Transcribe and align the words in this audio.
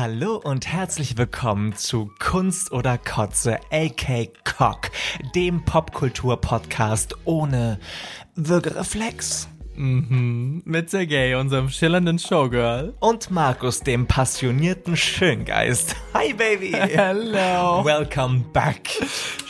Hallo 0.00 0.36
und 0.36 0.66
herzlich 0.66 1.18
willkommen 1.18 1.76
zu 1.76 2.10
Kunst 2.18 2.72
oder 2.72 2.96
Kotze, 2.96 3.58
AK 3.70 4.30
Cock, 4.44 4.90
dem 5.34 5.62
Popkultur-Podcast 5.66 7.18
ohne 7.26 7.78
Würgereflex. 8.34 9.50
Mhm. 9.74 10.62
Mit 10.64 10.88
Sergei, 10.88 11.36
unserem 11.36 11.68
schillernden 11.68 12.18
Showgirl. 12.18 12.94
Und 12.98 13.30
Markus, 13.30 13.80
dem 13.80 14.06
passionierten 14.06 14.96
Schöngeist. 14.96 15.94
Hi, 16.14 16.32
Baby. 16.32 16.72
Hello. 16.72 17.84
Welcome 17.84 18.46
back. 18.54 18.88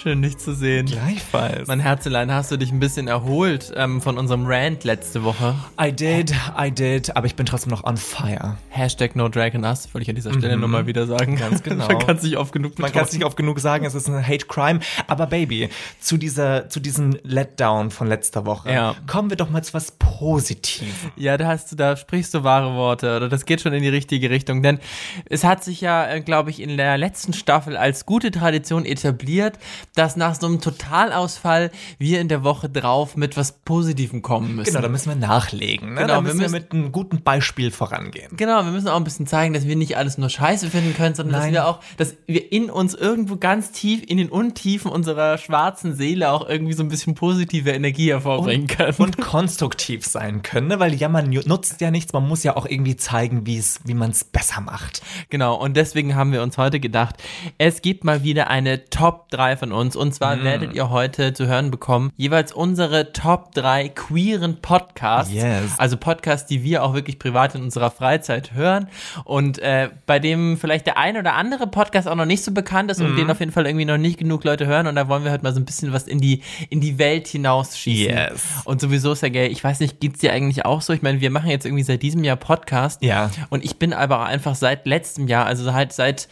Schön, 0.03 0.23
dich 0.23 0.39
zu 0.39 0.55
sehen. 0.55 0.87
Gleichfalls. 0.87 1.69
Mein 1.69 1.79
Herzelein, 1.79 2.33
hast 2.33 2.51
du 2.51 2.57
dich 2.57 2.73
ein 2.73 2.81
bisschen 2.81 3.07
erholt 3.07 3.71
ähm, 3.77 4.01
von 4.01 4.17
unserem 4.17 4.47
Rant 4.47 4.83
letzte 4.85 5.25
Woche? 5.25 5.55
I 5.79 5.93
did, 5.93 6.33
I 6.59 6.71
did, 6.71 7.15
aber 7.15 7.27
ich 7.27 7.37
bin 7.37 7.45
trotzdem 7.45 7.71
noch 7.71 7.85
on 7.85 7.99
fire. 7.99 8.57
Hashtag 8.71 9.15
No 9.15 9.29
Dragon 9.29 9.63
Us, 9.63 9.93
wollte 9.93 10.05
ich 10.05 10.09
an 10.09 10.15
dieser 10.15 10.33
Stelle 10.33 10.55
mhm. 10.55 10.61
nur 10.61 10.71
mal 10.71 10.87
wieder 10.87 11.07
sagen. 11.07 11.37
Ganz 11.37 11.63
genau. 11.63 11.87
Man 11.87 11.99
kann 11.99 12.17
es 12.17 12.23
nicht 12.23 12.39
oft 12.39 12.51
genug 12.55 12.79
Man 12.79 12.91
kann 12.91 13.05
es 13.05 13.13
nicht 13.13 13.27
oft 13.27 13.37
genug 13.37 13.61
sagen, 13.61 13.85
es 13.85 13.95
ist 13.95 14.09
ein 14.09 14.27
Hate 14.27 14.47
Crime. 14.47 14.81
Aber 15.07 15.27
Baby, 15.27 15.69
zu 16.01 16.17
dieser, 16.17 16.71
zu 16.71 16.81
diesem 16.81 17.19
Letdown 17.23 17.91
von 17.91 18.09
letzter 18.09 18.47
Woche, 18.47 18.73
ja. 18.73 18.95
kommen 19.07 19.29
wir 19.29 19.37
doch 19.37 19.51
mal 19.51 19.63
zu 19.63 19.75
was 19.75 19.93
Positivem. 19.93 20.95
Ja, 21.17 21.37
da 21.37 21.49
hast 21.49 21.73
du, 21.73 21.77
da 21.77 21.95
sprichst 21.95 22.33
du 22.33 22.43
wahre 22.43 22.75
Worte, 22.75 23.17
oder 23.17 23.29
das 23.29 23.45
geht 23.45 23.61
schon 23.61 23.75
in 23.75 23.83
die 23.83 23.91
richtige 23.91 24.31
Richtung, 24.31 24.63
denn 24.63 24.79
es 25.27 25.45
hat 25.45 25.63
sich 25.63 25.83
ja, 25.83 26.11
äh, 26.11 26.23
glaube 26.23 26.49
ich, 26.49 26.61
in 26.61 26.79
der 26.79 26.97
letzten 26.97 27.35
Staffel 27.35 27.77
als 27.77 28.07
gute 28.07 28.31
Tradition 28.31 28.87
etabliert, 28.87 29.59
dass 29.95 30.17
nach 30.17 30.35
so 30.35 30.47
einem 30.47 30.61
Totalausfall 30.61 31.71
wir 31.99 32.21
in 32.21 32.29
der 32.29 32.45
Woche 32.45 32.69
drauf 32.69 33.17
mit 33.17 33.37
was 33.37 33.53
Positivem 33.53 34.23
kommen 34.23 34.57
müssen. 34.57 34.71
Genau, 34.71 34.83
da 34.83 34.89
müssen 34.89 35.09
wir 35.09 35.17
nachlegen. 35.17 35.95
Ne? 35.95 36.03
Genau, 36.03 36.15
da 36.15 36.21
müssen 36.21 36.39
wir, 36.39 36.49
müssen 36.49 36.53
wir 36.55 36.61
mit 36.61 36.73
einem 36.73 36.93
guten 36.93 37.23
Beispiel 37.23 37.71
vorangehen. 37.71 38.37
Genau, 38.37 38.65
wir 38.65 38.71
müssen 38.71 38.89
auch 38.89 38.97
ein 38.97 39.05
bisschen 39.05 39.27
zeigen, 39.27 39.53
dass 39.55 39.67
wir 39.67 39.77
nicht 39.77 39.97
alles 39.97 40.19
nur 40.19 40.29
Scheiße 40.29 40.71
finden 40.71 40.95
können, 40.95 41.15
sondern 41.15 41.41
Nein. 41.41 41.53
dass 41.53 41.63
wir 41.63 41.69
auch, 41.69 41.81
dass 41.97 42.17
wir 42.27 42.53
in 42.53 42.71
uns 42.71 42.95
irgendwo 42.95 43.37
ganz 43.37 43.73
tief, 43.73 44.03
in 44.07 44.19
den 44.19 44.29
Untiefen 44.29 44.91
unserer 44.91 45.39
schwarzen 45.39 45.95
Seele 45.95 46.31
auch 46.31 46.49
irgendwie 46.49 46.75
so 46.75 46.83
ein 46.83 46.89
bisschen 46.89 47.15
positive 47.15 47.71
Energie 47.71 48.11
hervorbringen 48.11 48.63
und, 48.63 48.77
können. 48.77 48.97
Und 48.99 49.19
konstruktiv 49.19 50.07
sein 50.07 50.43
können, 50.43 50.69
ne? 50.69 50.81
weil 50.81 50.95
ja, 50.95 51.09
man 51.09 51.31
nutzt 51.31 51.81
ja 51.81 51.91
nichts, 51.91 52.13
man 52.13 52.27
muss 52.27 52.43
ja 52.43 52.57
auch 52.57 52.67
irgendwie 52.67 52.97
zeigen, 52.97 53.47
wie 53.47 53.95
man 53.95 54.11
es 54.11 54.25
besser 54.25 54.61
macht. 54.61 55.03
Genau, 55.31 55.57
und 55.57 55.77
deswegen 55.77 56.15
haben 56.15 56.33
wir 56.33 56.43
uns 56.43 56.59
heute 56.59 56.81
gedacht, 56.81 57.17
es 57.59 57.83
gibt 57.83 58.05
mal 58.05 58.23
wieder 58.23 58.49
eine 58.49 58.85
Top 58.87 59.29
3 59.31 59.57
von 59.57 59.73
uns 59.73 59.80
und 59.81 60.15
zwar 60.15 60.37
mm. 60.37 60.45
werdet 60.45 60.75
ihr 60.75 60.91
heute 60.91 61.33
zu 61.33 61.47
hören 61.47 61.71
bekommen, 61.71 62.13
jeweils 62.17 62.53
unsere 62.53 63.13
Top 63.13 63.53
3 63.55 63.89
queeren 63.91 64.61
Podcasts. 64.61 65.33
Yes. 65.33 65.79
Also 65.79 65.97
Podcasts, 65.97 66.47
die 66.47 66.63
wir 66.63 66.83
auch 66.83 66.95
wirklich 66.95 67.19
privat 67.19 67.55
in 67.55 67.63
unserer 67.63 67.91
Freizeit 67.91 68.53
hören 68.55 68.89
und 69.25 69.59
äh, 69.59 69.91
bei 70.07 70.19
dem 70.19 70.57
vielleicht 70.59 70.87
der 70.87 70.99
ein 70.99 71.17
oder 71.17 71.35
andere 71.35 71.67
Podcast 71.67 72.09
auch 72.09 72.15
noch 72.15 72.27
nicht 72.27 72.45
so 72.45 72.53
bekannt 72.53 72.91
ist 72.91 73.01
mm. 73.01 73.05
und 73.05 73.17
den 73.17 73.31
auf 73.31 73.41
jeden 73.41 73.53
Fall 73.53 73.67
irgendwie 73.67 73.85
noch 73.85 73.99
nicht 73.99 74.19
genug 74.19 74.45
Leute 74.45 74.67
hören 74.67 74.87
und 74.87 74.95
da 74.95 75.09
wollen 75.09 75.25
wir 75.25 75.33
heute 75.33 75.43
mal 75.43 75.53
so 75.53 75.61
ein 75.61 75.65
bisschen 75.65 75.93
was 75.93 76.05
in 76.05 76.21
die, 76.21 76.43
in 76.69 76.81
die 76.81 76.99
Welt 76.99 77.29
hinausschießen. 77.29 78.17
Yes. 78.17 78.43
Und 78.65 78.81
sowieso, 78.81 79.15
Sergej, 79.15 79.49
ich 79.49 79.63
weiß 79.63 79.81
nicht, 79.81 80.01
geht's 80.01 80.21
dir 80.21 80.33
eigentlich 80.33 80.65
auch 80.65 80.83
so? 80.83 80.93
Ich 80.93 81.03
meine, 81.03 81.21
wir 81.21 81.31
machen 81.31 81.51
jetzt 81.51 81.67
irgendwie 81.67 81.85
seit 81.85 82.03
diesem 82.03 82.25
Jahr 82.25 82.37
Podcast. 82.37 83.03
Ja. 83.03 83.31
Und 83.49 83.65
ich 83.65 83.77
bin 83.77 83.93
aber 83.93 84.25
einfach 84.27 84.55
seit 84.55 84.87
letztem 84.87 85.29
Jahr, 85.29 85.47
also 85.47 85.73
halt 85.73 85.93
seit 85.93 86.29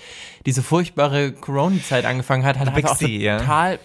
diese 0.47 0.63
furchtbare 0.63 1.33
Corona-Zeit 1.33 2.05
angefangen 2.05 2.45
hat, 2.45 2.59
hat 2.59 2.69
einfach 2.69 2.93
auch 2.93 2.99
total 2.99 3.73
ja. 3.73 3.79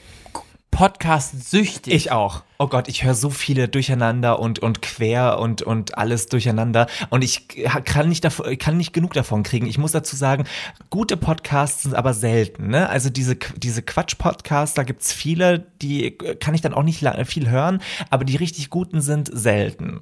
Podcast 0.74 1.52
süchtig. 1.52 1.94
Ich 1.94 2.12
auch. 2.12 2.42
Oh 2.58 2.68
Gott, 2.68 2.88
ich 2.88 3.04
höre 3.04 3.14
so 3.14 3.30
viele 3.30 3.68
durcheinander 3.68 4.40
und, 4.40 4.58
und 4.60 4.82
quer 4.82 5.40
und, 5.40 5.62
und 5.62 5.98
alles 6.00 6.28
durcheinander. 6.28 6.88
Und 7.12 7.24
ich 7.24 7.48
kann 7.48 8.10
nicht, 8.10 8.26
davon, 8.26 8.58
kann 8.58 8.78
nicht 8.78 8.92
genug 8.92 9.14
davon 9.14 9.44
kriegen. 9.44 9.68
Ich 9.68 9.78
muss 9.78 9.92
dazu 9.92 10.16
sagen, 10.16 10.46
gute 10.90 11.16
Podcasts 11.16 11.84
sind 11.84 11.94
aber 11.94 12.16
selten. 12.16 12.70
Ne? 12.70 12.90
Also 12.90 13.12
diese, 13.12 13.36
diese 13.36 13.84
Quatsch-Podcasts, 13.84 14.74
da 14.74 14.82
gibt's 14.82 15.14
viele, 15.14 15.68
die 15.82 16.18
kann 16.18 16.56
ich 16.56 16.62
dann 16.62 16.74
auch 16.74 16.84
nicht 16.84 17.06
viel 17.26 17.50
hören, 17.50 17.80
aber 18.10 18.26
die 18.26 18.36
richtig 18.36 18.72
guten 18.72 19.02
sind 19.02 19.30
selten. 19.32 20.02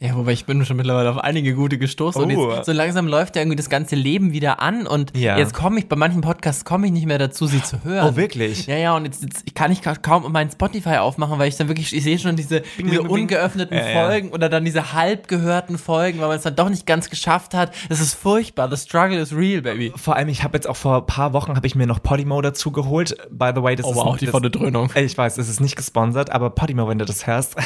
Ja, 0.00 0.16
wobei 0.16 0.32
ich 0.32 0.44
bin 0.44 0.64
schon 0.66 0.76
mittlerweile 0.76 1.10
auf 1.10 1.18
einige 1.18 1.54
gute 1.54 1.78
gestoßen. 1.78 2.20
Oh. 2.20 2.24
Und 2.24 2.30
jetzt, 2.30 2.38
oh. 2.38 2.62
so 2.64 2.72
langsam 2.72 3.06
läuft 3.06 3.36
ja 3.36 3.42
irgendwie 3.42 3.56
das 3.56 3.70
ganze 3.70 3.94
Leben 3.94 4.32
wieder 4.32 4.60
an 4.60 4.86
und 4.86 5.16
ja. 5.16 5.38
jetzt 5.38 5.54
komme 5.54 5.78
ich, 5.78 5.88
bei 5.88 5.96
manchen 5.96 6.20
Podcasts 6.20 6.64
komme 6.64 6.86
ich 6.86 6.92
nicht 6.92 7.06
mehr 7.06 7.18
dazu, 7.18 7.46
sie 7.46 7.62
zu 7.62 7.84
hören. 7.84 8.12
Oh, 8.12 8.16
wirklich? 8.16 8.66
Ja, 8.66 8.76
ja, 8.76 8.96
und 8.96 9.04
jetzt, 9.04 9.22
jetzt 9.22 9.54
kann 9.54 9.70
ich 9.70 9.80
kaum 10.02 10.30
meinen 10.32 10.50
Spotify 10.50 10.96
aufmachen, 10.96 11.38
weil 11.38 11.48
ich 11.48 11.56
dann 11.56 11.68
wirklich, 11.68 11.94
ich 11.94 12.02
sehe 12.02 12.18
schon 12.18 12.34
diese, 12.34 12.62
bing, 12.76 12.90
diese 12.90 13.02
bing, 13.02 13.10
ungeöffneten 13.10 13.78
bing. 13.78 13.92
Folgen 13.92 14.28
ja. 14.28 14.34
oder 14.34 14.48
dann 14.48 14.64
diese 14.64 14.92
halb 14.92 15.28
gehörten 15.28 15.78
Folgen, 15.78 16.20
weil 16.20 16.28
man 16.28 16.36
es 16.36 16.42
dann 16.42 16.56
doch 16.56 16.68
nicht 16.68 16.86
ganz 16.86 17.08
geschafft 17.08 17.54
hat. 17.54 17.72
Das 17.88 18.00
ist 18.00 18.14
furchtbar. 18.14 18.68
The 18.68 18.76
struggle 18.76 19.18
is 19.18 19.34
real, 19.34 19.62
baby. 19.62 19.92
Vor 19.96 20.16
allem, 20.16 20.28
ich 20.28 20.42
habe 20.42 20.56
jetzt 20.56 20.66
auch 20.66 20.76
vor 20.76 20.96
ein 20.96 21.06
paar 21.06 21.32
Wochen, 21.32 21.54
habe 21.54 21.66
ich 21.66 21.76
mir 21.76 21.86
noch 21.86 22.02
Podimo 22.02 22.42
dazu 22.42 22.72
geholt. 22.72 23.16
By 23.30 23.52
the 23.54 23.62
way, 23.62 23.76
das 23.76 23.86
oh, 23.86 23.90
ist 23.90 23.96
wow, 23.96 24.16
die 24.16 24.26
volle 24.26 24.50
Dröhnung. 24.50 24.90
Ich 24.96 25.16
weiß, 25.16 25.38
es 25.38 25.48
ist 25.48 25.60
nicht 25.60 25.76
gesponsert, 25.76 26.30
aber 26.30 26.50
Podimo, 26.50 26.88
wenn 26.88 26.98
du 26.98 27.04
das 27.04 27.26
hörst, 27.26 27.56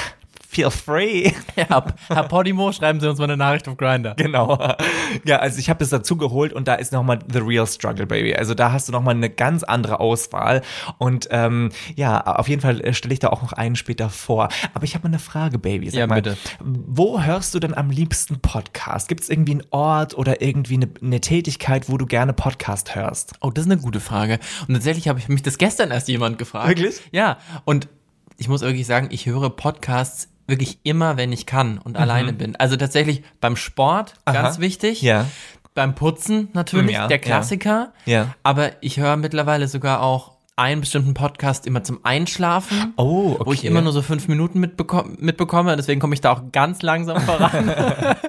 feel 0.48 0.70
free. 0.70 1.32
Ja, 1.59 1.84
Herr 2.06 2.22
Podimo, 2.22 2.70
schreiben 2.70 3.00
Sie 3.00 3.09
uns 3.10 3.19
mal 3.19 3.25
eine 3.25 3.36
Nachricht 3.36 3.66
auf 3.66 3.76
Grinder. 3.76 4.14
Genau. 4.14 4.76
Ja, 5.25 5.38
also 5.38 5.59
ich 5.59 5.69
habe 5.69 5.81
das 5.81 5.88
dazu 5.88 6.16
geholt 6.16 6.53
und 6.53 6.69
da 6.69 6.76
ist 6.76 6.92
nochmal 6.92 7.19
The 7.32 7.41
Real 7.41 7.66
Struggle, 7.66 8.06
Baby. 8.06 8.36
Also 8.36 8.54
da 8.54 8.70
hast 8.70 8.86
du 8.86 8.92
nochmal 8.92 9.16
eine 9.16 9.28
ganz 9.28 9.64
andere 9.64 9.98
Auswahl. 9.98 10.62
Und 10.98 11.26
ähm, 11.32 11.70
ja, 11.97 12.20
auf 12.20 12.48
jeden 12.48 12.62
Fall 12.62 12.94
stelle 12.94 13.12
ich 13.12 13.19
da 13.19 13.31
auch 13.31 13.42
noch 13.42 13.53
einen 13.53 13.75
später 13.75 14.09
vor. 14.09 14.50
Aber 14.72 14.84
ich 14.84 14.94
habe 14.94 15.09
mal 15.09 15.14
eine 15.14 15.19
Frage, 15.19 15.59
Baby. 15.59 15.91
Sag 15.91 15.98
ja, 15.98 16.06
mal, 16.06 16.22
bitte. 16.22 16.36
Wo 16.60 17.20
hörst 17.20 17.54
du 17.54 17.59
denn 17.59 17.75
am 17.75 17.91
liebsten 17.91 18.38
Podcast? 18.38 19.09
Gibt 19.09 19.22
es 19.22 19.30
irgendwie 19.30 19.53
einen 19.53 19.66
Ort 19.70 20.16
oder 20.16 20.41
irgendwie 20.41 20.75
eine, 20.75 20.88
eine 21.03 21.20
Tätigkeit, 21.20 21.88
wo 21.88 21.98
du 21.98 22.06
gerne 22.06 22.32
Podcast 22.34 22.94
hörst? 22.94 23.32
Oh, 23.41 23.50
das 23.50 23.65
ist 23.65 23.70
eine 23.72 23.80
gute 23.80 23.98
Frage. 23.98 24.38
Und 24.69 24.75
tatsächlich 24.75 25.09
habe 25.09 25.19
ich 25.19 25.28
mich 25.28 25.42
das 25.42 25.59
gestern 25.59 25.91
erst 25.91 26.06
jemand 26.06 26.38
gefragt. 26.38 26.69
Wirklich? 26.69 27.00
Ja. 27.10 27.38
Und 27.65 27.88
ich 28.36 28.48
muss 28.48 28.60
wirklich 28.60 28.86
sagen, 28.86 29.09
ich 29.10 29.26
höre 29.26 29.50
Podcasts 29.50 30.28
wirklich 30.48 30.81
immer, 30.82 31.16
wenn 31.16 31.31
ich 31.31 31.47
kann 31.47 31.78
und 31.78 31.92
mhm. 31.92 32.03
alleine 32.03 32.32
bin. 32.32 32.56
Also 32.56 32.76
tatsächlich 32.76 33.22
beim 33.41 33.56
Sport, 33.56 34.14
Aha. 34.25 34.42
ganz 34.42 34.59
wichtig. 34.59 35.03
Ja. 35.03 35.26
Beim 35.75 35.94
Putzen 35.94 36.48
natürlich, 36.54 36.92
ja, 36.92 37.06
der 37.06 37.20
Klassiker. 37.20 37.92
Ja. 38.04 38.12
ja. 38.12 38.34
Aber 38.42 38.72
ich 38.81 38.98
höre 38.98 39.16
mittlerweile 39.16 39.69
sogar 39.69 40.03
auch 40.03 40.38
einen 40.58 40.80
bestimmten 40.80 41.14
Podcast 41.14 41.66
immer 41.66 41.84
zum 41.84 42.00
Einschlafen, 42.02 42.92
oh, 42.96 43.36
okay. 43.38 43.42
wo 43.46 43.52
ich 43.52 43.64
immer 43.64 43.80
nur 43.80 43.92
so 43.92 44.02
fünf 44.02 44.26
Minuten 44.26 44.58
mitbekomme, 44.58 45.14
mitbekomme. 45.19 45.76
deswegen 45.76 46.00
komme 46.00 46.14
ich 46.14 46.20
da 46.20 46.32
auch 46.32 46.42
ganz 46.50 46.82
langsam 46.82 47.20
voran. 47.20 47.72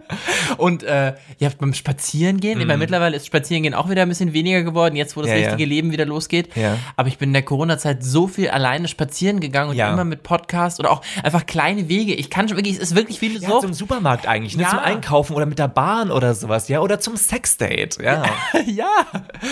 und 0.58 0.84
äh, 0.84 1.16
ja, 1.40 1.50
beim 1.58 1.74
Spazierengehen, 1.74 2.60
mm. 2.60 2.78
mittlerweile 2.78 3.16
ist 3.16 3.26
Spazierengehen 3.26 3.74
auch 3.74 3.90
wieder 3.90 4.04
ein 4.04 4.10
bisschen 4.10 4.34
weniger 4.34 4.62
geworden, 4.62 4.96
jetzt 4.96 5.18
wo 5.18 5.22
das 5.22 5.32
ja, 5.32 5.38
richtige 5.38 5.64
ja. 5.64 5.70
Leben 5.70 5.92
wieder 5.92 6.06
losgeht. 6.06 6.56
Ja. 6.56 6.78
Aber 6.96 7.08
ich 7.08 7.18
bin 7.18 7.30
in 7.30 7.34
der 7.34 7.42
Corona-Zeit 7.42 8.04
so 8.04 8.28
viel 8.28 8.50
alleine 8.50 8.88
spazieren 8.88 9.40
gegangen 9.40 9.72
und 9.72 9.80
immer 9.80 10.06
mit 10.06 10.22
Podcast 10.22 10.80
oder 10.80 10.92
auch 10.92 11.02
einfach 11.24 11.48
kleine 11.48 11.90
Wege. 11.90 12.14
Ich 12.14 12.30
kann 12.30 12.48
schon 12.48 12.58
wirklich, 12.58 12.76
es 12.76 12.82
ist 12.82 12.96
wirklich 12.96 13.18
viele 13.18 13.40
ja, 13.40 13.50
so. 13.50 13.60
Zum 13.62 13.74
Supermarkt 13.74 14.28
eigentlich, 14.28 14.56
ne? 14.56 14.68
zum 14.70 14.80
Einkaufen 14.80 15.36
oder 15.36 15.48
mit 15.48 15.58
der 15.58 15.68
Bahn 15.68 16.12
oder 16.12 16.36
sowas, 16.36 16.68
ja, 16.68 16.80
oder 16.82 17.00
zum 17.00 17.18
Sexdate, 17.18 18.04
ja. 18.04 18.24
ja. 18.68 18.86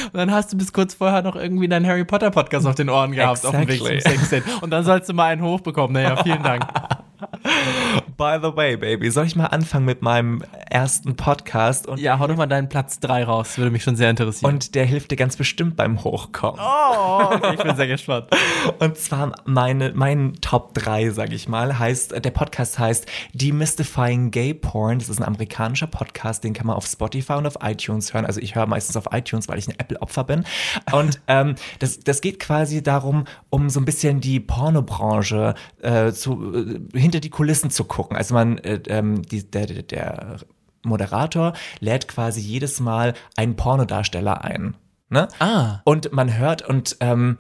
Und 0.05 0.13
dann 0.13 0.31
hast 0.31 0.53
du 0.53 0.57
bis 0.57 0.73
kurz 0.73 0.93
vorher 0.93 1.23
noch 1.23 1.35
irgendwie 1.35 1.67
deinen 1.67 1.87
Harry 1.87 2.05
Potter 2.05 2.29
Podcast 2.29 2.66
auf 2.67 2.75
den 2.75 2.89
Ohren 2.89 3.11
gehabt 3.11 3.38
exactly. 3.38 3.59
auf 3.59 3.66
dem 3.66 3.88
Weg 3.88 4.01
zum 4.03 4.11
Sextet. 4.11 4.44
Und 4.61 4.69
dann 4.69 4.83
sollst 4.83 5.09
du 5.09 5.13
mal 5.13 5.25
einen 5.25 5.41
hochbekommen. 5.41 5.94
Naja, 5.94 6.22
vielen 6.23 6.44
Dank. 6.44 6.66
By 8.17 8.39
the 8.41 8.55
way, 8.55 8.75
Baby, 8.78 9.11
soll 9.11 9.28
ich 9.28 9.35
mal 9.35 9.45
anfangen 9.45 9.85
mit 9.85 10.01
meinem 10.01 10.44
ersten 10.72 11.16
Podcast? 11.16 11.85
Und 11.85 12.00
ja, 12.00 12.17
hau 12.17 12.25
doch 12.25 12.35
mal 12.35 12.47
deinen 12.47 12.67
Platz 12.67 13.00
3 13.00 13.25
raus, 13.25 13.59
würde 13.59 13.69
mich 13.69 13.83
schon 13.83 13.95
sehr 13.95 14.09
interessieren. 14.09 14.51
Und 14.51 14.73
der 14.73 14.85
hilft 14.85 15.11
dir 15.11 15.17
ganz 15.17 15.38
bestimmt 15.38 15.75
beim 15.75 16.03
Hochkommen. 16.03 16.59
Oh, 16.59 17.19
okay, 17.31 17.53
ich 17.53 17.61
bin 17.61 17.75
sehr 17.75 17.85
gespannt. 17.85 18.25
Und 18.79 18.97
zwar 18.97 19.33
meine, 19.45 19.91
mein 19.94 20.33
Top 20.41 20.73
3, 20.73 21.11
sag 21.11 21.31
ich 21.31 21.47
mal, 21.47 21.78
heißt, 21.78 22.25
der 22.25 22.31
Podcast 22.31 22.79
heißt 22.79 23.05
Demystifying 23.33 24.31
Gay 24.31 24.55
Porn. 24.55 24.97
Das 24.97 25.09
ist 25.09 25.19
ein 25.19 25.28
amerikanischer 25.28 25.85
Podcast, 25.85 26.44
den 26.44 26.53
kann 26.53 26.66
man 26.66 26.75
auf 26.75 26.88
Spotify 26.88 27.34
und 27.34 27.46
auf 27.46 27.59
iTunes 27.61 28.16
hören. 28.16 28.25
Also 28.25 28.41
ich 28.41 28.55
höre 28.55 28.66
meistens 28.66 28.97
auf 28.97 29.09
iTunes, 29.11 29.47
weil 29.47 29.59
ich 29.59 29.67
ein 29.67 29.75
Apple-Opfer 29.78 30.23
bin. 30.23 30.43
Und 30.91 31.22
ähm, 31.28 31.53
das, 31.78 31.99
das 31.99 32.22
geht 32.22 32.40
quasi 32.40 32.81
darum, 32.81 33.25
um 33.52 33.69
so 33.69 33.79
ein 33.79 33.85
bisschen 33.85 34.22
die 34.22 34.40
Pornobranche 34.40 35.53
äh, 35.84 36.11
zu, 36.14 36.52
äh, 36.55 36.99
hinter 36.99 37.19
die 37.19 37.29
Kulissen 37.29 37.69
zu 37.69 37.84
gucken. 37.84 38.06
Also 38.15 38.33
man, 38.33 38.57
äh, 38.59 38.81
ähm, 38.87 39.21
die, 39.23 39.49
der, 39.49 39.65
der 39.65 40.37
Moderator 40.83 41.53
lädt 41.79 42.07
quasi 42.07 42.41
jedes 42.41 42.79
Mal 42.79 43.13
einen 43.35 43.55
Pornodarsteller 43.55 44.43
ein. 44.43 44.75
Ne? 45.09 45.27
Ah. 45.39 45.79
Und 45.85 46.11
man 46.11 46.37
hört 46.37 46.67
und 46.67 46.97
ähm, 46.99 47.37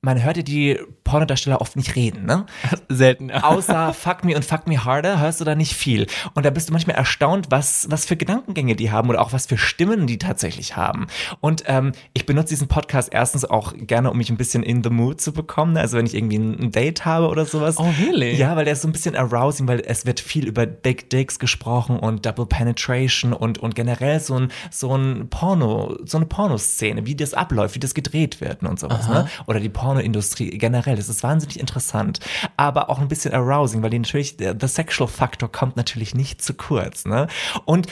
man 0.00 0.22
hört 0.22 0.36
ja 0.36 0.42
die 0.44 0.78
Pornodarsteller 1.02 1.60
oft 1.60 1.74
nicht 1.74 1.96
reden, 1.96 2.24
ne? 2.24 2.46
Selten. 2.88 3.30
Ja. 3.30 3.42
Außer 3.42 3.92
Fuck 3.92 4.24
Me 4.24 4.36
und 4.36 4.44
Fuck 4.44 4.68
Me 4.68 4.84
Harder 4.84 5.18
hörst 5.18 5.40
du 5.40 5.44
da 5.44 5.56
nicht 5.56 5.74
viel. 5.74 6.06
Und 6.34 6.46
da 6.46 6.50
bist 6.50 6.68
du 6.68 6.72
manchmal 6.72 6.96
erstaunt, 6.96 7.46
was, 7.50 7.88
was 7.90 8.04
für 8.04 8.16
Gedankengänge 8.16 8.76
die 8.76 8.92
haben 8.92 9.08
oder 9.08 9.20
auch 9.20 9.32
was 9.32 9.46
für 9.46 9.58
Stimmen 9.58 10.06
die 10.06 10.18
tatsächlich 10.18 10.76
haben. 10.76 11.08
Und 11.40 11.64
ähm, 11.66 11.92
ich 12.12 12.26
benutze 12.26 12.50
diesen 12.50 12.68
Podcast 12.68 13.08
erstens 13.12 13.44
auch 13.44 13.74
gerne, 13.76 14.10
um 14.12 14.18
mich 14.18 14.30
ein 14.30 14.36
bisschen 14.36 14.62
in 14.62 14.84
the 14.84 14.90
mood 14.90 15.20
zu 15.20 15.32
bekommen. 15.32 15.72
ne? 15.72 15.80
Also 15.80 15.96
wenn 15.98 16.06
ich 16.06 16.14
irgendwie 16.14 16.36
ein 16.36 16.70
Date 16.70 17.04
habe 17.04 17.26
oder 17.26 17.44
sowas. 17.44 17.78
Oh, 17.78 17.92
really? 17.98 18.36
Ja, 18.36 18.54
weil 18.54 18.66
der 18.66 18.74
ist 18.74 18.82
so 18.82 18.88
ein 18.88 18.92
bisschen 18.92 19.16
arousing, 19.16 19.66
weil 19.66 19.80
es 19.80 20.06
wird 20.06 20.20
viel 20.20 20.46
über 20.46 20.66
Big 20.66 21.10
Dicks 21.10 21.40
gesprochen 21.40 21.98
und 21.98 22.24
Double 22.24 22.46
Penetration 22.46 23.32
und, 23.32 23.58
und 23.58 23.74
generell 23.74 24.20
so 24.20 24.38
ein, 24.38 24.52
so 24.70 24.96
ein 24.96 25.28
Porno, 25.28 25.96
so 26.04 26.18
eine 26.18 26.26
Pornoszene, 26.26 27.04
wie 27.04 27.16
das 27.16 27.34
abläuft, 27.34 27.74
wie 27.74 27.80
das 27.80 27.94
gedreht 27.94 28.40
wird 28.40 28.62
und 28.62 28.78
sowas, 28.78 29.08
ne? 29.08 29.28
Oder 29.46 29.58
die 29.58 29.68
Pornoindustrie 29.88 30.50
generell. 30.50 30.96
Das 30.96 31.08
ist 31.08 31.22
wahnsinnig 31.22 31.58
interessant, 31.58 32.20
aber 32.58 32.90
auch 32.90 32.98
ein 32.98 33.08
bisschen 33.08 33.32
arousing, 33.32 33.82
weil 33.82 33.88
die 33.88 33.98
natürlich, 33.98 34.36
der 34.36 34.54
the 34.60 34.66
sexual 34.68 35.08
Factor 35.08 35.50
kommt 35.50 35.76
natürlich 35.78 36.14
nicht 36.14 36.42
zu 36.42 36.52
kurz, 36.52 37.06
ne? 37.06 37.26
Und 37.64 37.86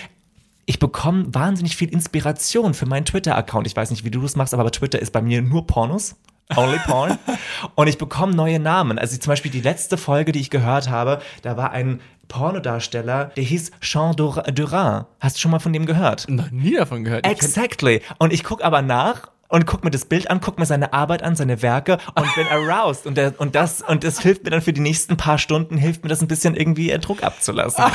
ich 0.67 0.79
bekomme 0.79 1.25
wahnsinnig 1.33 1.75
viel 1.75 1.89
Inspiration 1.89 2.75
für 2.75 2.85
meinen 2.85 3.07
Twitter-Account. 3.07 3.67
Ich 3.67 3.75
weiß 3.77 3.91
nicht, 3.91 4.05
wie 4.05 4.11
du 4.11 4.21
das 4.21 4.37
machst, 4.37 4.53
aber 4.53 4.71
Twitter 4.71 4.99
ist 5.01 5.13
bei 5.13 5.23
mir 5.23 5.41
nur 5.41 5.67
Pornos. 5.67 6.17
Only 6.55 6.79
Porn. 6.87 7.19
Und 7.77 7.87
ich 7.89 7.97
bekomme 7.99 8.35
neue 8.35 8.59
Namen. 8.61 8.99
Also 8.99 9.17
zum 9.17 9.31
Beispiel 9.31 9.51
die 9.51 9.63
letzte 9.63 9.97
Folge, 9.97 10.33
die 10.33 10.41
ich 10.41 10.51
gehört 10.51 10.91
habe, 10.91 11.21
da 11.43 11.57
war 11.57 11.71
ein 11.73 12.01
Pornodarsteller, 12.29 13.27
der 13.37 13.45
hieß 13.45 13.71
Jean 13.81 14.15
Dur- 14.15 14.43
Durin. 14.53 15.05
Hast 15.21 15.37
du 15.37 15.41
schon 15.41 15.51
mal 15.51 15.61
von 15.61 15.73
dem 15.73 15.87
gehört? 15.87 16.29
Noch 16.29 16.51
nie 16.51 16.75
davon 16.77 17.05
gehört. 17.05 17.27
Exactly. 17.27 18.03
Und 18.19 18.33
ich 18.33 18.45
gucke 18.45 18.65
aber 18.65 18.83
nach 18.83 19.31
und 19.49 19.67
guck 19.67 19.85
mir 19.85 19.91
das 19.91 20.05
Bild 20.05 20.31
an, 20.31 20.41
guck 20.41 20.59
mir 20.59 20.67
seine 20.67 20.93
Arbeit 20.93 21.23
an, 21.23 21.37
seine 21.37 21.63
Werke 21.63 21.99
und 22.15 22.35
bin 22.35 22.47
aroused. 22.47 23.07
Und, 23.07 23.17
der, 23.17 23.35
und, 23.39 23.55
das, 23.55 23.83
und 23.83 24.05
das 24.05 24.21
hilft 24.21 24.45
mir 24.45 24.51
dann 24.51 24.63
für 24.63 24.73
die 24.73 24.81
nächsten 24.81 25.17
paar 25.17 25.39
Stunden, 25.39 25.77
hilft 25.77 26.03
mir 26.03 26.09
das 26.09 26.23
ein 26.23 26.29
bisschen 26.29 26.55
irgendwie 26.55 26.91
äh, 26.91 26.99
Druck 26.99 27.23
abzulassen. 27.23 27.85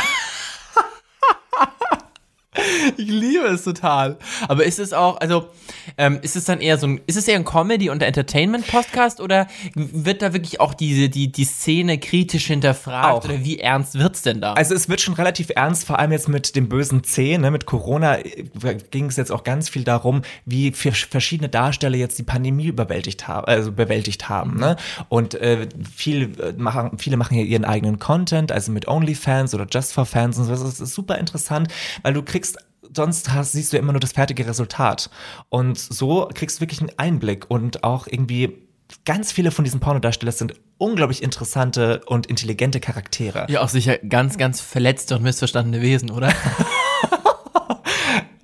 Ich 2.98 3.08
liebe 3.08 3.46
es 3.46 3.64
total. 3.64 4.18
Aber 4.48 4.66
ist 4.66 4.80
es 4.80 4.94
auch, 4.94 5.20
also, 5.20 5.48
ähm, 5.98 6.20
ist 6.22 6.36
es 6.36 6.46
dann 6.46 6.60
eher 6.60 6.78
so 6.78 6.88
ein, 6.88 7.02
ist 7.08 7.18
es 7.18 7.28
eher 7.28 7.36
ein 7.36 7.46
Comedy- 7.46 7.90
und 7.90 8.04
Entertainment-Podcast 8.04 9.22
oder 9.22 9.48
wird 9.76 10.22
da 10.22 10.34
wirklich 10.34 10.60
auch 10.60 10.74
diese, 10.74 11.10
die, 11.10 11.32
die 11.32 11.46
Szene 11.46 11.98
kritisch 11.98 12.48
hinterfragt 12.48 13.08
Auch. 13.08 13.26
oder 13.26 13.44
wie 13.44 13.60
ernst 13.60 13.98
wird's 13.98 14.22
denn 14.22 14.42
da? 14.42 14.54
Also 14.54 14.76
es 14.76 14.90
wird 14.90 15.02
schon 15.02 15.14
relativ 15.14 15.52
ernst, 15.56 15.86
vor 15.86 16.00
allem 16.00 16.12
jetzt 16.12 16.28
mit 16.28 16.56
dem 16.56 16.70
bösen 16.70 17.04
C, 17.04 17.38
ne, 17.38 17.52
mit 17.52 17.66
Corona 17.66 18.20
äh, 18.20 18.46
ging 18.92 19.06
es 19.06 19.18
jetzt 19.18 19.32
auch 19.32 19.44
ganz 19.44 19.70
viel 19.70 19.84
darum, 19.84 20.22
wie 20.46 20.72
verschiedene 20.72 21.50
Darsteller 21.50 21.98
jetzt 21.98 22.20
die 22.20 22.24
Pandemie 22.24 22.68
überwältigt 22.68 23.28
haben, 23.28 23.46
also 23.46 23.72
bewältigt 23.72 24.30
haben, 24.30 24.58
ne? 24.58 24.76
Und 25.10 25.36
äh, 25.36 25.68
viel, 25.96 26.40
äh, 26.40 26.54
machen, 26.58 26.98
viele 26.98 27.18
machen 27.18 27.38
ja 27.38 27.44
ihren 27.44 27.66
eigenen 27.66 28.00
Content, 28.00 28.52
also 28.52 28.72
mit 28.72 28.88
OnlyFans 28.88 29.54
oder 29.54 29.68
Just 29.70 29.94
for 29.94 30.06
Fans 30.06 30.38
und 30.38 30.46
so. 30.46 30.52
Das 30.52 30.80
ist 30.80 30.94
super 30.94 31.18
interessant, 31.18 31.70
weil 32.04 32.14
du 32.14 32.22
kriegst 32.22 32.51
sonst 32.96 33.32
hast, 33.32 33.54
siehst 33.54 33.74
du 33.74 33.78
immer 33.78 33.94
nur 33.94 34.00
das 34.00 34.12
fertige 34.12 34.46
Resultat. 34.48 35.10
Und 35.50 35.78
so 35.78 36.30
kriegst 36.34 36.58
du 36.58 36.62
wirklich 36.62 36.82
einen 36.82 36.92
Einblick 36.98 37.50
und 37.50 37.84
auch 37.84 38.08
irgendwie 38.08 38.68
ganz 39.06 39.32
viele 39.32 39.52
von 39.52 39.64
diesen 39.64 39.80
Pornodarstellern 39.80 40.36
sind 40.36 40.54
unglaublich 40.78 41.24
interessante 41.24 42.02
und 42.08 42.26
intelligente 42.26 42.80
Charaktere. 42.80 43.46
ja, 43.50 43.62
auch 43.62 43.70
sicher 43.70 43.98
ganz, 44.00 44.38
ganz 44.38 44.62
verletzte 44.62 45.16
und 45.16 45.24
missverstandene 45.24 45.82
Wesen, 45.82 46.12
oder? 46.12 46.34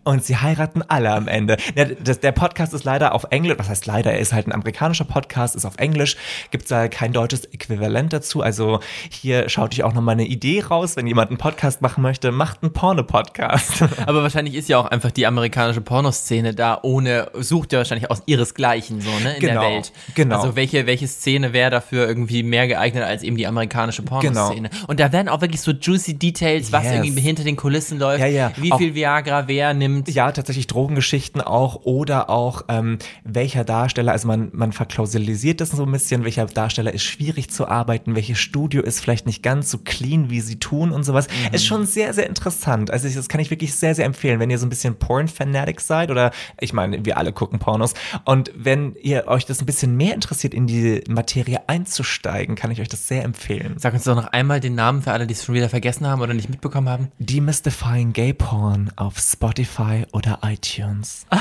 Und 0.07 0.23
sie 0.23 0.37
heiraten 0.37 0.83
alle 0.87 1.11
am 1.11 1.27
Ende. 1.27 1.57
Der 1.75 2.31
Podcast 2.31 2.73
ist 2.73 2.85
leider 2.85 3.13
auf 3.13 3.25
Englisch. 3.29 3.57
Was 3.59 3.67
heißt 3.67 3.85
leider? 3.87 4.13
Er 4.13 4.19
ist 4.19 4.31
halt 4.31 4.47
ein 4.47 4.53
amerikanischer 4.53 5.03
Podcast, 5.03 5.53
ist 5.53 5.65
auf 5.65 5.73
Englisch. 5.79 6.15
Gibt 6.49 6.71
da 6.71 6.87
kein 6.87 7.11
deutsches 7.11 7.43
Äquivalent 7.43 8.13
dazu. 8.13 8.41
Also 8.41 8.79
hier 9.09 9.49
schaut 9.49 9.73
euch 9.73 9.83
auch 9.83 9.93
noch 9.93 10.01
mal 10.01 10.13
eine 10.13 10.25
Idee 10.25 10.61
raus. 10.61 10.95
Wenn 10.95 11.07
jemand 11.07 11.29
einen 11.31 11.37
Podcast 11.37 11.81
machen 11.81 12.01
möchte, 12.03 12.31
macht 12.31 12.63
einen 12.63 12.71
Porno-Podcast. 12.71 13.83
Aber 14.05 14.23
wahrscheinlich 14.23 14.55
ist 14.55 14.69
ja 14.69 14.77
auch 14.77 14.85
einfach 14.85 15.11
die 15.11 15.27
amerikanische 15.27 15.81
Pornoszene 15.81 16.53
da 16.55 16.79
ohne, 16.83 17.29
sucht 17.33 17.73
ja 17.73 17.79
wahrscheinlich 17.79 18.09
aus 18.09 18.23
ihresgleichen 18.27 19.01
so, 19.01 19.09
ne, 19.23 19.33
in 19.35 19.41
Genau, 19.41 19.59
der 19.61 19.69
Welt. 19.71 19.91
genau. 20.15 20.37
Also 20.37 20.55
welche, 20.55 20.85
welche 20.87 21.07
Szene 21.09 21.51
wäre 21.51 21.69
dafür 21.69 22.07
irgendwie 22.07 22.43
mehr 22.43 22.67
geeignet 22.69 23.03
als 23.03 23.23
eben 23.23 23.35
die 23.35 23.45
amerikanische 23.45 24.03
Pornoszene? 24.03 24.69
Und 24.87 25.01
da 25.01 25.11
werden 25.11 25.27
auch 25.27 25.41
wirklich 25.41 25.59
so 25.59 25.71
juicy 25.73 26.13
Details, 26.17 26.71
was 26.71 26.85
Yes. 26.85 26.93
irgendwie 26.93 27.21
hinter 27.21 27.43
den 27.43 27.57
Kulissen 27.57 27.99
läuft, 27.99 28.21
Ja, 28.21 28.27
ja. 28.27 28.51
wie 28.55 28.71
Auch- 28.71 28.77
viel 28.77 28.95
Viagra 28.95 29.49
wer 29.49 29.73
nimmt. 29.73 29.96
Ja, 30.07 30.31
tatsächlich 30.31 30.67
Drogengeschichten 30.67 31.41
auch 31.41 31.81
oder 31.85 32.29
auch 32.29 32.63
ähm, 32.69 32.97
welcher 33.23 33.63
Darsteller, 33.63 34.11
also 34.11 34.27
man, 34.27 34.49
man 34.53 34.71
verklausulisiert 34.71 35.61
das 35.61 35.71
so 35.71 35.83
ein 35.83 35.91
bisschen, 35.91 36.23
welcher 36.23 36.45
Darsteller 36.45 36.93
ist 36.93 37.03
schwierig 37.03 37.49
zu 37.49 37.67
arbeiten, 37.67 38.15
welches 38.15 38.39
Studio 38.39 38.81
ist 38.81 38.99
vielleicht 38.99 39.25
nicht 39.25 39.43
ganz 39.43 39.71
so 39.71 39.77
clean, 39.83 40.29
wie 40.29 40.41
sie 40.41 40.59
tun 40.59 40.91
und 40.91 41.03
sowas. 41.03 41.27
Ist 41.51 41.65
schon 41.65 41.85
sehr, 41.85 42.13
sehr 42.13 42.27
interessant. 42.27 42.91
Also 42.91 43.07
ich- 43.07 43.15
das 43.15 43.29
kann 43.29 43.39
ich 43.41 43.49
wirklich 43.49 43.73
sehr, 43.75 43.95
sehr 43.95 44.05
empfehlen, 44.05 44.39
wenn 44.39 44.49
ihr 44.49 44.57
so 44.59 44.65
ein 44.65 44.69
bisschen 44.69 44.95
Porn-Fanatic 44.95 45.81
seid 45.81 46.11
oder 46.11 46.31
ich 46.59 46.73
meine, 46.73 47.05
wir 47.05 47.17
alle 47.17 47.31
gucken 47.33 47.59
Pornos 47.59 47.93
und 48.25 48.51
wenn 48.55 48.95
ihr 49.01 49.27
euch 49.27 49.45
das 49.45 49.61
ein 49.61 49.65
bisschen 49.65 49.95
mehr 49.95 50.13
interessiert, 50.13 50.53
in 50.53 50.67
die 50.67 51.03
Materie 51.07 51.67
einzusteigen, 51.67 52.55
kann 52.55 52.71
ich 52.71 52.81
euch 52.81 52.89
das 52.89 53.07
sehr 53.07 53.23
empfehlen. 53.23 53.75
Sag 53.77 53.93
uns 53.93 54.03
doch 54.03 54.15
noch 54.15 54.27
einmal 54.27 54.59
den 54.59 54.75
Namen 54.75 55.01
für 55.01 55.11
alle, 55.11 55.27
die 55.27 55.33
es 55.33 55.43
schon 55.45 55.55
wieder 55.55 55.69
vergessen 55.69 56.07
haben 56.07 56.21
oder 56.21 56.33
nicht 56.33 56.49
mitbekommen 56.49 56.89
haben. 56.89 57.07
Demystifying 57.19 58.13
Gay 58.13 58.33
Porn 58.33 58.91
auf 58.95 59.17
Spotify 59.19 59.86
oder 60.11 60.39
iTunes. 60.43 61.25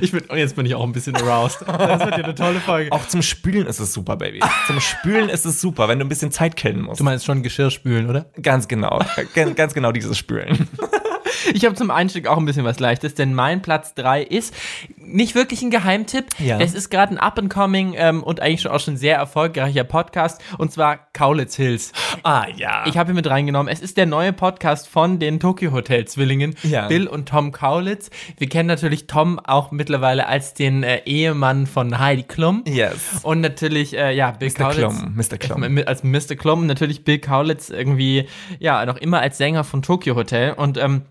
Ich 0.00 0.12
bin, 0.12 0.24
jetzt 0.34 0.56
bin 0.56 0.66
ich 0.66 0.74
auch 0.74 0.82
ein 0.82 0.92
bisschen 0.92 1.14
aroused. 1.16 1.62
Das 1.66 2.00
wird 2.00 2.18
ja 2.18 2.24
eine 2.24 2.34
tolle 2.34 2.60
Folge. 2.60 2.90
Auch 2.92 3.06
zum 3.06 3.22
Spülen 3.22 3.66
ist 3.66 3.78
es 3.78 3.92
super, 3.92 4.16
Baby. 4.16 4.40
Zum 4.66 4.80
Spülen 4.80 5.28
ist 5.28 5.44
es 5.46 5.60
super, 5.60 5.88
wenn 5.88 5.98
du 5.98 6.04
ein 6.04 6.08
bisschen 6.08 6.32
Zeit 6.32 6.56
killen 6.56 6.82
musst. 6.82 7.00
Du 7.00 7.04
meinst 7.04 7.24
schon 7.24 7.42
Geschirr 7.42 7.70
spülen, 7.70 8.08
oder? 8.08 8.26
Ganz 8.40 8.66
genau. 8.68 9.00
Ganz, 9.34 9.54
ganz 9.56 9.74
genau 9.74 9.92
dieses 9.92 10.18
Spülen. 10.18 10.68
Ich 11.54 11.64
habe 11.64 11.74
zum 11.74 11.90
Einstieg 11.90 12.26
auch 12.26 12.38
ein 12.38 12.44
bisschen 12.44 12.64
was 12.64 12.80
Leichtes, 12.80 13.14
denn 13.14 13.34
mein 13.34 13.62
Platz 13.62 13.94
3 13.94 14.22
ist 14.22 14.54
nicht 14.96 15.34
wirklich 15.34 15.62
ein 15.62 15.70
Geheimtipp. 15.70 16.26
Ja. 16.38 16.58
Es 16.60 16.74
ist 16.74 16.90
gerade 16.90 17.14
ein 17.14 17.18
up-and-coming 17.18 17.94
ähm, 17.96 18.22
und 18.22 18.40
eigentlich 18.40 18.62
schon 18.62 18.72
auch 18.72 18.80
schon 18.80 18.96
sehr 18.96 19.16
erfolgreicher 19.16 19.84
Podcast 19.84 20.40
und 20.58 20.72
zwar 20.72 20.98
Kaulitz 21.12 21.56
Hills. 21.56 21.92
Ah, 22.22 22.46
ja. 22.56 22.84
Ich 22.86 22.96
habe 22.96 23.12
ihn 23.12 23.16
mit 23.16 23.28
reingenommen. 23.28 23.72
Es 23.72 23.80
ist 23.80 23.96
der 23.96 24.06
neue 24.06 24.32
Podcast 24.32 24.88
von 24.88 25.18
den 25.18 25.40
Tokyo 25.40 25.72
Hotel 25.72 26.04
Zwillingen, 26.06 26.54
Ja. 26.62 26.86
Bill 26.88 27.06
und 27.06 27.28
Tom 27.28 27.52
Kaulitz. 27.52 28.10
Wir 28.38 28.48
kennen 28.48 28.66
natürlich 28.68 29.06
Tom 29.06 29.38
auch 29.38 29.70
mittlerweile 29.70 30.26
als 30.26 30.54
den 30.54 30.82
äh, 30.82 31.02
Ehemann 31.04 31.66
von 31.66 31.98
Heidi 31.98 32.22
Klum. 32.24 32.64
Yes. 32.66 33.20
Und 33.22 33.40
natürlich, 33.40 33.96
äh, 33.96 34.14
ja, 34.14 34.30
Bill 34.32 34.50
Mr. 34.50 34.54
Kaulitz. 34.54 34.78
Klum, 34.78 35.14
Mr. 35.16 35.38
Klum. 35.38 35.76
Äh, 35.78 35.84
Als 35.84 36.02
Mr. 36.04 36.36
Klum. 36.36 36.60
Und 36.60 36.66
natürlich 36.66 37.04
Bill 37.04 37.18
Kaulitz 37.18 37.70
irgendwie, 37.70 38.28
ja, 38.58 38.84
noch 38.86 38.96
immer 38.96 39.20
als 39.20 39.38
Sänger 39.38 39.64
von 39.64 39.82
Tokyo 39.82 40.14
Hotel. 40.14 40.52
Und, 40.52 40.76
ähm, 40.78 41.02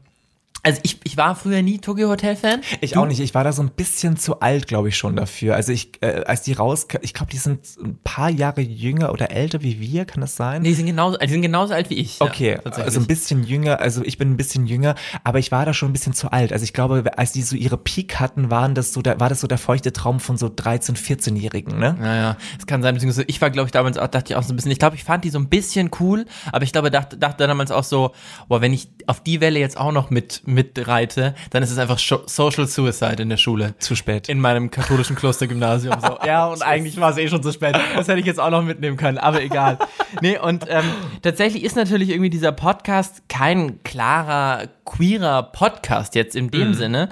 also 0.64 0.80
ich, 0.84 1.00
ich 1.04 1.18
war 1.18 1.36
früher 1.36 1.62
nie 1.62 1.80
Tokyo 1.80 2.10
Hotel 2.10 2.36
Fan. 2.36 2.62
Ich 2.82 2.98
auch 2.98 3.06
nicht. 3.06 3.20
Ich 3.20 3.34
war 3.34 3.44
da 3.44 3.52
so 3.52 3.62
ein 3.62 3.72
bisschen 3.72 4.18
zu 4.18 4.42
alt, 4.42 4.68
glaube 4.68 4.90
ich, 4.90 4.98
schon 4.98 5.16
dafür. 5.16 5.56
Also 5.56 5.72
ich, 5.72 5.92
äh, 6.02 6.24
als 6.26 6.42
die 6.42 6.54
raus, 6.54 6.88
ich 7.02 7.14
glaube, 7.14 7.32
die 7.32 7.38
sind 7.38 7.62
ein 7.82 7.98
paar 8.04 8.30
Jahre 8.30 8.62
jünger 8.62 9.12
oder 9.14 9.32
älter 9.32 9.62
wie 9.62 9.80
wir, 9.80 10.06
kann 10.06 10.22
das 10.22 10.36
sein? 10.36 10.64
Die 10.64 10.74
sind 10.74 10.86
genauso, 10.86 11.18
die 11.18 11.30
sind 11.30 11.42
genauso 11.42 11.74
alt 11.74 11.90
wie 11.90 11.96
ich. 11.96 12.20
Okay, 12.20 12.60
ja, 12.64 12.72
also 12.72 13.00
ein 13.00 13.08
bisschen 13.08 13.44
jünger, 13.44 13.80
also 13.80 14.04
ich 14.04 14.18
bin 14.18 14.32
ein 14.32 14.38
bisschen 14.38 14.66
jünger, 14.66 14.96
aber 15.24 15.40
ich 15.40 15.52
war 15.52 15.66
da 15.66 15.74
schon 15.74 15.90
ein 15.90 15.94
bisschen 15.94 16.14
zu 16.14 16.32
alt. 16.32 16.52
Also 16.52 16.64
ich 16.64 16.74
glaube, 16.74 17.18
als 17.18 17.32
die 17.32 17.42
so 17.42 17.56
ihre 17.56 17.78
Peak 17.78 18.20
hatten, 18.20 18.52
waren 18.52 18.76
das 18.76 18.94
so 18.94 19.02
der, 19.02 19.20
war 19.20 19.30
das 19.30 19.42
so 19.42 19.48
der 19.48 19.58
feuchte 19.58 19.94
Traum 19.94 20.20
von 20.20 20.38
so 20.38 20.48
13-, 20.48 20.98
14-Jährigen, 20.98 21.78
ne? 21.80 21.96
Naja, 22.00 22.38
es 22.58 22.66
kann 22.66 22.82
sein, 22.82 22.96
beziehungsweise 22.96 23.26
ich 23.28 23.42
war, 23.42 23.50
glaube 23.50 23.68
ich, 23.68 23.72
damals 23.72 23.98
auch, 23.98 24.08
dachte 24.08 24.34
ich 24.34 24.36
auch 24.36 24.44
so 24.44 24.54
ein 24.54 24.56
bisschen, 24.56 24.72
ich 24.72 24.80
glaube, 24.80 24.96
ich 24.96 25.04
fand 25.04 25.24
die 25.24 25.30
so 25.30 25.40
ein 25.40 25.48
bisschen 25.48 25.90
cool, 26.00 26.26
aber 26.52 26.64
ich 26.64 26.72
glaube, 26.72 26.92
dachte, 26.92 27.18
dachte 27.18 27.48
damals 27.48 27.72
auch 27.72 27.84
so, 27.84 28.12
boah, 28.48 28.62
wenn 28.62 28.74
ich 28.74 28.90
auf 29.08 29.22
die 29.22 29.42
Welle 29.42 29.60
jetzt 29.60 29.78
auch 29.78 29.92
noch 29.92 30.10
mit, 30.10 30.42
mitreite, 30.54 31.36
dann 31.52 31.64
ist 31.64 31.72
es 31.72 31.78
einfach 31.78 32.00
Social 32.00 32.68
Suicide 32.68 33.22
in 33.22 33.30
der 33.30 33.38
Schule. 33.38 33.76
Zu 33.80 33.96
spät. 33.96 34.30
In 34.30 34.40
meinem 34.40 34.72
katholischen 34.72 35.16
Klostergymnasium. 35.16 36.00
So. 36.02 36.18
Ja, 36.26 36.48
und 36.48 36.62
eigentlich 36.62 37.00
war 37.00 37.12
es 37.12 37.18
eh 37.18 37.28
schon 37.28 37.42
zu 37.42 37.52
spät. 37.52 37.76
Das 37.96 38.08
hätte 38.08 38.20
ich 38.20 38.26
jetzt 38.26 38.40
auch 38.40 38.50
noch 38.50 38.64
mitnehmen 38.64 38.98
können, 38.98 39.18
aber 39.18 39.42
egal. 39.42 39.80
Nee, 40.22 40.38
und 40.38 40.66
ähm, 40.68 40.84
tatsächlich 41.22 41.64
ist 41.64 41.76
natürlich 41.76 42.10
irgendwie 42.10 42.30
dieser 42.30 42.52
Podcast 42.52 43.24
kein 43.30 43.82
klarer, 43.84 44.68
queerer 44.86 45.44
Podcast 45.44 46.16
jetzt 46.16 46.36
in 46.36 46.52
dem 46.52 46.74
Sinne. 46.74 47.10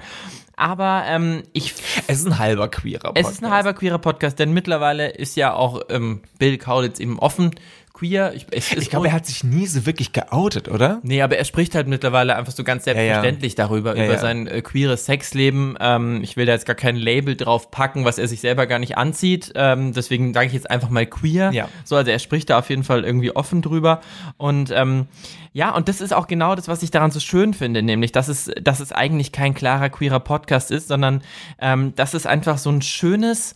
Aber 0.56 1.04
ähm, 1.06 1.44
ich 1.52 1.74
Es 2.08 2.18
ist 2.18 2.26
ein 2.26 2.38
halber 2.38 2.68
queerer 2.68 3.12
es 3.14 3.30
ist 3.30 3.44
ein 3.44 3.50
halber 3.50 3.74
queerer 3.74 3.98
Podcast, 3.98 4.40
denn 4.40 4.52
mittlerweile 4.52 5.08
ist 5.08 5.36
ja 5.36 5.54
auch 5.54 5.82
ähm, 5.88 6.22
Bill 6.38 6.58
Kaulitz 6.58 6.98
eben 6.98 7.18
offen 7.20 7.52
queer. 7.98 8.32
Ich, 8.34 8.46
Ich 8.76 8.90
glaube, 8.90 9.08
er 9.08 9.12
hat 9.12 9.26
sich 9.26 9.44
nie 9.44 9.66
so 9.66 9.86
wirklich 9.86 10.12
geoutet, 10.12 10.68
oder? 10.68 11.00
Nee, 11.02 11.22
aber 11.22 11.36
er 11.36 11.44
spricht 11.44 11.74
halt 11.74 11.88
mittlerweile 11.88 12.36
einfach 12.36 12.52
so 12.52 12.64
ganz 12.64 12.84
selbstverständlich 12.84 13.54
darüber, 13.54 13.96
Ja, 13.96 14.04
über 14.04 14.14
ja. 14.14 14.18
sein 14.18 14.46
äh, 14.46 14.62
queeres 14.62 15.04
Sexleben. 15.06 15.76
Ähm, 15.80 16.20
ich 16.22 16.36
will 16.36 16.46
da 16.46 16.52
jetzt 16.52 16.66
gar 16.66 16.76
kein 16.76 16.96
Label 16.96 17.36
drauf 17.36 17.70
packen, 17.70 18.04
was 18.04 18.18
er 18.18 18.28
sich 18.28 18.40
selber 18.40 18.66
gar 18.66 18.78
nicht 18.78 18.96
anzieht. 18.96 19.52
Ähm, 19.54 19.92
deswegen 19.92 20.32
sage 20.32 20.46
ich 20.46 20.52
jetzt 20.52 20.70
einfach 20.70 20.90
mal 20.90 21.06
queer. 21.06 21.50
Ja. 21.52 21.68
So, 21.84 21.96
also 21.96 22.10
er 22.10 22.18
spricht 22.18 22.50
da 22.50 22.58
auf 22.58 22.70
jeden 22.70 22.84
Fall 22.84 23.04
irgendwie 23.04 23.34
offen 23.34 23.62
drüber. 23.62 24.00
Und 24.36 24.70
ähm, 24.70 25.06
ja, 25.52 25.74
und 25.74 25.88
das 25.88 26.00
ist 26.00 26.12
auch 26.14 26.26
genau 26.28 26.54
das, 26.54 26.68
was 26.68 26.82
ich 26.82 26.90
daran 26.90 27.10
so 27.10 27.20
schön 27.20 27.54
finde, 27.54 27.82
nämlich, 27.82 28.12
dass 28.12 28.28
es, 28.28 28.50
dass 28.62 28.80
es 28.80 28.92
eigentlich 28.92 29.32
kein 29.32 29.54
klarer 29.54 29.88
queerer 29.88 30.20
Podcast 30.20 30.70
ist, 30.70 30.88
sondern 30.88 31.22
ähm, 31.60 31.94
dass 31.96 32.14
es 32.14 32.26
einfach 32.26 32.58
so 32.58 32.70
ein 32.70 32.82
schönes 32.82 33.54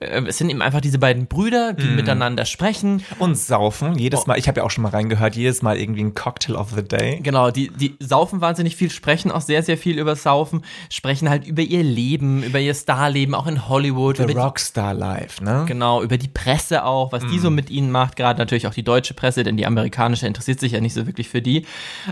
es 0.00 0.38
sind 0.38 0.50
eben 0.50 0.62
einfach 0.62 0.80
diese 0.80 0.98
beiden 0.98 1.26
Brüder, 1.26 1.72
die 1.72 1.86
miteinander 1.86 2.44
sprechen. 2.44 3.02
Und 3.18 3.36
saufen. 3.36 3.92
Oh. 3.94 3.98
Jedes 3.98 4.26
Mal, 4.26 4.38
ich 4.38 4.48
habe 4.48 4.60
ja 4.60 4.64
auch 4.64 4.70
schon 4.70 4.82
mal 4.82 4.90
reingehört, 4.90 5.36
jedes 5.36 5.62
Mal 5.62 5.76
irgendwie 5.78 6.02
ein 6.02 6.14
Cocktail 6.14 6.54
of 6.56 6.70
the 6.74 6.82
Day. 6.82 7.20
Genau, 7.22 7.50
die, 7.50 7.70
die 7.70 7.96
saufen 8.00 8.40
wahnsinnig 8.40 8.76
viel, 8.76 8.90
sprechen 8.90 9.30
auch 9.30 9.40
sehr, 9.40 9.62
sehr 9.62 9.76
viel 9.76 9.98
über 9.98 10.16
Saufen, 10.16 10.62
sprechen 10.90 11.28
halt 11.28 11.46
über 11.46 11.62
ihr 11.62 11.82
Leben, 11.82 12.42
über 12.42 12.60
ihr 12.60 12.74
Starleben, 12.74 13.34
auch 13.34 13.46
in 13.46 13.68
Hollywood, 13.68 14.18
The 14.18 14.24
Rockstar 14.32 14.94
Life, 14.94 15.42
ne? 15.42 15.64
genau, 15.66 16.02
über 16.02 16.18
die 16.18 16.28
Presse 16.28 16.84
auch, 16.84 17.12
was 17.12 17.26
die 17.26 17.38
so 17.38 17.50
mit 17.50 17.70
ihnen 17.70 17.90
macht, 17.90 18.16
gerade 18.16 18.38
natürlich 18.38 18.66
auch 18.66 18.74
die 18.74 18.82
deutsche 18.84 19.14
Presse, 19.14 19.42
denn 19.42 19.56
die 19.56 19.66
amerikanische 19.66 20.26
interessiert 20.26 20.60
sich 20.60 20.72
ja 20.72 20.80
nicht 20.80 20.94
so 20.94 21.06
wirklich 21.06 21.28
für 21.28 21.42
die. 21.42 21.66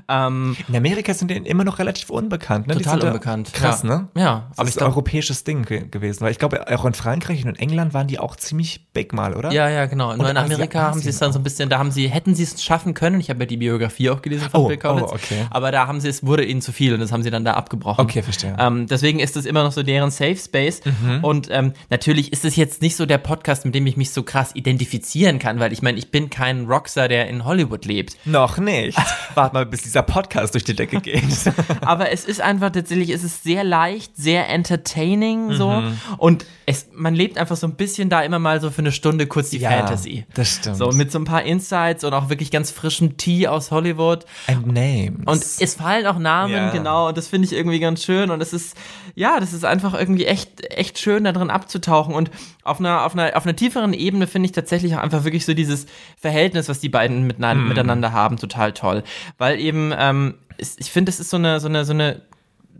Ähm, 0.09 0.57
In 0.69 0.76
Amerika 0.76 1.14
sind 1.14 1.31
die 1.31 1.37
immer 1.37 1.64
noch 1.64 1.78
relativ 1.78 2.11
unbekannt, 2.11 2.66
ne? 2.66 2.75
Total 2.75 3.02
unbekannt, 3.02 3.52
Krass, 3.52 3.83
ja. 3.83 3.88
ne? 3.88 4.09
Ja, 4.16 4.31
aber 4.31 4.45
aber 4.57 4.62
ist 4.64 4.71
ich 4.71 4.76
ein 4.76 4.78
glaub- 4.78 4.90
europäisches 4.93 5.45
Ding 5.45 5.64
ge 5.64 5.87
gewesen, 5.88 6.23
weil 6.23 6.33
ich 6.33 6.38
glaube, 6.38 6.66
auch 6.76 6.85
in 6.85 6.95
Frankreich 6.95 7.45
und 7.45 7.50
in 7.50 7.57
England 7.57 7.75
waren 7.95 8.06
die 8.06 8.18
auch 8.18 8.37
ziemlich 8.37 8.87
big 8.92 9.12
mal, 9.12 9.35
oder? 9.35 9.52
Ja, 9.52 9.68
ja, 9.68 9.87
genau. 9.87 10.14
Nur 10.16 10.28
in 10.30 10.37
Amerika 10.37 10.80
haben 10.83 11.00
sie 11.00 11.09
es 11.09 11.18
dann 11.18 11.33
so 11.33 11.38
ein 11.38 11.42
bisschen, 11.42 11.68
da 11.68 11.78
haben 11.78 11.90
sie, 11.90 12.09
hätten 12.09 12.35
sie 12.35 12.42
es 12.42 12.62
schaffen 12.62 12.95
können, 12.95 13.21
ich 13.21 13.30
habe 13.30 13.40
ja 13.40 13.47
die 13.47 13.56
Biografie 13.56 14.11
auch 14.11 14.23
gelesen 14.23 14.49
von 14.50 14.61
Oh, 14.62 14.68
Bill 14.68 14.76
Kaulitz, 14.76 15.11
oh, 15.11 15.14
okay. 15.14 15.47
aber 15.50 15.71
da 15.71 15.87
haben 15.87 16.00
sie 16.00 16.09
es, 16.09 16.25
wurde 16.26 16.45
ihnen 16.45 16.61
zu 16.62 16.73
viel 16.73 16.95
und 16.95 17.00
das 17.00 17.12
haben 17.12 17.23
sie 17.23 17.30
dann 17.30 17.45
da 17.45 17.54
abgebrochen. 17.54 18.04
Okay, 18.04 18.23
verstehe. 18.23 18.56
Ähm, 18.59 18.87
deswegen 18.87 19.18
ist 19.21 19.37
es 19.37 19.45
immer 19.47 19.62
noch 19.64 19.73
so 19.73 19.83
deren 19.83 20.11
Safe 20.11 20.37
Space 20.37 20.80
Mhm. 20.85 21.25
und 21.25 21.49
ähm, 21.50 21.73
natürlich 21.90 22.33
ist 22.33 22.45
es 22.45 22.56
jetzt 22.56 22.83
nicht 22.83 22.97
so 22.97 23.06
der 23.06 23.18
Podcast, 23.18 23.64
mit 23.64 23.75
dem 23.75 23.87
ich 23.87 23.97
mich 23.97 24.11
so 24.11 24.23
krass 24.23 24.50
identifizieren 24.54 25.38
kann, 25.38 25.59
weil 25.61 25.73
ich 25.73 25.83
meine, 25.83 25.99
ich 25.99 26.11
bin 26.11 26.30
kein 26.30 26.66
Rockstar, 26.66 27.09
der 27.09 27.28
in 27.28 27.45
Hollywood 27.45 27.85
lebt. 27.85 28.16
Noch 28.26 28.59
nicht. 28.59 28.99
Warte 29.35 29.54
mal, 29.54 29.66
bis 29.66 29.83
dieser 29.83 30.02
Podcast 30.02 30.54
durch 30.54 30.64
die 30.64 30.75
Decke 30.76 31.00
geht. 31.00 31.23
Aber 31.80 32.11
es 32.12 32.25
ist 32.25 32.40
einfach 32.40 32.71
tatsächlich, 32.71 33.11
es 33.11 33.23
ist 33.25 33.42
sehr 33.42 33.64
leicht, 33.64 34.16
sehr 34.16 34.49
entertaining 34.49 35.52
so 35.52 35.66
Mhm. 35.71 35.99
und 36.18 36.47
es, 36.66 36.87
man 36.95 37.14
lebt 37.14 37.38
einfach 37.38 37.56
so 37.56 37.65
ein 37.66 37.75
bisschen 37.76 38.08
da 38.08 38.23
immer 38.23 38.38
mal 38.38 38.61
so 38.61 38.70
für 38.70 38.78
eine 38.78 38.92
Stunde 38.92 39.26
kurz 39.26 39.50
die 39.50 39.61
Fantasy. 39.61 40.25
das 40.35 40.49
stimmt. 40.56 40.76
So 40.76 40.88
mit 40.90 41.12
so 41.12 41.18
ein 41.18 41.25
paar 41.25 41.42
Insights 41.42 42.04
und 42.04 42.12
auch 42.14 42.28
wirklich 42.28 42.50
ganz 42.50 42.70
frischem 42.70 43.16
Tee 43.16 43.49
aus 43.49 43.70
Hollywood. 43.70 44.25
And 44.46 44.66
names. 44.66 45.26
Und 45.26 45.42
es 45.61 45.75
fallen 45.75 46.06
auch 46.06 46.18
Namen, 46.18 46.52
Ja. 46.52 46.70
genau, 46.70 47.08
und 47.08 47.16
das 47.16 47.28
finde 47.28 47.46
ich 47.46 47.52
irgendwie 47.52 47.80
ganz 47.80 48.02
schön. 48.04 48.30
Und 48.30 48.40
es 48.40 48.52
ist, 48.52 48.76
ja, 49.14 49.40
das 49.40 49.52
ist 49.52 49.64
einfach 49.64 49.94
irgendwie 49.94 50.26
echt, 50.26 50.64
echt 50.70 50.99
schön, 50.99 51.25
da 51.25 51.32
drin 51.32 51.50
abzutauchen. 51.50 52.14
Und 52.14 52.30
auf 52.62 52.80
einer, 52.80 53.04
auf 53.04 53.14
einer, 53.14 53.37
auf 53.37 53.44
einer 53.44 53.56
tieferen 53.56 53.92
Ebene 53.92 54.26
finde 54.26 54.46
ich 54.46 54.52
tatsächlich 54.52 54.94
auch 54.96 55.00
einfach 55.00 55.25
wirklich 55.25 55.44
so 55.44 55.54
dieses 55.54 55.87
Verhältnis, 56.18 56.68
was 56.68 56.80
die 56.80 56.88
beiden 56.88 57.26
miteinander, 57.26 57.64
miteinander 57.64 58.12
haben, 58.12 58.37
total 58.37 58.73
toll. 58.73 59.02
Weil 59.38 59.61
eben, 59.61 59.92
ähm, 59.96 60.35
ich 60.58 60.90
finde, 60.90 61.11
es 61.11 61.20
ist 61.20 61.30
so 61.30 61.37
eine, 61.37 61.61
so 61.61 61.68
eine, 61.68 61.85
so 61.85 61.92
eine 61.92 62.23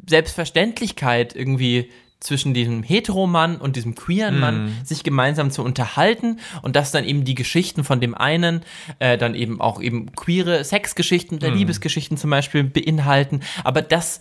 Selbstverständlichkeit 0.09 1.35
irgendwie 1.35 1.91
zwischen 2.21 2.55
diesem 2.55 2.83
Heteromann 2.83 3.57
und 3.57 3.77
diesem 3.77 3.95
queeren 3.95 4.39
Mann 4.41 4.73
sich 4.85 5.03
gemeinsam 5.03 5.51
zu 5.51 5.63
unterhalten 5.63 6.41
und 6.63 6.75
dass 6.75 6.91
dann 6.91 7.05
eben 7.05 7.25
die 7.25 7.35
Geschichten 7.35 7.85
von 7.85 8.01
dem 8.01 8.15
einen 8.15 8.63
äh, 8.99 9.19
dann 9.19 9.35
eben 9.35 9.61
auch 9.61 9.81
eben 9.81 10.13
queere 10.17 10.65
Sexgeschichten 10.65 11.37
oder 11.39 11.51
Liebesgeschichten 11.51 12.17
zum 12.17 12.31
Beispiel 12.31 12.65
beinhalten, 12.65 13.41
aber 13.65 13.83
dass, 13.83 14.21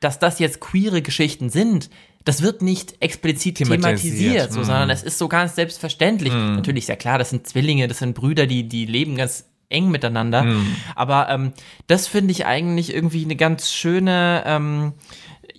dass 0.00 0.18
das 0.18 0.38
jetzt 0.40 0.60
queere 0.60 1.02
Geschichten 1.02 1.48
sind, 1.48 1.88
das 2.24 2.42
wird 2.42 2.60
nicht 2.60 2.96
explizit 3.00 3.58
Thematisiert. 3.58 4.00
thematisiert, 4.00 4.52
so, 4.52 4.60
Mhm. 4.60 4.64
sondern 4.64 4.90
es 4.90 5.04
ist 5.04 5.16
so 5.16 5.28
ganz 5.28 5.54
selbstverständlich. 5.54 6.32
Natürlich 6.32 6.82
ist 6.84 6.88
ja 6.88 6.96
klar, 6.96 7.18
das 7.18 7.30
sind 7.30 7.46
Zwillinge, 7.46 7.86
das 7.86 7.98
sind 7.98 8.14
Brüder, 8.14 8.48
die, 8.48 8.68
die 8.68 8.84
leben 8.84 9.14
ganz 9.16 9.44
eng 9.68 9.90
miteinander. 9.90 10.44
Aber 10.96 11.28
ähm, 11.28 11.52
das 11.86 12.08
finde 12.08 12.32
ich 12.32 12.44
eigentlich 12.44 12.92
irgendwie 12.92 13.24
eine 13.24 13.36
ganz 13.36 13.72
schöne, 13.72 14.42
ähm, 14.44 14.92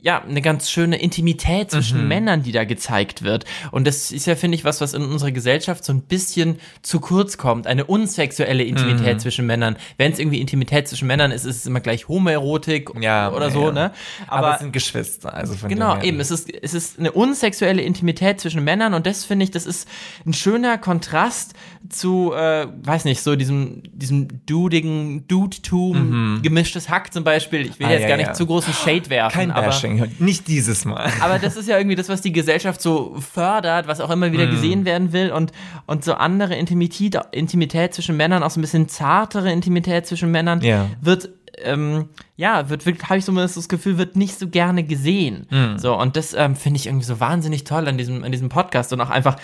ja, 0.02 0.22
eine 0.22 0.42
ganz 0.42 0.70
schöne 0.70 1.00
Intimität 1.02 1.72
zwischen 1.72 2.08
Männern, 2.08 2.44
die 2.44 2.52
da 2.52 2.64
gezeigt 2.66 3.24
wird. 3.24 3.46
Und 3.72 3.88
das 3.88 4.12
ist 4.12 4.28
ja, 4.28 4.36
finde 4.36 4.56
ich, 4.56 4.64
was, 4.64 4.80
was 4.82 4.94
in 4.94 5.02
unserer 5.02 5.32
Gesellschaft 5.32 5.84
so 5.84 5.92
ein 5.92 6.02
bisschen 6.02 6.60
zu 6.82 7.00
kurz 7.00 7.38
kommt. 7.38 7.68
Eine 7.68 7.86
unsexuelle 7.86 8.64
Intimität 8.64 9.20
zwischen 9.22 9.46
Männern. 9.46 9.76
Wenn 9.98 10.12
es 10.12 10.20
irgendwie 10.20 10.40
Intimität 10.40 10.88
zwischen 10.88 11.08
Männern 11.08 11.32
ist, 11.32 11.46
ist 11.46 11.58
es 11.58 11.66
immer 11.66 11.80
gleich 11.80 12.08
Homoerotik 12.08 12.92
Ja, 13.00 13.32
oder 13.32 13.48
ja, 13.48 13.52
so, 13.52 13.66
ja. 13.68 13.72
ne? 13.72 13.92
aber, 14.28 14.54
es 14.54 14.60
sind 14.60 14.74
Geschwister, 14.74 15.34
also 15.34 15.56
von 15.56 15.70
Genau, 15.70 16.00
eben. 16.02 16.20
Es 16.20 16.32
ist, 16.32 16.54
es 16.54 16.74
ist 16.74 17.00
eine 17.00 17.12
unsexuelle 17.12 17.82
Intimität 17.82 18.40
zwischen 18.40 18.64
Männern 18.64 18.94
und 18.94 19.06
das 19.06 19.26
finde 19.26 19.44
ich, 19.46 19.52
das 19.52 19.66
ist 19.66 19.88
ein 20.26 20.34
schöner 20.34 20.78
Kontrast 20.78 21.54
zu, 21.90 22.34
äh, 22.34 22.68
weiß 22.84 23.06
nicht, 23.06 23.22
so 23.22 23.36
diesem, 23.36 23.84
diesem 23.92 24.46
dudigen 24.46 25.28
Dudetum, 25.28 26.40
gemischtes 26.44 26.90
Hack 26.90 27.14
zum 27.14 27.24
Beispiel. 27.24 27.62
Ich 27.62 27.80
will 27.80 27.88
Mhm. 27.88 27.94
Ah, 27.94 27.96
jetzt 27.96 28.08
gar 28.08 28.18
nicht 28.18 28.36
zu 28.36 28.46
großen 28.46 28.74
Shade 28.74 29.10
werfen. 29.10 29.34
Kein 29.34 29.52
aber, 29.52 29.68
Bashing, 29.82 30.12
nicht 30.20 30.48
dieses 30.48 30.86
Mal. 30.86 31.12
aber 31.22 31.40
das 31.40 31.56
ist 31.58 31.68
ja 31.68 31.78
irgendwie 31.78 31.96
das, 31.96 32.10
was 32.10 32.22
die 32.22 32.32
Gesellschaft 32.32 32.82
so 32.82 33.16
fördert, 33.34 33.88
was 33.88 34.02
auch 34.02 34.10
immer 34.10 34.32
wieder 34.32 34.48
gesehen 34.48 34.86
werden 34.86 35.14
will 35.14 35.32
und, 35.32 35.52
und 35.86 36.04
so 36.04 36.14
andere 36.14 36.56
Intimität, 36.56 37.20
Intimität 37.32 37.94
zwischen 37.94 38.18
Männern, 38.18 38.44
auch 38.44 38.52
so 38.52 38.60
ein 38.60 38.62
bisschen 38.62 38.88
zartere 38.90 39.52
Intimität 39.52 40.06
zwischen 40.08 40.32
Männern, 40.32 40.62
Ja. 40.62 40.88
wird, 41.02 41.30
ähm, 41.64 42.10
ja, 42.36 42.70
wird, 42.70 42.86
wird 42.86 43.04
habe 43.10 43.18
ich 43.18 43.26
so 43.26 43.34
das 43.34 43.68
Gefühl, 43.70 43.98
wird 43.98 44.16
nicht 44.16 44.38
so 44.38 44.48
gerne 44.48 44.84
gesehen. 44.84 45.48
Mhm. 45.50 45.80
So, 45.80 45.98
und 46.00 46.16
das 46.16 46.34
ähm, 46.34 46.56
finde 46.56 46.78
ich 46.78 46.88
irgendwie 46.88 47.06
so 47.06 47.20
wahnsinnig 47.20 47.64
toll 47.64 47.88
an 47.88 47.98
diesem, 47.98 48.24
an 48.24 48.32
diesem 48.32 48.50
Podcast 48.50 48.94
und 48.94 49.02
auch 49.02 49.10
einfach, 49.10 49.38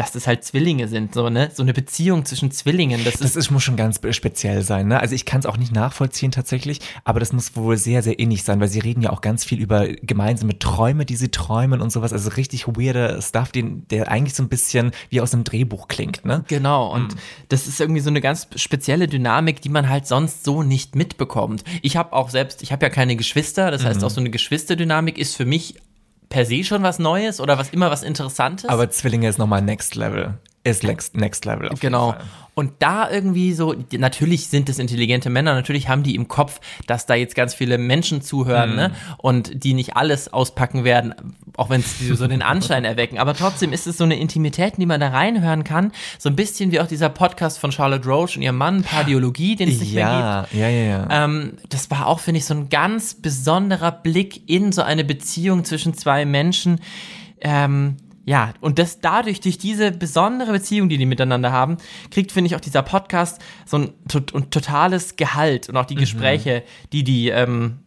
dass 0.00 0.12
das 0.12 0.26
halt 0.26 0.44
Zwillinge 0.44 0.88
sind, 0.88 1.12
so, 1.12 1.28
ne? 1.28 1.50
So 1.52 1.62
eine 1.62 1.74
Beziehung 1.74 2.24
zwischen 2.24 2.50
Zwillingen. 2.50 3.04
Das, 3.04 3.18
Das 3.18 3.22
ist, 3.22 3.36
ist, 3.36 3.50
muss 3.50 3.62
schon 3.62 3.76
ganz 3.76 4.00
speziell 4.12 4.62
sein, 4.62 4.88
ne? 4.88 4.98
Also 4.98 5.14
ich 5.14 5.26
kann 5.26 5.40
es 5.40 5.46
auch 5.46 5.58
nicht 5.58 5.72
nachvollziehen 5.72 6.32
tatsächlich, 6.32 6.80
aber 7.04 7.20
das 7.20 7.34
muss 7.34 7.54
wohl 7.54 7.76
sehr, 7.76 8.02
sehr 8.02 8.18
innig 8.18 8.42
sein, 8.42 8.60
weil 8.60 8.68
sie 8.68 8.78
reden 8.78 9.02
ja 9.02 9.10
auch 9.10 9.20
ganz 9.20 9.44
viel 9.44 9.60
über 9.60 9.88
gemeinsame 9.88 10.58
Träume, 10.58 11.04
die 11.04 11.16
sie 11.16 11.28
träumen 11.28 11.82
und 11.82 11.92
sowas. 11.92 12.14
Also 12.14 12.30
richtig 12.30 12.66
weirder 12.66 13.20
Stuff, 13.20 13.52
den, 13.52 13.86
der 13.88 14.10
eigentlich 14.10 14.34
so 14.34 14.42
ein 14.42 14.48
bisschen 14.48 14.92
wie 15.10 15.20
aus 15.20 15.34
einem 15.34 15.44
Drehbuch 15.44 15.88
klingt, 15.88 16.24
ne? 16.24 16.44
Genau, 16.48 16.90
und 16.90 17.14
das 17.48 17.66
ist 17.66 17.78
irgendwie 17.78 18.00
so 18.00 18.08
eine 18.08 18.22
ganz 18.22 18.48
spezielle 18.56 19.06
Dynamik, 19.06 19.60
die 19.60 19.68
man 19.68 19.90
halt 19.90 20.06
sonst 20.06 20.44
so 20.44 20.62
nicht 20.62 20.96
mitbekommt. 20.96 21.62
Ich 21.82 21.98
habe 21.98 22.14
auch 22.14 22.30
selbst, 22.30 22.62
ich 22.62 22.72
habe 22.72 22.86
ja 22.86 22.90
keine 22.90 23.16
Geschwister, 23.16 23.70
das 23.70 23.84
heißt 23.84 24.02
auch 24.02 24.10
so 24.10 24.20
eine 24.20 24.30
Geschwisterdynamik 24.30 25.18
ist 25.18 25.36
für 25.36 25.44
mich 25.44 25.74
per 26.30 26.46
se 26.46 26.64
schon 26.64 26.82
was 26.82 26.98
Neues 26.98 27.40
oder 27.40 27.58
was 27.58 27.70
immer 27.70 27.90
was 27.90 28.02
Interessantes. 28.02 28.70
Aber 28.70 28.88
Zwillinge 28.88 29.28
ist 29.28 29.38
nochmal 29.38 29.60
Next 29.60 29.94
Level. 29.96 30.38
Ist 30.62 30.82
next, 30.82 31.16
next 31.16 31.46
Level. 31.46 31.68
Auf 31.70 31.80
Genau. 31.80 32.08
Jeden 32.08 32.18
Fall. 32.18 32.28
Und 32.54 32.72
da 32.80 33.08
irgendwie 33.10 33.54
so, 33.54 33.74
natürlich 33.96 34.48
sind 34.48 34.68
es 34.68 34.78
intelligente 34.78 35.30
Männer, 35.30 35.54
natürlich 35.54 35.88
haben 35.88 36.02
die 36.02 36.14
im 36.14 36.28
Kopf, 36.28 36.60
dass 36.86 37.06
da 37.06 37.14
jetzt 37.14 37.34
ganz 37.34 37.54
viele 37.54 37.78
Menschen 37.78 38.20
zuhören, 38.20 38.76
ne? 38.76 38.90
Und 39.16 39.64
die 39.64 39.72
nicht 39.72 39.96
alles 39.96 40.30
auspacken 40.30 40.84
werden, 40.84 41.14
auch 41.56 41.70
wenn 41.70 41.80
es 41.80 41.98
so 41.98 42.26
den 42.26 42.42
Anschein 42.42 42.84
erwecken. 42.84 43.18
Aber 43.18 43.32
trotzdem 43.32 43.72
ist 43.72 43.86
es 43.86 43.96
so 43.96 44.04
eine 44.04 44.18
Intimität, 44.18 44.74
in 44.74 44.80
die 44.80 44.86
man 44.86 45.00
da 45.00 45.08
reinhören 45.08 45.64
kann. 45.64 45.92
So 46.18 46.28
ein 46.28 46.36
bisschen 46.36 46.70
wie 46.72 46.80
auch 46.80 46.86
dieser 46.86 47.08
Podcast 47.08 47.58
von 47.58 47.72
Charlotte 47.72 48.06
Roche 48.06 48.36
und 48.38 48.42
ihrem 48.42 48.58
Mann, 48.58 48.82
Pardiologie, 48.82 49.56
den 49.56 49.70
es 49.70 49.80
nicht 49.80 49.94
mehr 49.94 50.46
gibt. 50.50 50.60
Ja, 50.60 50.68
ja, 50.68 50.76
ja, 50.76 51.06
ja. 51.08 51.24
Ähm, 51.24 51.52
das 51.70 51.90
war 51.90 52.08
auch, 52.08 52.20
finde 52.20 52.38
ich, 52.38 52.44
so 52.44 52.52
ein 52.52 52.68
ganz 52.68 53.14
besonderer 53.14 53.92
Blick 53.92 54.50
in 54.50 54.72
so 54.72 54.82
eine 54.82 55.04
Beziehung 55.04 55.64
zwischen 55.64 55.94
zwei 55.94 56.26
Menschen. 56.26 56.80
Ähm, 57.40 57.96
ja, 58.30 58.52
und 58.60 58.78
das 58.78 59.00
dadurch, 59.00 59.40
durch 59.40 59.58
diese 59.58 59.90
besondere 59.90 60.52
Beziehung, 60.52 60.88
die 60.88 60.98
die 60.98 61.06
miteinander 61.06 61.50
haben, 61.50 61.78
kriegt, 62.12 62.30
finde 62.30 62.46
ich, 62.46 62.54
auch 62.54 62.60
dieser 62.60 62.82
Podcast 62.82 63.40
so 63.66 63.78
ein, 63.78 63.92
tot- 64.08 64.32
ein 64.34 64.50
totales 64.50 65.16
Gehalt 65.16 65.68
und 65.68 65.76
auch 65.76 65.84
die 65.86 65.96
Gespräche, 65.96 66.62
die 66.92 67.02
die, 67.02 67.28
ähm, 67.30 67.78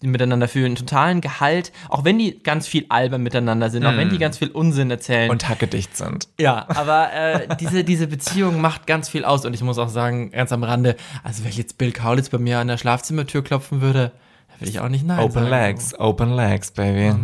die 0.00 0.06
miteinander 0.06 0.46
führen, 0.46 0.76
totalen 0.76 1.20
Gehalt, 1.20 1.72
auch 1.88 2.04
wenn 2.04 2.16
die 2.20 2.38
ganz 2.44 2.68
viel 2.68 2.86
albern 2.88 3.20
miteinander 3.24 3.70
sind, 3.70 3.84
auch 3.84 3.96
wenn 3.96 4.10
die 4.10 4.18
ganz 4.18 4.38
viel 4.38 4.50
Unsinn 4.52 4.88
erzählen. 4.92 5.28
und 5.30 5.48
hackedicht 5.48 5.96
sind. 5.96 6.28
Ja, 6.38 6.66
aber 6.68 7.12
äh, 7.12 7.48
diese, 7.58 7.82
diese 7.82 8.06
Beziehung 8.06 8.60
macht 8.60 8.86
ganz 8.86 9.08
viel 9.08 9.24
aus 9.24 9.44
und 9.44 9.52
ich 9.54 9.62
muss 9.62 9.78
auch 9.78 9.88
sagen, 9.88 10.30
ganz 10.30 10.52
am 10.52 10.62
Rande, 10.62 10.94
also 11.24 11.42
wenn 11.44 11.50
jetzt 11.50 11.76
Bill 11.78 11.90
Kaulitz 11.90 12.28
bei 12.28 12.38
mir 12.38 12.60
an 12.60 12.68
der 12.68 12.78
Schlafzimmertür 12.78 13.42
klopfen 13.42 13.80
würde, 13.80 14.12
würde 14.58 14.70
ich 14.70 14.80
auch 14.80 14.88
nicht 14.88 15.06
nein 15.06 15.18
Open 15.20 15.32
sagen. 15.44 15.50
Legs, 15.50 15.98
Open 15.98 16.34
Legs, 16.34 16.70
Baby. 16.72 17.14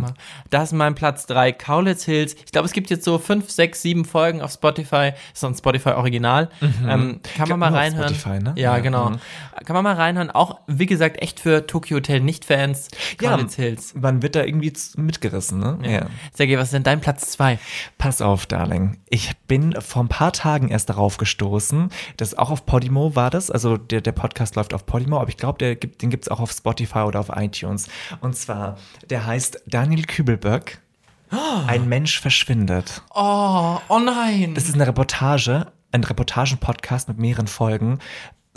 Das 0.49 0.65
ist 0.65 0.73
mein 0.73 0.95
Platz 0.95 1.25
3, 1.27 1.51
Kaulitz 1.51 2.03
Hills. 2.05 2.33
Ich 2.33 2.51
glaube, 2.51 2.65
es 2.65 2.73
gibt 2.73 2.89
jetzt 2.89 3.03
so 3.03 3.17
fünf, 3.19 3.49
sechs, 3.49 3.81
sieben 3.81 4.05
Folgen 4.05 4.41
auf 4.41 4.51
Spotify. 4.51 5.11
Das 5.11 5.19
ist 5.33 5.39
so 5.41 5.47
ein 5.47 5.55
Spotify-Original. 5.55 6.49
Ähm, 6.87 7.19
kann 7.35 7.49
man 7.49 7.59
mal 7.59 7.73
reinhören. 7.73 8.13
Spotify, 8.15 8.39
ne? 8.43 8.53
Ja, 8.55 8.75
Ja, 8.75 8.79
genau. 8.79 9.09
mhm. 9.11 9.19
Kann 9.65 9.73
man 9.73 9.83
mal 9.83 9.95
reinhören. 9.95 10.31
Auch, 10.31 10.59
wie 10.67 10.85
gesagt, 10.85 11.21
echt 11.21 11.39
für 11.39 11.65
Tokyo 11.67 11.97
Hotel 11.97 12.19
Nicht-Fans. 12.21 12.89
Ja, 13.21 13.31
Kaulitz 13.31 13.55
Hills. 13.55 13.93
man 13.95 14.21
wird 14.21 14.35
da 14.35 14.43
irgendwie 14.43 14.73
mitgerissen, 14.97 15.59
ne? 15.59 15.77
Ja. 15.83 16.05
Sergej, 16.33 16.57
was 16.57 16.65
ist 16.65 16.73
denn 16.73 16.83
dein 16.83 17.01
Platz 17.01 17.31
2? 17.31 17.59
Pass 17.97 18.21
auf, 18.21 18.45
Darling. 18.45 18.97
Ich 19.09 19.35
bin 19.47 19.73
vor 19.81 20.03
ein 20.03 20.07
paar 20.09 20.33
Tagen 20.33 20.69
erst 20.69 20.89
darauf 20.89 21.17
gestoßen, 21.17 21.89
dass 22.17 22.37
auch 22.37 22.49
auf 22.51 22.65
Podimo 22.65 23.15
war 23.15 23.29
das, 23.29 23.49
also 23.51 23.77
der, 23.77 24.01
der 24.01 24.11
Podcast 24.11 24.55
läuft 24.55 24.73
auf 24.73 24.85
Podimo, 24.85 25.19
aber 25.19 25.29
ich 25.29 25.37
glaube, 25.37 25.57
der 25.59 25.75
gibt, 25.75 26.01
den 26.01 26.09
gibt's 26.09 26.27
auch 26.27 26.39
auf 26.39 26.51
Spotify 26.51 26.99
oder 26.99 27.19
auf 27.19 27.24
iTunes. 27.33 27.87
Und 28.21 28.35
zwar, 28.35 28.77
der 29.09 29.25
heißt 29.25 29.63
Daniel 29.67 30.03
Kübelböck. 30.03 30.79
Ein 31.67 31.89
Mensch 31.89 32.19
verschwindet. 32.21 33.01
Oh, 33.13 33.77
oh 33.89 33.99
nein. 33.99 34.53
Das 34.55 34.65
ist 34.69 34.75
eine 34.75 34.87
Reportage, 34.87 35.67
ein 35.91 36.03
Reportagen-Podcast 36.03 37.07
mit 37.07 37.17
mehreren 37.17 37.47
Folgen 37.47 37.99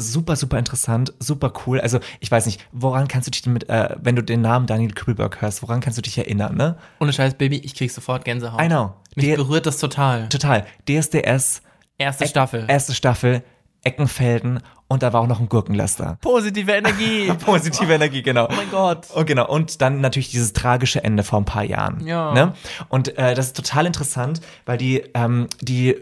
super, 0.01 0.37
super 0.37 0.59
interessant, 0.59 1.13
super 1.19 1.53
cool. 1.67 1.81
Also 1.81 1.99
ich 2.21 2.31
weiß 2.31 2.47
nicht, 2.47 2.65
woran 2.73 3.09
kannst 3.09 3.27
du 3.27 3.31
dich 3.33 3.45
mit, 3.47 3.69
äh, 3.69 3.97
wenn 4.01 4.15
du 4.17 4.23
den 4.23 4.41
Namen 4.41 4.67
Daniel 4.67 4.93
Kübelberg 4.93 5.43
hörst, 5.43 5.61
woran 5.63 5.81
kannst 5.81 5.99
du 5.99 6.03
dich 6.03 6.17
erinnern, 6.17 6.55
ne? 6.57 6.77
Ohne 7.01 7.13
Scheiß, 7.13 7.35
Baby, 7.35 7.57
ich 7.59 7.75
krieg 7.75 7.91
sofort 7.91 8.25
Gänsehaut. 8.25 8.63
I 8.63 8.69
know. 8.69 8.95
Mich 9.17 9.27
Der- 9.27 9.37
berührt 9.37 9.67
das 9.67 9.79
total. 9.79 10.29
Total. 10.29 10.65
DSDS, 10.89 11.63
Erste 11.99 12.29
Staffel. 12.29 12.65
erste 12.69 12.95
Staffel, 12.95 13.43
Eckenfelden 13.85 14.61
und 14.89 15.03
da 15.03 15.13
war 15.13 15.21
auch 15.21 15.27
noch 15.27 15.39
ein 15.39 15.49
Gurkenlaster. 15.49 16.19
Positive 16.23 16.73
Energie. 16.73 17.31
Positive 17.45 17.93
Energie, 17.93 18.23
genau. 18.23 18.47
Oh 18.51 18.55
mein 18.55 18.71
Gott. 18.71 19.11
Und 19.15 19.27
genau, 19.27 19.47
und 19.47 19.83
dann 19.83 20.01
natürlich 20.01 20.31
dieses 20.31 20.55
tragische 20.55 21.05
Ende 21.05 21.23
vor 21.23 21.39
ein 21.39 21.45
paar 21.45 21.65
Jahren. 21.65 22.07
Ja. 22.07 22.33
Ne? 22.33 22.55
Und 22.89 23.17
äh, 23.19 23.35
das 23.35 23.49
ist 23.49 23.57
total 23.57 23.87
interessant, 23.87 24.41
weil 24.65 24.79
die, 24.79 25.05
ähm, 25.15 25.47
die 25.61 25.97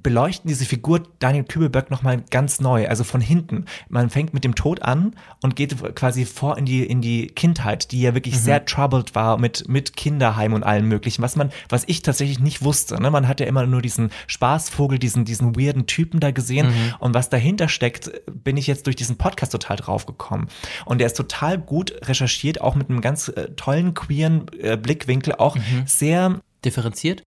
beleuchten 0.00 0.48
diese 0.48 0.64
Figur 0.64 1.02
Daniel 1.18 1.44
Kübelberg 1.44 1.90
nochmal 1.90 2.22
ganz 2.30 2.60
neu, 2.60 2.88
also 2.88 3.04
von 3.04 3.20
hinten. 3.20 3.66
Man 3.88 4.10
fängt 4.10 4.34
mit 4.34 4.44
dem 4.44 4.54
Tod 4.54 4.82
an 4.82 5.14
und 5.42 5.56
geht 5.56 5.76
quasi 5.94 6.24
vor 6.24 6.56
in 6.58 6.64
die, 6.64 6.84
in 6.84 7.02
die 7.02 7.26
Kindheit, 7.26 7.92
die 7.92 8.00
ja 8.00 8.14
wirklich 8.14 8.38
sehr 8.38 8.64
troubled 8.64 9.14
war 9.14 9.38
mit, 9.38 9.68
mit 9.68 9.96
Kinderheim 9.96 10.54
und 10.54 10.62
allem 10.62 10.88
möglichen, 10.88 11.22
was 11.22 11.36
man, 11.36 11.50
was 11.68 11.84
ich 11.86 12.02
tatsächlich 12.02 12.40
nicht 12.40 12.62
wusste. 12.62 13.00
Ne? 13.00 13.10
Man 13.10 13.28
hat 13.28 13.40
ja 13.40 13.46
immer 13.46 13.66
nur 13.66 13.82
diesen 13.82 14.10
Spaßvogel, 14.26 14.98
diesen, 14.98 15.24
diesen 15.24 15.56
weirden 15.56 15.86
Typen 15.86 16.20
da 16.20 16.30
gesehen 16.30 16.72
und 16.98 17.14
was 17.14 17.28
dahinter 17.28 17.68
steckt, 17.68 18.10
bin 18.32 18.56
ich 18.56 18.66
jetzt 18.66 18.86
durch 18.86 18.96
diesen 18.96 19.16
Podcast 19.16 19.52
total 19.52 19.76
drauf 19.76 20.06
gekommen. 20.06 20.48
Und 20.84 20.98
der 20.98 21.06
ist 21.06 21.16
total 21.16 21.58
gut 21.58 21.92
recherchiert, 22.02 22.60
auch 22.60 22.74
mit 22.74 22.88
einem 22.88 23.00
ganz 23.00 23.28
äh, 23.28 23.50
tollen 23.56 23.94
queeren 23.94 24.46
äh, 24.58 24.76
Blickwinkel, 24.76 25.34
auch 25.34 25.56
sehr 25.86 26.40
Differenziert? 26.64 27.24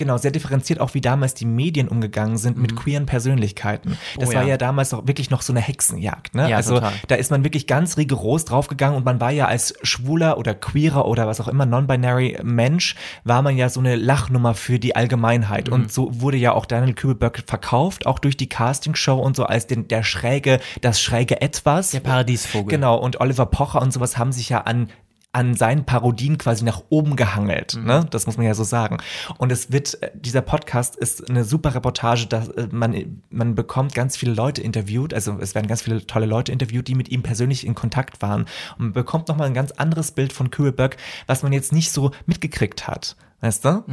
Genau, 0.00 0.16
sehr 0.16 0.30
differenziert 0.30 0.80
auch, 0.80 0.94
wie 0.94 1.02
damals 1.02 1.34
die 1.34 1.44
Medien 1.44 1.86
umgegangen 1.86 2.38
sind 2.38 2.56
mit 2.56 2.74
queeren 2.74 3.04
Persönlichkeiten. 3.04 3.98
Das 4.16 4.30
Mhm. 4.30 4.32
Oh 4.32 4.34
war 4.34 4.42
ja. 4.44 4.48
ja 4.48 4.56
damals 4.56 4.94
auch 4.94 5.06
wirklich 5.06 5.28
noch 5.28 5.42
so 5.42 5.52
eine 5.52 5.60
Hexenjagd. 5.60 6.34
Ne? 6.34 6.48
Ja, 6.48 6.56
also 6.56 6.76
total. 6.76 6.92
da 7.08 7.16
ist 7.16 7.30
man 7.30 7.44
wirklich 7.44 7.66
ganz 7.66 7.98
rigoros 7.98 8.46
draufgegangen 8.46 8.96
und 8.96 9.04
man 9.04 9.20
war 9.20 9.30
ja 9.30 9.44
als 9.44 9.74
schwuler 9.82 10.38
oder 10.38 10.54
queerer 10.54 11.04
oder 11.04 11.26
was 11.26 11.38
auch 11.38 11.48
immer 11.48 11.66
non-binary 11.66 12.38
Mensch, 12.42 12.94
war 13.24 13.42
man 13.42 13.58
ja 13.58 13.68
so 13.68 13.78
eine 13.80 13.94
Lachnummer 13.94 14.54
für 14.54 14.78
die 14.78 14.96
Allgemeinheit. 14.96 15.68
Mhm. 15.68 15.74
Und 15.74 15.92
so 15.92 16.22
wurde 16.22 16.38
ja 16.38 16.52
auch 16.52 16.64
Daniel 16.64 16.94
Kübelberg 16.94 17.44
verkauft, 17.46 18.06
auch 18.06 18.18
durch 18.18 18.38
die 18.38 18.48
Castingshow 18.48 19.18
und 19.18 19.36
so 19.36 19.44
als 19.44 19.66
den, 19.66 19.86
der 19.86 20.02
schräge, 20.02 20.60
das 20.80 21.02
schräge 21.02 21.42
Etwas. 21.42 21.90
Der 21.90 22.00
Paradiesvogel. 22.00 22.70
Genau, 22.70 22.96
und 22.96 23.20
Oliver 23.20 23.44
Pocher 23.44 23.82
und 23.82 23.92
sowas 23.92 24.16
haben 24.16 24.32
sich 24.32 24.48
ja 24.48 24.62
an 24.62 24.88
an 25.32 25.54
seinen 25.54 25.84
Parodien 25.86 26.38
quasi 26.38 26.64
nach 26.64 26.82
oben 26.88 27.14
gehangelt, 27.14 27.76
Mhm. 27.76 27.84
ne? 27.84 28.06
Das 28.10 28.26
muss 28.26 28.36
man 28.36 28.46
ja 28.46 28.54
so 28.54 28.64
sagen. 28.64 28.98
Und 29.38 29.52
es 29.52 29.70
wird, 29.70 30.02
äh, 30.02 30.10
dieser 30.14 30.40
Podcast 30.42 30.96
ist 30.96 31.30
eine 31.30 31.44
super 31.44 31.72
Reportage, 31.74 32.26
dass 32.26 32.48
äh, 32.48 32.66
man, 32.72 33.22
man 33.30 33.54
bekommt 33.54 33.94
ganz 33.94 34.16
viele 34.16 34.32
Leute 34.34 34.60
interviewt, 34.60 35.14
also 35.14 35.38
es 35.40 35.54
werden 35.54 35.68
ganz 35.68 35.82
viele 35.82 36.04
tolle 36.04 36.26
Leute 36.26 36.50
interviewt, 36.50 36.88
die 36.88 36.96
mit 36.96 37.10
ihm 37.10 37.22
persönlich 37.22 37.64
in 37.64 37.76
Kontakt 37.76 38.22
waren. 38.22 38.42
Und 38.76 38.86
man 38.86 38.92
bekommt 38.92 39.28
nochmal 39.28 39.46
ein 39.46 39.54
ganz 39.54 39.70
anderes 39.72 40.10
Bild 40.10 40.32
von 40.32 40.50
Kühlberg, 40.50 40.96
was 41.28 41.44
man 41.44 41.52
jetzt 41.52 41.72
nicht 41.72 41.92
so 41.92 42.10
mitgekriegt 42.26 42.88
hat. 42.88 43.16
Weißt 43.40 43.64
du? 43.64 43.84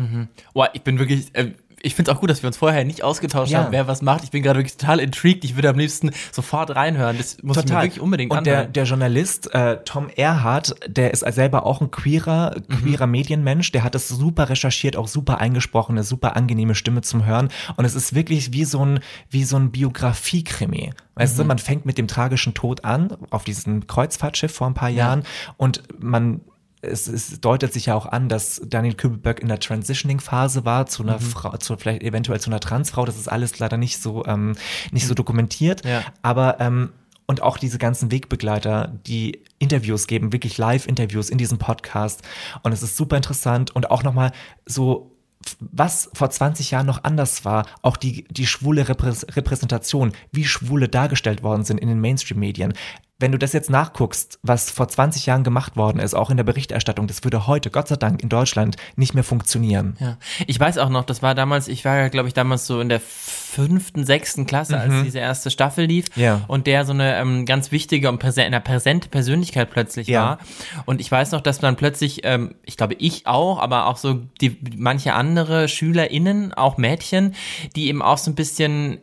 Boah, 0.54 0.70
ich 0.74 0.82
bin 0.82 1.00
wirklich, 1.00 1.34
äh, 1.34 1.54
ich 1.82 1.94
finde 1.96 2.10
es 2.12 2.18
auch 2.18 2.22
gut, 2.22 2.30
dass 2.30 2.42
wir 2.44 2.48
uns 2.48 2.58
vorher 2.58 2.84
nicht 2.86 3.04
ausgetauscht 3.04 3.52
Ja. 3.52 3.64
haben, 3.64 3.72
wer 3.72 3.88
was 3.88 4.02
macht. 4.02 4.24
Ich 4.24 4.32
bin 4.32 4.42
gerade 4.44 4.60
wirklich 4.60 4.78
total 4.78 5.00
intrigued. 5.00 5.44
Ich 5.44 5.56
würde 5.56 5.70
am 5.70 5.78
liebsten 5.78 6.12
sofort 6.32 6.76
reinhören. 6.76 7.18
Das 7.18 7.38
muss 7.44 7.58
ich 7.58 7.66
mir 7.66 7.82
wirklich 7.82 8.02
unbedingt 8.02 8.32
Und 8.32 8.46
der, 8.48 8.54
anhören. 8.58 8.74
der 8.74 8.84
Journalist 8.86 9.54
äh, 9.54 9.78
Tom 9.86 10.10
Erhardt, 10.10 10.76
der 10.88 11.12
ist 11.12 11.20
selber 11.20 11.66
auch 11.66 11.82
ein 11.82 11.92
queerer, 11.92 12.56
queerer 12.82 13.06
Mhm. 13.06 13.12
Medienmensch, 13.12 13.72
der 13.72 13.84
hat 13.84 13.94
das 13.96 14.08
super 14.08 14.50
recherchiert, 14.50 14.96
auch 14.98 15.08
super 15.08 15.40
eingesprochen, 15.40 15.94
eine 15.94 16.04
super 16.04 16.36
angenehme 16.36 16.74
Stimme 16.76 17.02
zum 17.02 17.26
Hören. 17.26 17.50
Und 17.76 17.86
es 17.86 17.96
ist 17.96 18.16
wirklich 18.16 18.54
wie 18.54 18.66
so 18.66 18.84
ein, 18.84 19.00
wie 19.30 19.44
so 19.44 19.58
ein 19.58 19.72
Biografie-Krimi. 19.72 20.92
Weißt 21.16 21.38
du, 21.38 21.44
Mhm. 21.44 21.48
man 21.48 21.60
fängt 21.60 21.86
mit 21.86 21.98
dem 21.98 22.08
tragischen 22.08 22.54
Tod 22.54 22.86
an, 22.86 23.16
auf 23.30 23.44
diesem 23.44 23.88
Kreuzfahrtschiff 23.88 24.52
vor 24.54 24.68
ein 24.68 24.74
paar 24.74 24.90
Jahren 24.90 25.24
und 25.58 25.84
man 26.00 26.42
es, 26.88 27.08
es 27.08 27.40
deutet 27.42 27.74
sich 27.74 27.88
ja 27.88 27.96
auch 27.96 28.06
an, 28.06 28.30
dass 28.30 28.62
Daniel 28.66 28.96
Kübelberg 28.96 29.40
in 29.40 29.48
der 29.48 29.60
Transitioning-Phase 29.60 30.66
war 30.66 30.86
zu 30.86 31.04
Mhm. 31.04 31.10
einer 31.10 31.20
Frau, 31.20 31.58
zu 31.58 31.78
vielleicht 31.78 32.04
eventuell 32.04 32.40
zu 32.40 32.50
einer 32.50 32.60
Transfrau. 32.60 33.06
Das 33.06 33.18
ist 33.18 33.28
alles 33.28 33.60
leider 33.60 33.78
nicht 33.78 34.02
so 34.02 34.26
ähm, 34.26 34.56
nicht 34.92 35.08
so 35.08 35.14
dokumentiert. 35.14 35.86
Ja. 35.86 36.04
Aber 36.22 36.60
ähm, 36.60 36.90
und 37.28 37.42
auch 37.42 37.58
diese 37.58 37.78
ganzen 37.78 38.10
Wegbegleiter, 38.10 38.94
die 39.06 39.44
Interviews 39.60 40.08
geben, 40.08 40.32
wirklich 40.32 40.58
Live-Interviews 40.58 41.30
in 41.30 41.38
diesem 41.38 41.58
Podcast. 41.58 42.22
Und 42.64 42.72
es 42.72 42.82
ist 42.84 42.96
super 42.96 43.18
interessant 43.18 43.76
und 43.76 43.92
auch 43.92 44.04
nochmal 44.04 44.32
so, 44.66 45.12
was 45.60 46.10
vor 46.14 46.30
20 46.30 46.72
Jahren 46.72 46.86
noch 46.86 47.04
anders 47.04 47.44
war, 47.44 47.66
auch 47.82 47.98
die, 47.98 48.24
die 48.30 48.48
schwule 48.48 48.88
Reprä 48.88 49.14
Repräsentation, 49.36 50.14
wie 50.32 50.46
Schwule 50.46 50.88
dargestellt 50.88 51.44
worden 51.44 51.64
sind 51.66 51.80
in 51.80 51.90
den 51.90 52.00
Mainstream-Medien. 52.00 52.74
Wenn 53.20 53.32
du 53.32 53.40
das 53.40 53.52
jetzt 53.54 53.70
nachguckst, 53.72 54.38
was 54.44 54.70
vor 54.70 54.88
20 54.88 55.26
Jahren 55.26 55.44
gemacht 55.44 55.76
worden 55.76 56.00
ist, 56.00 56.14
auch 56.14 56.30
in 56.30 56.38
der 56.38 56.44
Berichterstattung, 56.44 57.08
das 57.08 57.24
würde 57.24 57.48
heute, 57.48 57.72
Gott 57.72 57.88
sei 57.88 57.96
Dank, 57.96 58.22
in 58.22 58.30
Deutschland 58.30 58.76
nicht 58.96 59.16
mehr 59.16 59.24
funktionieren. 59.24 59.98
Ja, 60.00 60.18
ich 60.46 60.60
weiß 60.60 60.78
auch 60.78 60.90
noch, 60.90 61.04
das 61.04 61.24
war 61.24 61.34
damals, 61.34 61.68
ich 61.68 61.84
war 61.84 61.98
ja, 61.98 62.10
glaube 62.10 62.28
ich, 62.28 62.36
damals 62.36 62.68
so 62.68 62.80
in 62.80 62.90
der 62.90 63.00
fünften, 63.00 64.06
sechsten 64.06 64.46
Klasse, 64.46 64.78
als 64.80 65.04
diese 65.04 65.18
erste 65.20 65.50
Staffel 65.50 65.86
lief 65.86 66.06
Mhm. 66.16 66.22
Ja. 66.22 66.42
und 66.48 66.68
der 66.68 66.86
so 66.86 66.94
eine 66.94 67.18
ähm, 67.18 67.46
ganz 67.46 67.72
wichtige 67.72 68.10
und 68.10 68.20
präse 68.20 68.44
eine 68.44 68.62
präsente 68.62 69.10
Persönlichkeit 69.10 69.72
plötzlich 69.72 70.08
Ja. 70.08 70.22
war. 70.24 70.38
Und 70.86 71.02
ich 71.02 71.12
weiß 71.12 71.32
noch, 71.32 71.42
dass 71.42 71.60
dann 71.60 71.76
plötzlich, 71.76 72.22
ähm, 72.24 72.54
ich 72.66 72.78
glaube, 72.78 72.94
ich 73.00 73.26
auch, 73.26 73.60
aber 73.60 73.88
auch 73.88 73.98
so 73.98 74.22
die 74.42 74.58
manche 74.78 75.14
andere 75.14 75.68
SchülerInnen, 75.68 76.54
auch 76.54 76.78
Mädchen, 76.78 77.34
die 77.76 77.88
eben 77.88 78.02
auch 78.04 78.18
so 78.20 78.30
ein 78.32 78.36
bisschen, 78.36 79.00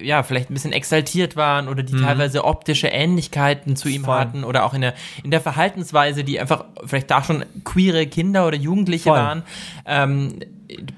ja, 0.00 0.22
vielleicht 0.22 0.50
ein 0.50 0.54
bisschen 0.54 0.72
exaltiert 0.72 1.36
waren 1.36 1.68
oder 1.68 1.82
die 1.82 1.96
teilweise 1.96 2.44
optische 2.44 2.88
Ähnlichkeiten 2.88 3.76
zu 3.76 3.88
ihm 3.88 4.02
Mhm. 4.02 4.04
Voll. 4.06 4.18
hatten 4.18 4.44
oder 4.44 4.64
auch 4.64 4.74
in 4.74 4.80
der, 4.82 4.94
in 5.22 5.30
der 5.30 5.40
Verhaltensweise, 5.40 6.24
die 6.24 6.38
einfach 6.40 6.64
vielleicht 6.84 7.10
da 7.10 7.22
schon 7.22 7.44
queere 7.64 8.06
Kinder 8.06 8.46
oder 8.46 8.56
Jugendliche 8.56 9.10
Voll. 9.10 9.18
waren, 9.18 9.42
ähm, 9.86 10.38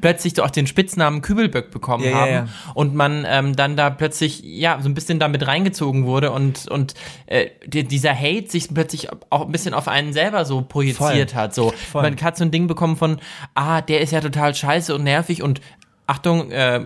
plötzlich 0.01 0.38
auch 0.40 0.51
den 0.51 0.66
Spitznamen 0.66 1.22
Kübelböck 1.22 1.70
bekommen 1.70 2.05
Ja, 2.05 2.11
ja, 2.11 2.16
haben 2.18 2.31
ja. 2.33 2.48
und 2.75 2.94
man 2.94 3.25
ähm, 3.27 3.57
dann 3.57 3.77
da 3.77 3.88
plötzlich 3.90 4.42
ja 4.44 4.79
so 4.83 4.88
ein 4.88 4.94
bisschen 4.94 5.18
damit 5.18 5.46
reingezogen 5.46 6.05
wurde 6.05 6.31
und 6.31 6.68
und 6.68 6.94
äh, 7.27 7.46
die, 7.66 7.85
dieser 7.85 8.14
Hate 8.14 8.48
sich 8.51 8.68
plötzlich 8.72 9.09
auch 9.31 9.46
ein 9.46 9.53
bisschen 9.53 9.75
auf 9.75 9.88
einen 9.88 10.12
selber 10.12 10.44
so 10.44 10.61
projiziert 10.62 11.31
Voll. 11.33 11.40
hat 11.40 11.55
so 11.55 11.72
Voll. 11.90 12.03
man 12.03 12.20
hat 12.20 12.37
so 12.37 12.44
ein 12.44 12.51
Ding 12.51 12.66
bekommen 12.66 12.96
von 12.96 13.18
ah 13.55 13.81
der 13.81 14.01
ist 14.03 14.12
ja 14.12 14.20
total 14.20 14.55
scheiße 14.55 14.94
und 14.94 15.05
nervig 15.05 15.42
und 15.42 15.61
Achtung, 16.07 16.51
äh, 16.51 16.81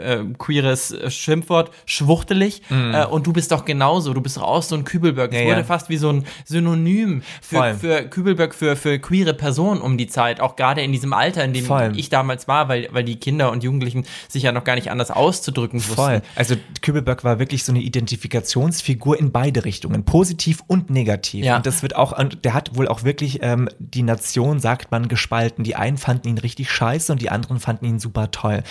äh, 0.00 0.24
queeres 0.38 0.92
äh, 0.92 1.10
Schimpfwort, 1.10 1.70
schwuchtelig. 1.86 2.62
Äh, 2.70 3.04
und 3.06 3.26
du 3.26 3.32
bist 3.32 3.52
doch 3.52 3.64
genauso. 3.64 4.14
Du 4.14 4.20
bist 4.20 4.36
doch 4.36 4.42
auch 4.42 4.62
so 4.62 4.74
ein 4.74 4.84
Kübelberg. 4.84 5.32
Es. 5.32 5.40
Ja, 5.40 5.46
wurde 5.46 5.58
ja. 5.58 5.64
fast 5.64 5.88
wie 5.88 5.96
so 5.96 6.10
ein 6.10 6.24
Synonym 6.44 7.22
für, 7.42 7.56
Voll. 7.56 7.74
für 7.74 8.02
Kübelberg, 8.04 8.54
für, 8.54 8.76
für 8.76 8.98
queere 8.98 9.34
Personen 9.34 9.80
um 9.80 9.98
die 9.98 10.06
Zeit. 10.06 10.40
Auch 10.40 10.56
gerade 10.56 10.82
in 10.82 10.92
diesem 10.92 11.12
Alter, 11.12 11.44
in 11.44 11.52
dem 11.52 11.64
Voll. 11.64 11.92
ich 11.96 12.08
damals 12.08 12.48
war, 12.48 12.68
weil, 12.68 12.88
weil 12.92 13.04
die 13.04 13.16
Kinder 13.16 13.50
und 13.50 13.62
Jugendlichen 13.62 14.04
sich 14.28 14.42
ja 14.42 14.52
noch 14.52 14.64
gar 14.64 14.74
nicht 14.74 14.90
anders 14.90 15.10
auszudrücken 15.10 15.80
wussten. 15.80 15.94
Voll. 15.94 16.22
Also 16.34 16.56
Kübelberg 16.82 17.24
war 17.24 17.38
wirklich 17.38 17.64
so 17.64 17.72
eine 17.72 17.80
Identifikationsfigur 17.80 19.18
in 19.18 19.32
beide 19.32 19.64
Richtungen, 19.64 20.04
positiv 20.04 20.62
und 20.66 20.90
negativ. 20.90 21.44
Ja. 21.44 21.56
Und 21.56 21.66
das 21.66 21.82
wird 21.82 21.96
auch, 21.96 22.14
der 22.24 22.54
hat 22.54 22.76
wohl 22.76 22.88
auch 22.88 23.04
wirklich 23.04 23.40
ähm, 23.42 23.68
die 23.78 24.02
Nation, 24.02 24.60
sagt 24.60 24.90
man, 24.90 25.08
gespalten. 25.08 25.64
Die 25.64 25.76
einen 25.76 25.98
fanden 25.98 26.28
ihn 26.28 26.38
richtig 26.38 26.70
scheiße 26.70 27.12
und 27.12 27.22
die 27.22 27.30
anderen 27.30 27.60
fanden 27.60 27.86
ihn 27.86 27.98
super 27.98 28.30
toll. 28.30 28.62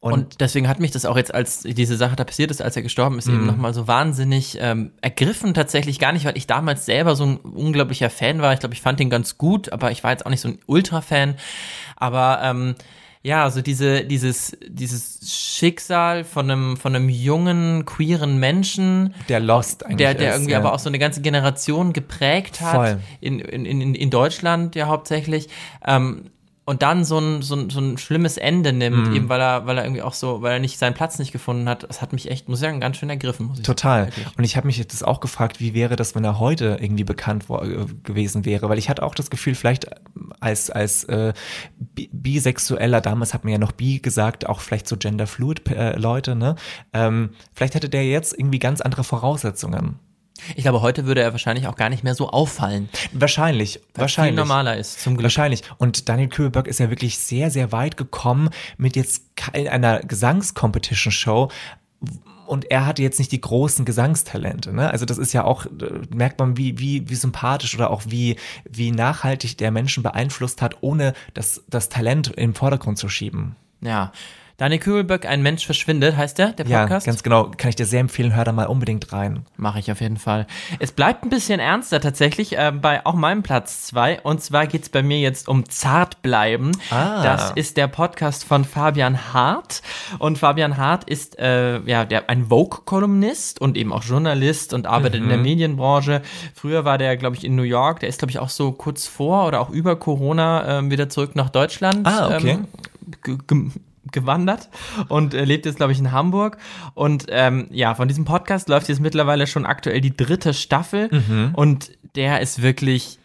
Und, 0.00 0.12
Und 0.12 0.40
deswegen 0.40 0.68
hat 0.68 0.77
mich 0.80 0.90
das 0.90 1.04
auch 1.04 1.16
jetzt, 1.16 1.34
als 1.34 1.60
diese 1.62 1.96
Sache 1.96 2.16
da 2.16 2.24
passiert 2.24 2.50
ist, 2.50 2.62
als 2.62 2.76
er 2.76 2.82
gestorben 2.82 3.18
ist, 3.18 3.26
Mhm. 3.28 3.34
eben 3.34 3.46
nochmal 3.46 3.74
so 3.74 3.86
wahnsinnig 3.88 4.58
ähm, 4.60 4.92
ergriffen. 5.00 5.54
Tatsächlich 5.54 5.98
gar 5.98 6.12
nicht, 6.12 6.24
weil 6.24 6.36
ich 6.36 6.46
damals 6.46 6.86
selber 6.86 7.16
so 7.16 7.24
ein 7.24 7.36
unglaublicher 7.36 8.10
Fan 8.10 8.40
war. 8.42 8.52
Ich 8.52 8.60
glaube, 8.60 8.74
ich 8.74 8.82
fand 8.82 9.00
ihn 9.00 9.10
ganz 9.10 9.38
gut, 9.38 9.72
aber 9.72 9.90
ich 9.90 10.04
war 10.04 10.10
jetzt 10.12 10.26
auch 10.26 10.30
nicht 10.30 10.40
so 10.40 10.48
ein 10.48 10.58
Ultra-Fan. 10.66 11.34
Aber 11.96 12.40
ähm, 12.42 12.74
ja, 13.22 13.50
so 13.50 13.60
diese, 13.62 14.04
dieses, 14.04 14.56
dieses 14.68 15.18
Schicksal 15.58 16.22
von 16.24 16.50
einem, 16.50 16.76
von 16.76 16.94
einem 16.94 17.08
jungen, 17.08 17.84
queeren 17.84 18.38
Menschen, 18.38 19.12
der 19.28 19.40
Lost 19.40 19.84
eigentlich. 19.84 19.96
der, 19.98 20.14
der 20.14 20.30
ist, 20.30 20.36
irgendwie 20.36 20.52
ja. 20.52 20.58
aber 20.58 20.72
auch 20.72 20.78
so 20.78 20.88
eine 20.88 20.98
ganze 21.00 21.20
Generation 21.20 21.92
geprägt 21.92 22.60
hat, 22.60 22.74
Voll. 22.74 23.00
in, 23.20 23.40
in, 23.40 23.66
in, 23.66 23.94
in 23.94 24.10
Deutschland 24.10 24.76
ja 24.76 24.86
hauptsächlich. 24.86 25.48
Ähm, 25.84 26.30
und 26.68 26.82
dann 26.82 27.02
so 27.02 27.18
ein, 27.18 27.40
so 27.40 27.56
ein, 27.56 27.70
so 27.70 27.80
ein 27.80 27.96
schlimmes 27.96 28.36
Ende 28.36 28.74
nimmt, 28.74 29.16
eben 29.16 29.30
weil 29.30 29.40
er, 29.40 29.64
weil 29.64 29.78
er 29.78 29.84
irgendwie 29.84 30.02
auch 30.02 30.12
so, 30.12 30.42
weil 30.42 30.52
er 30.52 30.58
nicht 30.58 30.76
seinen 30.76 30.92
Platz 30.92 31.18
nicht 31.18 31.32
gefunden 31.32 31.66
hat. 31.66 31.88
Das 31.88 32.02
hat 32.02 32.12
mich 32.12 32.30
echt, 32.30 32.46
muss 32.46 32.58
ich 32.58 32.66
sagen, 32.66 32.78
ganz 32.78 32.98
schön 32.98 33.08
ergriffen. 33.08 33.46
Muss 33.46 33.60
ich 33.60 33.64
Total. 33.64 34.12
Sagen. 34.12 34.26
Und 34.36 34.44
ich 34.44 34.54
habe 34.54 34.66
mich 34.66 34.76
jetzt 34.76 35.02
auch 35.02 35.20
gefragt, 35.20 35.60
wie 35.60 35.72
wäre 35.72 35.96
das, 35.96 36.14
wenn 36.14 36.24
er 36.24 36.38
heute 36.38 36.76
irgendwie 36.78 37.04
bekannt 37.04 37.46
äh, 37.48 37.86
gewesen 38.02 38.44
wäre? 38.44 38.68
Weil 38.68 38.76
ich 38.76 38.90
hatte 38.90 39.02
auch 39.02 39.14
das 39.14 39.30
Gefühl, 39.30 39.54
vielleicht 39.54 39.86
als, 40.40 40.68
als 40.68 41.04
äh, 41.04 41.32
bi 41.78 42.10
Bisexueller, 42.12 43.00
damals 43.00 43.32
hat 43.32 43.44
man 43.44 43.52
ja 43.54 43.58
noch 43.58 43.72
Bi 43.72 44.00
gesagt, 44.00 44.46
auch 44.46 44.60
vielleicht 44.60 44.88
so 44.88 44.98
genderfluid 44.98 45.66
äh, 45.70 45.96
Leute, 45.96 46.36
ne? 46.36 46.56
Ähm, 46.92 47.30
vielleicht 47.54 47.76
hätte 47.76 47.88
der 47.88 48.04
jetzt 48.04 48.38
irgendwie 48.38 48.58
ganz 48.58 48.82
andere 48.82 49.04
Voraussetzungen. 49.04 50.00
Ich 50.56 50.62
glaube, 50.62 50.80
heute 50.82 51.06
würde 51.06 51.20
er 51.22 51.32
wahrscheinlich 51.32 51.66
auch 51.66 51.76
gar 51.76 51.88
nicht 51.88 52.04
mehr 52.04 52.14
so 52.14 52.30
auffallen. 52.30 52.88
Wahrscheinlich, 53.12 53.80
wahrscheinlich. 53.94 54.32
Viel 54.34 54.36
normaler 54.40 54.76
ist, 54.76 55.00
zum 55.00 55.14
Glück. 55.14 55.24
Wahrscheinlich. 55.24 55.62
Und 55.78 56.08
Daniel 56.08 56.28
Kübelberg 56.28 56.66
ist 56.68 56.80
ja 56.80 56.90
wirklich 56.90 57.18
sehr, 57.18 57.50
sehr 57.50 57.72
weit 57.72 57.96
gekommen 57.96 58.50
mit 58.76 58.96
jetzt 58.96 59.36
ke- 59.36 59.70
einer 59.70 60.00
Gesangscompetition-Show. 60.00 61.50
und 62.46 62.70
er 62.70 62.86
hatte 62.86 63.02
jetzt 63.02 63.18
nicht 63.18 63.30
die 63.32 63.40
großen 63.42 63.84
Gesangstalente. 63.84 64.72
Ne? 64.72 64.90
Also 64.90 65.04
das 65.04 65.18
ist 65.18 65.32
ja 65.34 65.44
auch, 65.44 65.66
merkt 66.14 66.38
man, 66.38 66.56
wie, 66.56 66.78
wie, 66.78 67.08
wie 67.10 67.14
sympathisch 67.14 67.74
oder 67.74 67.90
auch 67.90 68.02
wie, 68.06 68.36
wie 68.64 68.90
nachhaltig 68.90 69.58
der 69.58 69.70
Menschen 69.70 70.02
beeinflusst 70.02 70.62
hat, 70.62 70.76
ohne 70.80 71.12
das, 71.34 71.62
das 71.68 71.90
Talent 71.90 72.28
im 72.28 72.54
Vordergrund 72.54 72.96
zu 72.96 73.08
schieben. 73.10 73.56
Ja. 73.82 74.12
Daniel 74.58 74.80
Kübelböck, 74.80 75.24
Ein 75.24 75.40
Mensch 75.42 75.64
verschwindet, 75.64 76.16
heißt 76.16 76.36
der, 76.36 76.48
der 76.48 76.64
Podcast? 76.64 77.06
Ja, 77.06 77.12
ganz 77.12 77.22
genau. 77.22 77.52
Kann 77.56 77.68
ich 77.68 77.76
dir 77.76 77.86
sehr 77.86 78.00
empfehlen, 78.00 78.34
hör 78.34 78.42
da 78.42 78.50
mal 78.50 78.66
unbedingt 78.66 79.12
rein. 79.12 79.46
Mache 79.56 79.78
ich 79.78 79.92
auf 79.92 80.00
jeden 80.00 80.16
Fall. 80.16 80.48
Es 80.80 80.90
bleibt 80.90 81.22
ein 81.22 81.30
bisschen 81.30 81.60
ernster 81.60 82.00
tatsächlich 82.00 82.58
äh, 82.58 82.72
bei 82.72 83.06
auch 83.06 83.14
meinem 83.14 83.44
Platz 83.44 83.84
zwei 83.86 84.20
Und 84.20 84.42
zwar 84.42 84.66
geht's 84.66 84.88
bei 84.88 85.04
mir 85.04 85.20
jetzt 85.20 85.46
um 85.46 85.70
Zartbleiben. 85.70 86.72
Ah. 86.90 87.22
Das 87.22 87.52
ist 87.52 87.76
der 87.76 87.86
Podcast 87.86 88.42
von 88.42 88.64
Fabian 88.64 89.32
Hart. 89.32 89.80
Und 90.18 90.38
Fabian 90.38 90.76
Hart 90.76 91.08
ist 91.08 91.38
äh, 91.38 91.78
ja 91.82 92.04
der, 92.04 92.28
ein 92.28 92.46
Vogue-Kolumnist 92.46 93.60
und 93.60 93.76
eben 93.76 93.92
auch 93.92 94.02
Journalist 94.02 94.74
und 94.74 94.88
arbeitet 94.88 95.22
in 95.22 95.28
der 95.28 95.38
Medienbranche. 95.38 96.20
Früher 96.52 96.84
war 96.84 96.98
der, 96.98 97.16
glaube 97.16 97.36
ich, 97.36 97.44
in 97.44 97.54
New 97.54 97.62
York. 97.62 98.00
Der 98.00 98.08
ist, 98.08 98.18
glaube 98.18 98.32
ich, 98.32 98.40
auch 98.40 98.50
so 98.50 98.72
kurz 98.72 99.06
vor 99.06 99.46
oder 99.46 99.60
auch 99.60 99.70
über 99.70 99.94
Corona 99.94 100.80
äh, 100.80 100.90
wieder 100.90 101.08
zurück 101.08 101.36
nach 101.36 101.50
Deutschland. 101.50 102.04
Ah, 102.08 102.34
okay. 102.36 102.58
Ähm, 103.52 103.72
gewandert 104.12 104.68
und 105.08 105.34
äh, 105.34 105.44
lebt 105.44 105.66
jetzt, 105.66 105.76
glaube 105.76 105.92
ich, 105.92 105.98
in 105.98 106.12
Hamburg. 106.12 106.58
Und 106.94 107.26
ähm, 107.28 107.68
ja, 107.70 107.94
von 107.94 108.08
diesem 108.08 108.24
Podcast 108.24 108.68
läuft 108.68 108.88
jetzt 108.88 109.00
mittlerweile 109.00 109.46
schon 109.46 109.66
aktuell 109.66 110.00
die 110.00 110.16
dritte 110.16 110.54
Staffel 110.54 111.10
und 111.54 111.90
der 112.16 112.40
ist 112.40 112.62
wirklich. 112.62 113.18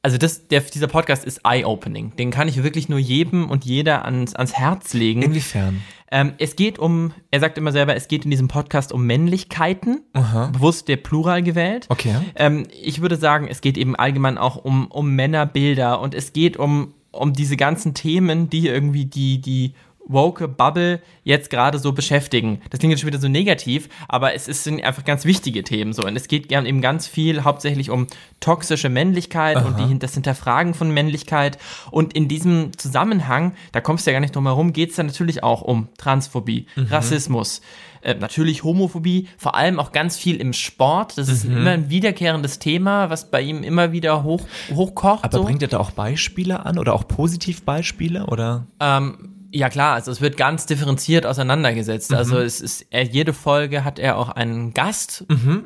Also 0.00 0.16
das, 0.16 0.46
der, 0.46 0.60
dieser 0.60 0.86
Podcast 0.86 1.24
ist 1.24 1.40
eye-opening. 1.44 2.14
Den 2.16 2.30
kann 2.30 2.46
ich 2.46 2.62
wirklich 2.62 2.88
nur 2.88 3.00
jedem 3.00 3.50
und 3.50 3.64
jeder 3.64 4.04
ans, 4.04 4.34
ans 4.34 4.54
Herz 4.54 4.94
legen. 4.94 5.22
Inwiefern? 5.22 5.82
Ähm, 6.10 6.32
es 6.38 6.56
geht 6.56 6.78
um, 6.78 7.12
er 7.30 7.40
sagt 7.40 7.58
immer 7.58 7.72
selber, 7.72 7.94
es 7.94 8.08
geht 8.08 8.24
in 8.24 8.30
diesem 8.30 8.48
Podcast 8.48 8.92
um 8.92 9.04
Männlichkeiten, 9.06 10.00
bewusst 10.52 10.88
der 10.88 10.96
Plural 10.96 11.42
gewählt. 11.42 11.86
Okay. 11.88 12.14
Ähm, 12.36 12.66
ich 12.80 13.02
würde 13.02 13.16
sagen, 13.16 13.48
es 13.50 13.60
geht 13.60 13.76
eben 13.76 13.96
allgemein 13.96 14.38
auch 14.38 14.56
um, 14.56 14.86
um 14.86 15.14
Männerbilder 15.14 16.00
und 16.00 16.14
es 16.14 16.32
geht 16.32 16.56
um, 16.56 16.94
um 17.10 17.32
diese 17.32 17.56
ganzen 17.56 17.92
Themen, 17.92 18.48
die 18.48 18.68
irgendwie 18.68 19.04
die, 19.04 19.40
die 19.40 19.74
woke 20.08 20.48
Bubble 20.48 21.00
jetzt 21.22 21.50
gerade 21.50 21.78
so 21.78 21.92
beschäftigen. 21.92 22.60
Das 22.70 22.80
klingt 22.80 22.92
jetzt 22.92 23.00
schon 23.00 23.08
wieder 23.08 23.20
so 23.20 23.28
negativ, 23.28 23.88
aber 24.08 24.34
es, 24.34 24.48
ist, 24.48 24.64
sind 24.64 24.82
einfach 24.82 25.04
ganz 25.04 25.24
wichtige 25.24 25.62
Themen 25.62 25.92
so. 25.92 26.02
Und 26.02 26.16
es 26.16 26.28
geht 26.28 26.48
gern 26.48 26.66
eben 26.66 26.80
ganz 26.80 27.06
viel 27.06 27.44
hauptsächlich 27.44 27.90
um 27.90 28.06
toxische 28.40 28.88
Männlichkeit 28.88 29.64
und 29.64 29.78
die, 29.78 29.98
das 29.98 30.14
Hinterfragen 30.14 30.74
von 30.74 30.90
Männlichkeit. 30.90 31.58
Und 31.90 32.14
in 32.14 32.28
diesem 32.28 32.76
Zusammenhang, 32.76 33.54
da 33.72 33.80
kommst 33.80 34.06
du 34.06 34.10
ja 34.10 34.14
gar 34.14 34.20
nicht 34.20 34.34
drum 34.34 34.46
herum, 34.46 34.72
geht 34.72 34.90
es 34.90 34.96
dann 34.96 35.06
natürlich 35.06 35.42
auch 35.42 35.62
um 35.62 35.88
Transphobie, 35.98 36.66
Rassismus. 36.76 37.60
Äh, 38.00 38.14
natürlich 38.14 38.64
Homophobie, 38.64 39.28
vor 39.36 39.54
allem 39.54 39.80
auch 39.80 39.92
ganz 39.92 40.16
viel 40.16 40.36
im 40.36 40.52
Sport. 40.52 41.18
Das 41.18 41.28
ist 41.28 41.44
immer 41.44 41.70
ein 41.70 41.90
wiederkehrendes 41.90 42.58
Thema, 42.58 43.10
was 43.10 43.30
bei 43.30 43.42
ihm 43.42 43.62
immer 43.62 43.92
wieder 43.92 44.22
hoch, 44.22 44.46
hochkocht. 44.72 45.24
Aber 45.24 45.38
so. 45.38 45.44
bringt 45.44 45.62
er 45.62 45.68
da 45.68 45.78
auch 45.78 45.90
Beispiele 45.90 46.64
an 46.64 46.78
oder 46.78 46.94
auch 46.94 47.08
Positivbeispiele 47.08 48.26
oder? 48.26 48.66
Ähm, 48.80 49.37
ja 49.58 49.68
klar, 49.68 49.94
also 49.94 50.10
es 50.10 50.20
wird 50.20 50.36
ganz 50.36 50.66
differenziert 50.66 51.26
auseinandergesetzt. 51.26 52.14
Also 52.14 52.38
es 52.38 52.60
ist, 52.60 52.86
jede 53.10 53.32
Folge 53.32 53.84
hat 53.84 53.98
er 53.98 54.16
auch 54.16 54.28
einen 54.28 54.72
Gast 54.74 55.24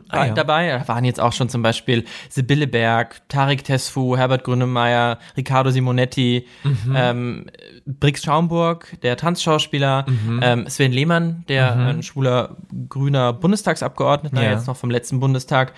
Ah, 0.09 0.27
ja. 0.27 0.33
dabei. 0.35 0.69
Da 0.79 0.89
waren 0.89 1.05
jetzt 1.05 1.21
auch 1.21 1.33
schon 1.33 1.49
zum 1.49 1.63
Beispiel 1.63 2.05
Sibylle 2.29 2.67
Berg, 2.67 3.21
Tarek 3.29 3.65
Tesfu, 3.65 4.17
Herbert 4.17 4.45
Grönemeyer, 4.45 5.19
Riccardo 5.37 5.71
Simonetti, 5.71 6.47
ähm, 6.95 7.47
Brix 7.87 8.23
Schaumburg, 8.23 8.97
der 9.03 9.17
Tanzschauspieler, 9.17 10.07
ähm, 10.41 10.67
Sven 10.69 10.93
Lehmann, 10.93 11.45
der 11.49 11.77
ein 11.77 12.03
schwuler 12.03 12.57
grüner 12.89 13.33
Bundestagsabgeordneter, 13.33 14.43
Ja. 14.43 14.51
jetzt 14.53 14.67
noch 14.67 14.77
vom 14.77 14.91
letzten 14.91 15.21
Bundestag. 15.21 15.73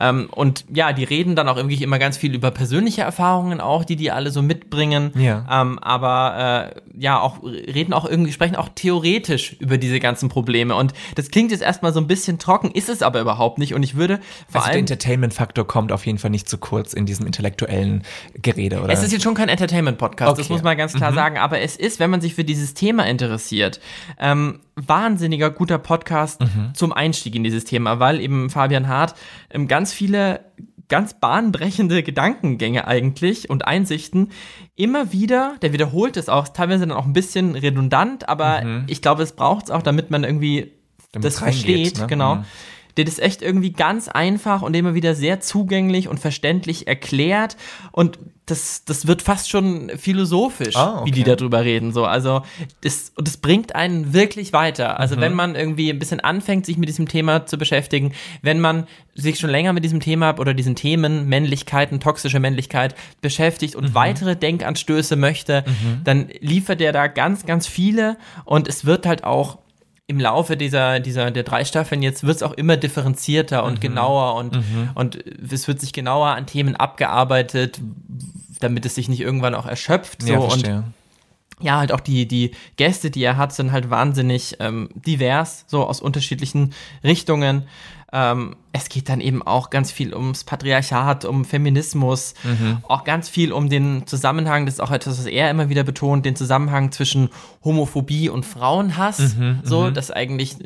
Ähm, 0.00 0.28
und 0.30 0.64
ja, 0.74 0.92
die 0.92 1.04
reden 1.04 1.36
dann 1.36 1.48
auch 1.48 1.56
irgendwie 1.56 1.82
immer 1.82 1.98
ganz 1.98 2.16
viel 2.16 2.34
über 2.34 2.50
persönliche 2.50 3.02
Erfahrungen 3.02 3.60
auch, 3.60 3.84
die 3.84 3.96
die 3.96 4.10
alle 4.10 4.30
so 4.30 4.40
mitbringen. 4.42 5.12
Ja. 5.16 5.44
Ähm, 5.50 5.78
aber 5.78 6.72
äh, 6.74 6.80
ja, 6.98 7.20
auch 7.20 7.38
reden 7.66 7.92
auch 7.92 8.04
irgendwie, 8.04 8.32
sprechen 8.32 8.56
auch 8.56 8.68
theoretisch 8.74 9.56
über 9.60 9.78
diese 9.78 10.00
ganzen 10.00 10.28
Probleme. 10.28 10.74
Und 10.74 10.92
das 11.14 11.30
klingt 11.30 11.50
jetzt 11.50 11.62
erstmal 11.62 11.92
so 11.92 12.00
ein 12.00 12.06
bisschen 12.06 12.38
trocken, 12.38 12.70
ist 12.70 12.88
es 12.88 13.02
aber 13.02 13.20
überhaupt 13.20 13.58
nicht. 13.58 13.74
Und 13.74 13.82
ich 13.82 13.94
würde 13.96 14.18
vor 14.48 14.56
Also 14.62 14.66
der 14.66 14.72
allem. 14.72 14.78
Entertainment-Faktor 14.80 15.66
kommt 15.66 15.92
auf 15.92 16.06
jeden 16.06 16.18
Fall 16.18 16.30
nicht 16.30 16.48
zu 16.48 16.58
kurz 16.58 16.92
in 16.92 17.06
diesem 17.06 17.26
intellektuellen 17.26 18.02
Gerede, 18.40 18.80
oder? 18.80 18.92
Es 18.92 19.02
ist 19.02 19.12
jetzt 19.12 19.22
schon 19.22 19.34
kein 19.34 19.48
Entertainment-Podcast, 19.48 20.38
das 20.38 20.46
Okay. 20.46 20.52
muss 20.54 20.62
man 20.62 20.76
ganz 20.76 20.92
klar 20.94 21.12
sagen, 21.12 21.38
aber 21.38 21.60
es 21.60 21.76
ist, 21.76 22.00
wenn 22.00 22.10
man 22.10 22.20
sich 22.20 22.34
für 22.34 22.44
dieses 22.44 22.74
Thema 22.74 23.06
interessiert, 23.06 23.80
ähm, 24.18 24.60
wahnsinniger 24.76 25.50
guter 25.50 25.78
Podcast 25.78 26.40
zum 26.74 26.92
Einstieg 26.92 27.34
in 27.34 27.44
dieses 27.44 27.64
Thema, 27.64 28.00
weil 28.00 28.20
eben 28.20 28.48
Fabian 28.50 28.88
Hart 28.88 29.14
ähm, 29.50 29.68
ganz 29.68 29.92
viele 29.92 30.40
ganz 30.90 31.14
bahnbrechende 31.14 32.02
Gedankengänge 32.02 32.86
eigentlich 32.86 33.48
und 33.48 33.66
Einsichten 33.66 34.30
immer 34.76 35.12
wieder, 35.12 35.56
der 35.62 35.72
wiederholt 35.72 36.18
es 36.18 36.28
auch, 36.28 36.48
teilweise 36.48 36.86
dann 36.86 36.96
auch 36.96 37.06
ein 37.06 37.14
bisschen 37.14 37.54
redundant, 37.54 38.28
aber 38.28 38.84
ich 38.86 39.00
glaube, 39.00 39.22
es 39.22 39.32
braucht 39.32 39.64
es 39.64 39.70
auch, 39.70 39.82
damit 39.82 40.10
man 40.10 40.24
irgendwie 40.24 40.72
Damit 41.12 41.24
das 41.24 41.38
versteht, 41.38 41.98
ne? 41.98 42.06
genau. 42.06 42.34
Mhm. 42.36 42.44
Der 43.04 43.12
ist 43.12 43.20
echt 43.20 43.42
irgendwie 43.42 43.72
ganz 43.72 44.08
einfach 44.08 44.62
und 44.62 44.74
immer 44.74 44.94
wieder 44.94 45.14
sehr 45.14 45.40
zugänglich 45.40 46.08
und 46.08 46.18
verständlich 46.20 46.86
erklärt 46.86 47.56
und 47.92 48.18
das, 48.46 48.84
das 48.84 49.06
wird 49.06 49.22
fast 49.22 49.48
schon 49.48 49.90
philosophisch, 49.96 50.74
Ah, 50.74 50.96
okay. 51.02 51.06
wie 51.06 51.10
die 51.12 51.22
darüber 51.22 51.62
reden. 51.64 51.92
So. 51.92 52.04
Also 52.04 52.42
das, 52.80 53.12
und 53.14 53.28
das 53.28 53.36
bringt 53.36 53.76
einen 53.76 54.12
wirklich 54.12 54.52
weiter. 54.52 54.98
Also 54.98 55.14
Mhm. 55.14 55.20
wenn 55.20 55.34
man 55.34 55.54
irgendwie 55.54 55.88
ein 55.88 56.00
bisschen 56.00 56.18
anfängt, 56.18 56.66
sich 56.66 56.76
mit 56.76 56.88
diesem 56.88 57.06
Thema 57.06 57.46
zu 57.46 57.58
beschäftigen, 57.58 58.12
wenn 58.42 58.58
man 58.58 58.88
sich 59.14 59.38
schon 59.38 59.50
länger 59.50 59.72
mit 59.72 59.84
diesem 59.84 60.00
Thema 60.00 60.36
oder 60.40 60.52
diesen 60.52 60.74
Themen 60.74 61.28
Männlichkeiten, 61.28 62.00
toxische 62.00 62.40
Männlichkeit 62.40 62.96
beschäftigt 63.20 63.74
Mhm. 63.76 63.80
und 63.84 63.94
weitere 63.94 64.34
Denkanstöße 64.34 65.14
möchte, 65.14 65.64
dann 66.02 66.28
liefert 66.40 66.80
er 66.80 66.90
da 66.92 67.06
ganz, 67.06 67.46
ganz 67.46 67.68
viele 67.68 68.16
und 68.44 68.66
es 68.66 68.84
wird 68.84 69.06
halt 69.06 69.22
auch 69.22 69.58
im 70.10 70.18
Laufe 70.18 70.56
dieser, 70.56 70.98
dieser, 70.98 71.30
der 71.30 71.44
drei 71.44 71.64
Staffeln 71.64 72.02
jetzt 72.02 72.24
wird 72.24 72.36
es 72.36 72.42
auch 72.42 72.52
immer 72.52 72.76
differenzierter 72.76 73.62
Mhm. 73.62 73.68
und 73.68 73.80
genauer 73.80 74.34
und, 74.34 74.58
und 74.96 75.24
es 75.52 75.68
wird 75.68 75.80
sich 75.80 75.92
genauer 75.92 76.26
an 76.30 76.46
Themen 76.46 76.74
abgearbeitet, 76.74 77.80
damit 78.58 78.84
es 78.84 78.96
sich 78.96 79.08
nicht 79.08 79.20
irgendwann 79.20 79.54
auch 79.54 79.66
erschöpft. 79.66 80.22
So. 80.22 80.32
ja, 80.32 80.38
und 80.38 80.50
verstehe. 80.50 80.82
ja, 81.60 81.78
halt 81.78 81.92
auch 81.92 82.00
die, 82.00 82.26
die 82.26 82.50
Gäste, 82.76 83.10
die 83.12 83.22
er 83.22 83.36
hat, 83.36 83.52
sind 83.52 83.70
halt 83.70 83.88
wahnsinnig 83.88 84.56
ähm, 84.58 84.88
divers, 84.94 85.64
so 85.68 85.86
aus 85.86 86.00
unterschiedlichen 86.00 86.72
Richtungen. 87.04 87.64
Ähm, 88.12 88.56
es 88.72 88.88
geht 88.88 89.08
dann 89.08 89.20
eben 89.20 89.42
auch 89.42 89.70
ganz 89.70 89.90
viel 89.90 90.14
ums 90.14 90.44
Patriarchat, 90.44 91.24
um 91.24 91.44
Feminismus, 91.44 92.34
auch 92.86 93.02
ganz 93.02 93.28
viel 93.28 93.52
um 93.52 93.68
den 93.68 94.06
Zusammenhang, 94.06 94.64
das 94.64 94.74
ist 94.76 94.80
auch 94.80 94.92
etwas, 94.92 95.18
was 95.18 95.26
er 95.26 95.50
immer 95.50 95.68
wieder 95.68 95.82
betont, 95.82 96.24
den 96.24 96.36
Zusammenhang 96.36 96.92
zwischen 96.92 97.30
Homophobie 97.64 98.28
und 98.28 98.46
Frauenhass, 98.46 99.34
so, 99.64 99.90
dass 99.90 100.10
eigentlich 100.10 100.56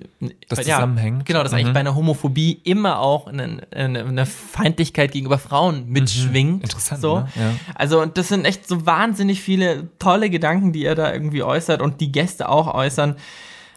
Das 0.48 0.66
ja, 0.66 0.76
zusammenhängt. 0.76 1.24
Genau, 1.24 1.42
dass 1.42 1.54
eigentlich 1.54 1.72
bei 1.72 1.80
einer 1.80 1.94
Homophobie 1.94 2.60
immer 2.64 2.98
auch 3.00 3.26
eine, 3.26 3.66
eine, 3.74 4.26
Feindlichkeit 4.26 5.12
gegenüber 5.12 5.38
Frauen 5.38 5.88
mitschwingt. 5.88 6.62
Interessant, 6.62 7.00
So. 7.00 7.20
ne? 7.20 7.28
Ja. 7.34 7.52
Also 7.74 8.04
das 8.04 8.28
sind 8.28 8.44
echt 8.44 8.68
so 8.68 8.86
wahnsinnig 8.86 9.40
viele 9.40 9.88
tolle 9.98 10.30
Gedanken, 10.30 10.72
die 10.72 10.84
er 10.84 10.94
da 10.94 11.12
irgendwie 11.12 11.42
äußert 11.42 11.80
und 11.80 12.00
die 12.00 12.12
Gäste 12.12 12.48
auch 12.48 12.72
äußern. 12.72 13.16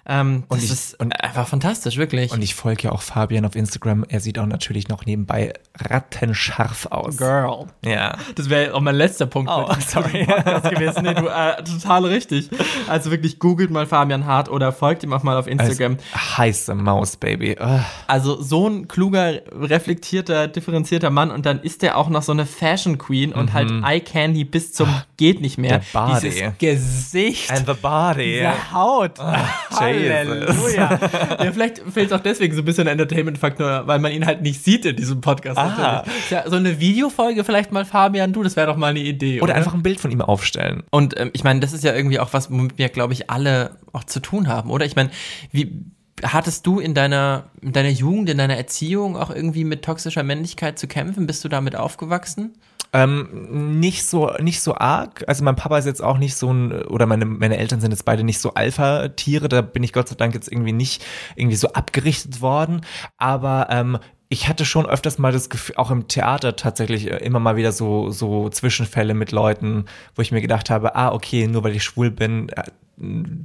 Ähm, 0.09 0.43
das 0.49 0.57
Und 0.59 0.63
ich- 0.63 0.71
ist 0.71 1.01
einfach 1.01 1.47
fantastisch, 1.47 1.97
wirklich. 1.97 2.31
Und 2.31 2.41
ich 2.41 2.55
folge 2.55 2.83
ja 2.83 2.91
auch 2.93 3.01
Fabian 3.01 3.45
auf 3.45 3.55
Instagram. 3.55 4.05
Er 4.07 4.19
sieht 4.21 4.39
auch 4.39 4.45
natürlich 4.45 4.87
noch 4.87 5.05
nebenbei 5.05 5.53
rattenscharf 5.77 6.85
aus. 6.87 7.17
Girl. 7.17 7.65
Ja. 7.83 8.17
Das 8.35 8.49
wäre 8.49 8.73
auch 8.73 8.79
mein 8.81 8.95
letzter 8.95 9.25
Punkt 9.25 9.51
Oh, 9.51 9.69
sorry. 9.85 10.25
Gewesen. 10.69 11.03
Nee, 11.03 11.13
du, 11.13 11.27
äh, 11.27 11.63
total 11.63 12.05
richtig. 12.05 12.49
Also 12.87 13.11
wirklich 13.11 13.39
googelt 13.39 13.69
mal 13.71 13.85
Fabian 13.85 14.25
Hart 14.25 14.49
oder 14.49 14.71
folgt 14.71 15.03
ihm 15.03 15.11
auch 15.13 15.23
mal 15.23 15.37
auf 15.37 15.47
Instagram. 15.47 15.97
Als 16.13 16.37
heiße 16.37 16.75
Maus, 16.75 17.17
Baby. 17.17 17.57
Ugh. 17.59 17.79
Also 18.07 18.41
so 18.41 18.67
ein 18.69 18.87
kluger, 18.87 19.41
reflektierter, 19.51 20.47
differenzierter 20.47 21.09
Mann 21.09 21.31
und 21.31 21.45
dann 21.45 21.59
ist 21.59 21.81
der 21.81 21.97
auch 21.97 22.09
noch 22.09 22.21
so 22.23 22.31
eine 22.31 22.45
Fashion 22.45 22.97
Queen 22.97 23.33
und 23.33 23.53
halt 23.53 23.69
Eye 23.83 23.99
Candy 23.99 24.43
bis 24.45 24.73
zum 24.73 24.87
geht 25.17 25.41
nicht 25.41 25.57
mehr. 25.57 25.79
der 25.79 25.99
Body. 25.99 26.29
Dieses 26.29 26.57
Gesicht. 26.59 27.51
And 27.51 27.67
the 27.67 27.73
body. 27.73 28.35
Diese 28.39 28.71
Haut. 28.73 29.17
Jesus. 29.17 29.96
Halleluja. 29.99 30.99
ja, 31.43 31.51
vielleicht 31.51 31.79
fehlt 31.91 32.07
es 32.07 32.13
auch 32.13 32.21
deswegen 32.21 32.55
so 32.55 32.61
ein 32.61 32.65
bisschen 32.65 32.87
Entertainment-Faktor, 32.87 33.87
weil 33.87 33.99
man 33.99 34.11
ihn 34.11 34.25
halt 34.25 34.41
nicht 34.41 34.63
sieht 34.63 34.85
in 34.85 34.95
diesem 34.95 35.21
Podcast. 35.21 35.57
Ah. 35.57 36.03
Ja, 36.29 36.49
so 36.49 36.55
eine 36.55 36.79
Videofolge 36.79 37.43
vielleicht 37.43 37.71
mal, 37.71 37.85
Fabian, 37.85 38.33
du, 38.33 38.43
das 38.43 38.55
wäre 38.55 38.67
doch 38.67 38.77
mal 38.77 38.87
eine 38.87 38.99
Idee. 38.99 39.41
Oder 39.41 39.55
einfach 39.55 39.73
ein 39.73 39.83
Bild 39.83 39.99
von 39.99 40.11
ihm 40.11 40.21
aufstellen. 40.21 40.83
Und 40.91 41.19
ähm, 41.19 41.31
ich 41.33 41.43
meine, 41.43 41.59
das 41.59 41.73
ist 41.73 41.83
ja 41.83 41.93
irgendwie 41.93 42.19
auch 42.19 42.33
was, 42.33 42.51
womit 42.51 42.77
wir, 42.77 42.89
glaube 42.89 43.13
ich, 43.13 43.29
alle 43.29 43.77
auch 43.93 44.03
zu 44.03 44.19
tun 44.19 44.47
haben, 44.47 44.69
oder? 44.69 44.85
Ich 44.85 44.95
meine, 44.95 45.09
wie 45.51 45.85
hattest 46.23 46.65
du 46.65 46.79
in 46.79 46.93
deiner, 46.93 47.49
in 47.61 47.73
deiner 47.73 47.89
Jugend, 47.89 48.29
in 48.29 48.37
deiner 48.37 48.57
Erziehung 48.57 49.15
auch 49.15 49.29
irgendwie 49.29 49.63
mit 49.63 49.83
toxischer 49.83 50.23
Männlichkeit 50.23 50.79
zu 50.79 50.87
kämpfen? 50.87 51.27
Bist 51.27 51.43
du 51.43 51.49
damit 51.49 51.75
aufgewachsen? 51.75 52.53
Ähm, 52.93 53.79
nicht 53.79 54.05
so, 54.05 54.31
nicht 54.39 54.61
so 54.61 54.75
arg. 54.75 55.23
Also 55.27 55.43
mein 55.43 55.55
Papa 55.55 55.77
ist 55.77 55.85
jetzt 55.85 56.03
auch 56.03 56.17
nicht 56.17 56.35
so 56.35 56.51
ein, 56.51 56.71
oder 56.83 57.05
meine, 57.05 57.25
meine 57.25 57.57
Eltern 57.57 57.81
sind 57.81 57.91
jetzt 57.91 58.05
beide 58.05 58.23
nicht 58.23 58.39
so 58.39 58.53
Alpha-Tiere. 58.53 59.49
Da 59.49 59.61
bin 59.61 59.83
ich 59.83 59.93
Gott 59.93 60.09
sei 60.09 60.15
Dank 60.15 60.33
jetzt 60.33 60.51
irgendwie 60.51 60.73
nicht 60.73 61.05
irgendwie 61.35 61.57
so 61.57 61.73
abgerichtet 61.73 62.41
worden. 62.41 62.81
Aber 63.17 63.67
ähm, 63.69 63.99
ich 64.29 64.47
hatte 64.47 64.65
schon 64.65 64.85
öfters 64.85 65.17
mal 65.17 65.31
das 65.31 65.49
Gefühl, 65.49 65.75
auch 65.77 65.91
im 65.91 66.07
Theater 66.07 66.55
tatsächlich 66.55 67.11
äh, 67.11 67.17
immer 67.17 67.39
mal 67.39 67.55
wieder 67.55 67.71
so, 67.71 68.09
so 68.11 68.49
Zwischenfälle 68.49 69.13
mit 69.13 69.31
Leuten, 69.31 69.85
wo 70.15 70.21
ich 70.21 70.31
mir 70.31 70.41
gedacht 70.41 70.69
habe, 70.69 70.95
ah, 70.95 71.11
okay, 71.11 71.47
nur 71.47 71.63
weil 71.63 71.75
ich 71.75 71.83
schwul 71.83 72.11
bin, 72.11 72.49
äh, 72.49 72.63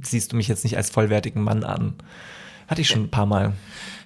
siehst 0.01 0.31
du 0.31 0.35
mich 0.35 0.47
jetzt 0.47 0.63
nicht 0.63 0.77
als 0.77 0.89
vollwertigen 0.89 1.41
Mann 1.41 1.63
an. 1.63 1.95
Hatte 2.67 2.81
ich 2.81 2.87
schon 2.87 3.03
ein 3.03 3.09
paar 3.11 3.25
Mal 3.25 3.53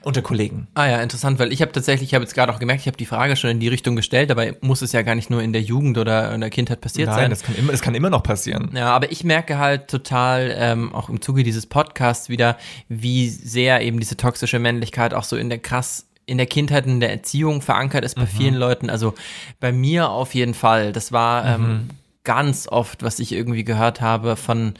unter 0.04 0.22
Kollegen. 0.22 0.68
Ah 0.74 0.88
ja, 0.88 1.02
interessant, 1.02 1.38
weil 1.38 1.52
ich 1.52 1.62
habe 1.62 1.72
tatsächlich, 1.74 2.10
ich 2.10 2.14
habe 2.14 2.24
jetzt 2.24 2.34
gerade 2.34 2.54
auch 2.54 2.60
gemerkt, 2.60 2.82
ich 2.82 2.88
habe 2.88 2.96
die 2.98 3.06
Frage 3.06 3.36
schon 3.36 3.50
in 3.50 3.60
die 3.60 3.68
Richtung 3.68 3.96
gestellt, 3.98 4.30
dabei 4.30 4.56
muss 4.62 4.82
es 4.82 4.94
ja 4.94 5.02
gar 5.02 5.16
nicht 5.16 5.30
nur 5.30 5.42
in 5.44 5.52
der 5.52 5.62
Jugend 5.62 5.98
oder 5.98 6.34
in 6.34 6.40
der 6.40 6.50
Kindheit 6.50 6.80
passiert 6.80 7.08
Nein, 7.10 7.18
sein. 7.18 7.30
das 7.30 7.44
kann 7.44 7.56
immer, 7.56 7.74
es 7.74 7.82
kann 7.82 7.94
immer 7.94 8.10
noch 8.10 8.24
passieren. 8.24 8.70
Ja, 8.74 8.96
aber 8.96 9.12
ich 9.12 9.24
merke 9.26 9.58
halt 9.58 9.90
total, 9.90 10.54
ähm, 10.58 10.94
auch 10.96 11.10
im 11.10 11.20
Zuge 11.22 11.44
dieses 11.44 11.66
Podcasts 11.66 12.30
wieder, 12.30 12.58
wie 12.88 13.28
sehr 13.30 13.82
eben 13.82 14.00
diese 14.00 14.16
toxische 14.16 14.60
Männlichkeit 14.60 15.14
auch 15.14 15.24
so 15.26 15.36
in 15.36 15.50
der 15.50 15.60
krass 15.60 16.06
in 16.26 16.38
der 16.38 16.48
Kindheit 16.48 16.86
in 16.86 17.00
der 17.00 17.10
Erziehung 17.12 17.62
verankert 17.62 18.04
ist 18.04 18.16
bei 18.16 18.24
Mhm. 18.24 18.28
vielen 18.28 18.56
Leuten. 18.56 18.90
Also 18.90 19.14
bei 19.62 19.72
mir 19.72 20.10
auf 20.10 20.36
jeden 20.36 20.54
Fall. 20.54 20.92
Das 20.92 21.14
war 21.14 21.58
Mhm. 21.58 21.66
ähm, 21.66 21.90
ganz 22.26 22.68
oft, 22.68 23.02
was 23.02 23.20
ich 23.20 23.32
irgendwie 23.32 23.64
gehört 23.64 24.02
habe 24.02 24.36
von 24.36 24.74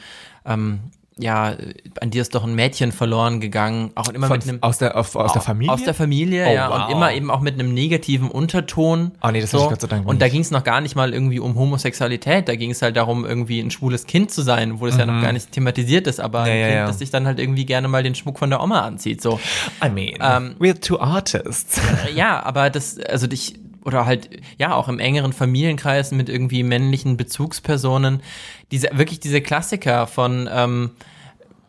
ähm, 0.44 0.80
ja, 1.20 1.54
an 2.00 2.10
dir 2.10 2.22
ist 2.22 2.34
doch 2.34 2.44
ein 2.44 2.54
Mädchen 2.54 2.92
verloren 2.92 3.40
gegangen, 3.40 3.90
auch 3.96 4.08
immer 4.08 4.28
Von, 4.28 4.38
mit 4.38 4.48
einem 4.48 4.62
aus 4.62 4.78
der, 4.78 4.96
auf, 4.96 5.16
aus 5.16 5.32
der 5.32 5.42
Familie? 5.42 5.72
aus 5.72 5.82
der 5.82 5.94
Familie, 5.94 6.46
Oh, 6.48 6.54
ja, 6.54 6.70
wow. 6.70 6.86
und 6.86 6.92
immer 6.92 7.12
eben 7.12 7.30
auch 7.30 7.40
mit 7.40 7.54
einem 7.54 7.74
negativen 7.74 8.30
Unterton. 8.30 9.12
Oh 9.22 9.28
nee, 9.30 9.40
das 9.40 9.52
hatte 9.52 9.64
ich 9.64 9.68
Gott 9.70 9.80
sei 9.80 9.86
Dank 9.88 10.06
Und 10.06 10.20
da 10.20 10.26
nicht. 10.26 10.32
ging 10.32 10.42
es 10.42 10.50
noch 10.50 10.64
gar 10.64 10.80
nicht 10.80 10.94
mal 10.96 11.12
irgendwie 11.12 11.40
um 11.40 11.54
Homosexualität, 11.56 12.48
da 12.48 12.54
ging 12.56 12.70
es 12.70 12.82
halt 12.82 12.96
darum, 12.96 13.24
irgendwie 13.24 13.60
ein 13.60 13.70
schwules 13.70 14.06
Kind 14.06 14.30
zu 14.30 14.42
sein, 14.42 14.80
wo 14.80 14.86
das 14.86 14.96
ja 14.96 15.06
noch 15.06 15.20
gar 15.22 15.32
nicht 15.32 15.50
thematisiert 15.52 16.06
ist, 16.06 16.20
aber 16.20 16.42
Mhm. 16.42 16.46
Ja, 16.46 16.52
ein 16.52 16.58
ja, 16.60 16.66
Kind, 16.66 16.76
ja. 16.76 16.86
das 16.86 16.98
sich 16.98 17.10
dann 17.10 17.26
halt 17.26 17.38
irgendwie 17.40 17.66
gerne 17.66 17.88
mal 17.88 18.02
den 18.02 18.14
Schmuck 18.14 18.38
von 18.38 18.50
der 18.50 18.62
Oma 18.62 18.82
anzieht. 18.82 19.20
So. 19.20 19.40
I 19.84 19.88
mean, 19.88 20.14
Ähm, 20.20 20.54
we're 20.58 20.80
two 20.80 20.98
artists. 21.00 21.80
Ja, 22.14 22.42
aber 22.44 22.70
das, 22.70 22.98
also 23.00 23.26
dich, 23.26 23.54
oder 23.88 24.06
halt, 24.06 24.28
ja, 24.58 24.74
auch 24.74 24.88
im 24.88 25.00
engeren 25.00 25.32
Familienkreis 25.32 26.12
mit 26.12 26.28
irgendwie 26.28 26.62
männlichen 26.62 27.16
Bezugspersonen, 27.16 28.22
diese, 28.70 28.90
wirklich 28.92 29.18
diese 29.18 29.40
Klassiker 29.40 30.06
von, 30.06 30.48
ähm, 30.52 30.90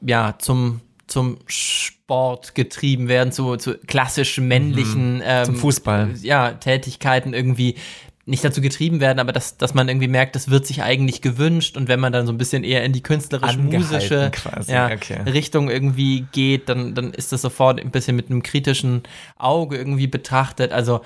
ja, 0.02 0.36
zum, 0.38 0.82
zum 1.08 1.40
Sport 1.48 2.54
getrieben 2.54 3.08
werden, 3.08 3.32
zu, 3.32 3.56
zu 3.56 3.78
klassisch 3.88 4.38
männlichen, 4.38 5.22
ähm, 5.26 5.40
Mhm. 5.42 5.46
Zum 5.46 5.56
Fußball. 5.56 6.14
ja, 6.22 6.52
Tätigkeiten 6.52 7.34
irgendwie 7.34 7.76
nicht 8.26 8.44
dazu 8.44 8.62
getrieben 8.62 9.00
werden, 9.00 9.18
aber 9.18 9.32
dass, 9.32 9.58
dass 9.58 9.74
man 9.74 9.90
irgendwie 9.90 10.08
merkt, 10.08 10.36
das 10.36 10.50
wird 10.52 10.68
sich 10.68 10.84
eigentlich 10.84 11.22
gewünscht 11.22 11.78
und 11.78 11.88
wenn 11.88 12.00
man 12.00 12.14
dann 12.14 12.28
so 12.28 12.32
ein 12.32 12.38
bisschen 12.38 12.64
eher 12.64 12.84
in 12.84 12.94
die 12.94 13.02
künstlerisch-musische 13.02 14.32
ja, 14.68 14.92
okay. 14.92 15.22
Richtung 15.26 15.70
irgendwie 15.70 16.28
geht, 16.32 16.70
dann, 16.70 16.94
dann 16.94 17.12
ist 17.12 17.32
das 17.32 17.42
sofort 17.42 17.82
ein 17.82 17.90
bisschen 17.90 18.16
mit 18.16 18.30
einem 18.30 18.44
kritischen 18.44 19.02
Auge 19.40 19.78
irgendwie 19.78 20.06
betrachtet. 20.06 20.72
Also 20.72 21.02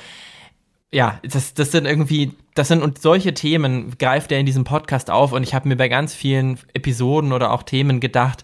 ja, 0.94 1.20
das, 1.24 1.54
das 1.54 1.72
sind 1.72 1.86
irgendwie, 1.86 2.34
das 2.54 2.68
sind 2.68 2.82
und 2.84 3.02
solche 3.02 3.34
Themen 3.34 3.98
greift 3.98 4.32
er 4.32 4.40
in 4.40 4.46
diesem 4.46 4.64
Podcast 4.64 5.10
auf 5.10 5.32
und 5.34 5.44
ich 5.44 5.54
habe 5.54 5.68
mir 5.68 5.76
bei 5.76 5.90
ganz 5.90 6.14
vielen 6.14 6.60
Episoden 6.74 7.34
oder 7.34 7.52
auch 7.52 7.64
Themen 7.64 8.00
gedacht, 8.00 8.44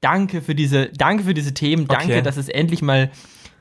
danke 0.00 0.40
für 0.40 0.54
diese, 0.54 0.90
danke 0.90 1.24
für 1.24 1.34
diese 1.34 1.54
Themen, 1.54 1.88
danke, 1.88 2.12
Okay. 2.12 2.22
dass 2.22 2.36
es 2.36 2.48
endlich 2.48 2.82
mal 2.82 3.10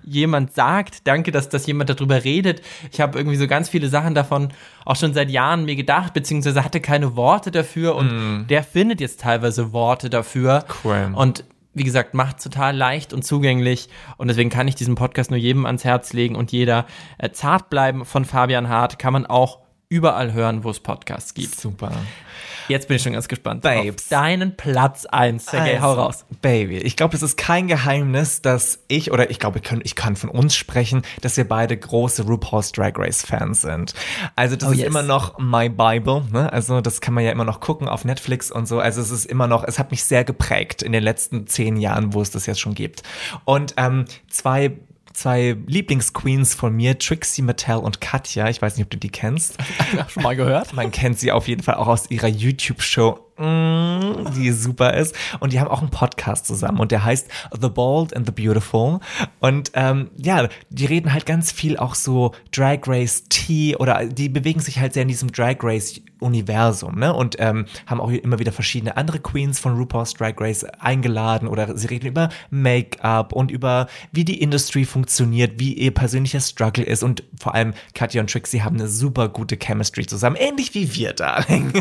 jemand 0.04 0.54
sagt, 0.54 1.06
danke, 1.06 1.32
dass, 1.32 1.50
dass 1.50 1.66
jemand 1.68 1.90
darüber 1.90 2.24
redet. 2.24 2.62
Ich 2.92 3.02
habe 3.02 3.18
irgendwie 3.18 3.36
so 3.36 3.48
ganz 3.48 3.68
viele 3.68 3.90
Sachen 3.90 4.16
davon 4.16 4.50
auch 4.86 4.96
schon 4.96 5.14
seit 5.14 5.30
Jahren 5.30 5.66
mir 5.66 5.76
gedacht, 5.76 6.14
beziehungsweise 6.14 6.64
hatte 6.64 6.80
keine 6.80 7.18
Worte 7.18 7.52
dafür 7.52 7.96
und 7.96 8.48
der 8.50 8.64
findet 8.64 9.02
jetzt 9.02 9.20
teilweise 9.22 9.74
Worte 9.74 10.10
dafür. 10.10 10.64
Cool. 10.84 11.12
Und 11.14 11.44
wie 11.78 11.84
gesagt, 11.84 12.14
macht 12.14 12.42
total 12.42 12.76
leicht 12.76 13.14
und 13.14 13.24
zugänglich. 13.24 13.90
Und 14.18 14.28
deswegen 14.28 14.50
kann 14.50 14.68
ich 14.68 14.76
diesen 14.76 14.96
Podcast 14.96 15.30
nur 15.30 15.40
jedem 15.40 15.66
ans 15.66 15.84
Herz 15.84 16.14
legen 16.14 16.36
und 16.36 16.52
jeder 16.52 16.86
äh, 17.18 17.30
zart 17.32 17.70
bleiben 17.70 18.06
von 18.06 18.26
Fabian 18.26 18.70
Hart 18.70 19.00
kann 19.00 19.14
man 19.14 19.26
auch 19.26 19.60
überall 19.90 20.34
hören, 20.34 20.64
wo 20.64 20.70
es 20.70 20.80
Podcasts 20.80 21.34
gibt. 21.34 21.60
Super. 21.60 21.92
Jetzt 22.68 22.88
bin 22.88 22.98
ich 22.98 23.04
schon 23.04 23.14
ganz 23.14 23.28
gespannt. 23.28 23.62
Babes. 23.62 24.04
Auf 24.06 24.10
deinen 24.10 24.56
Platz 24.58 25.06
1. 25.06 25.46
Sergej, 25.46 25.80
hau 25.80 25.90
Also, 25.90 26.02
raus. 26.02 26.26
Baby, 26.42 26.78
ich 26.78 26.96
glaube, 26.96 27.16
es 27.16 27.22
ist 27.24 27.38
kein 27.38 27.68
Geheimnis, 27.68 28.42
dass 28.42 28.80
ich, 28.88 29.12
oder 29.12 29.30
ich 29.30 29.40
glaube, 29.40 29.60
ich 29.60 29.64
kann, 29.64 29.82
ich 29.84 29.96
kann 29.96 30.16
von 30.16 30.30
uns 30.30 30.56
sprechen, 30.56 31.02
dass 31.22 31.38
wir 31.38 31.48
beide 31.48 31.76
große 31.78 32.24
RuPaul's 32.24 32.72
Drag 32.72 32.94
Race 32.98 33.24
Fans 33.26 33.62
sind. 33.62 33.94
Also 34.36 34.56
das 34.56 34.70
Oh, 34.70 34.72
ist 34.72 34.80
yes. 34.80 34.88
immer 34.88 35.04
noch 35.04 35.38
my 35.40 35.70
Bible, 35.70 36.24
ne? 36.32 36.52
Also 36.52 36.82
das 36.82 37.02
kann 37.02 37.14
man 37.14 37.24
ja 37.24 37.32
immer 37.32 37.46
noch 37.46 37.60
gucken 37.60 37.88
auf 37.88 38.04
Netflix 38.06 38.52
und 38.52 38.68
so. 38.68 38.80
Also 38.80 39.02
es 39.02 39.12
ist 39.12 39.26
immer 39.26 39.48
noch, 39.48 39.64
es 39.64 39.80
hat 39.80 39.92
mich 39.92 40.04
sehr 40.04 40.24
geprägt 40.24 40.82
in 40.82 40.92
den 40.92 41.04
letzten 41.04 41.48
zehn 41.48 41.78
Jahren, 41.78 42.14
wo 42.14 42.22
es 42.22 42.32
das 42.32 42.46
jetzt 42.46 42.60
schon 42.60 42.74
gibt. 42.74 43.04
Und 43.46 43.74
ähm, 43.78 44.06
zwei 44.30 44.74
Zwei 45.18 45.58
Lieblingsqueens 45.66 46.54
von 46.54 46.76
mir, 46.76 47.00
Trixie 47.00 47.42
Mattel 47.42 47.78
und 47.78 48.00
Katja. 48.00 48.50
Ich 48.50 48.62
weiß 48.62 48.78
nicht, 48.78 48.86
ob 48.86 48.92
du 48.92 49.00
die 49.00 49.10
kennst. 49.10 49.58
Schon 50.10 50.22
mal 50.22 50.36
gehört? 50.36 50.74
Man 50.74 50.92
kennt 50.92 51.18
sie 51.18 51.32
auf 51.32 51.48
jeden 51.48 51.64
Fall 51.64 51.74
auch 51.74 51.88
aus 51.88 52.12
ihrer 52.12 52.28
YouTube-Show, 52.28 53.18
die 53.40 54.52
super 54.52 54.94
ist. 54.94 55.16
Und 55.40 55.54
die 55.54 55.60
haben 55.60 55.70
auch 55.70 55.82
einen 55.82 55.92
Podcast 55.92 56.46
zusammen 56.46 56.80
und 56.80 56.92
der 56.92 57.06
heißt 57.06 57.28
The 57.60 57.70
Bold 57.70 58.16
and 58.16 58.26
the 58.26 58.32
Beautiful. 58.32 59.00
Und 59.40 59.72
ähm, 59.74 60.10
ja, 60.18 60.48
die 60.70 60.86
reden 60.86 61.14
halt 61.14 61.26
ganz 61.26 61.52
viel 61.52 61.78
auch 61.78 61.96
so 61.96 62.34
Drag 62.52 62.80
Race 62.88 63.26
Tea 63.30 63.76
oder 63.76 64.06
die 64.06 64.30
bewegen 64.30 64.60
sich 64.60 64.80
halt 64.80 64.94
sehr 64.94 65.04
in 65.04 65.10
diesem 65.10 65.32
Drag 65.32 65.58
Race 65.62 66.02
Universum, 66.20 66.98
ne? 66.98 67.14
Und 67.14 67.36
ähm, 67.40 67.66
haben 67.86 68.02
auch 68.02 68.10
immer 68.10 68.40
wieder 68.40 68.52
verschiedene 68.52 68.98
andere 68.98 69.20
Queens 69.20 69.60
von 69.60 69.78
RuPaul's 69.78 70.14
Drag 70.14 70.34
Race 70.38 70.64
eingeladen 70.64 71.48
oder 71.48 71.78
sie 71.78 71.88
reden 71.88 72.08
über 72.08 72.30
Make-up 72.50 73.34
und 73.34 73.52
über 73.52 73.88
wie 74.12 74.26
die 74.26 74.42
Industrie 74.42 74.86
funktioniert, 74.86 75.60
wie 75.60 75.74
ihr 75.74 75.94
persönlicher 75.94 76.40
Struggle 76.40 76.84
ist 76.84 77.04
und 77.04 77.24
vor 77.40 77.54
allem 77.54 77.74
Katja 77.94 78.22
und 78.22 78.32
Trixie 78.32 78.62
haben 78.62 78.78
eine 78.78 78.88
super 78.88 79.30
gute 79.30 79.58
Chemistry 79.58 80.06
zusammen, 80.06 80.38
ähnlich 80.38 80.74
wie 80.74 80.94
wir, 80.96 81.14
Darling. 81.14 81.72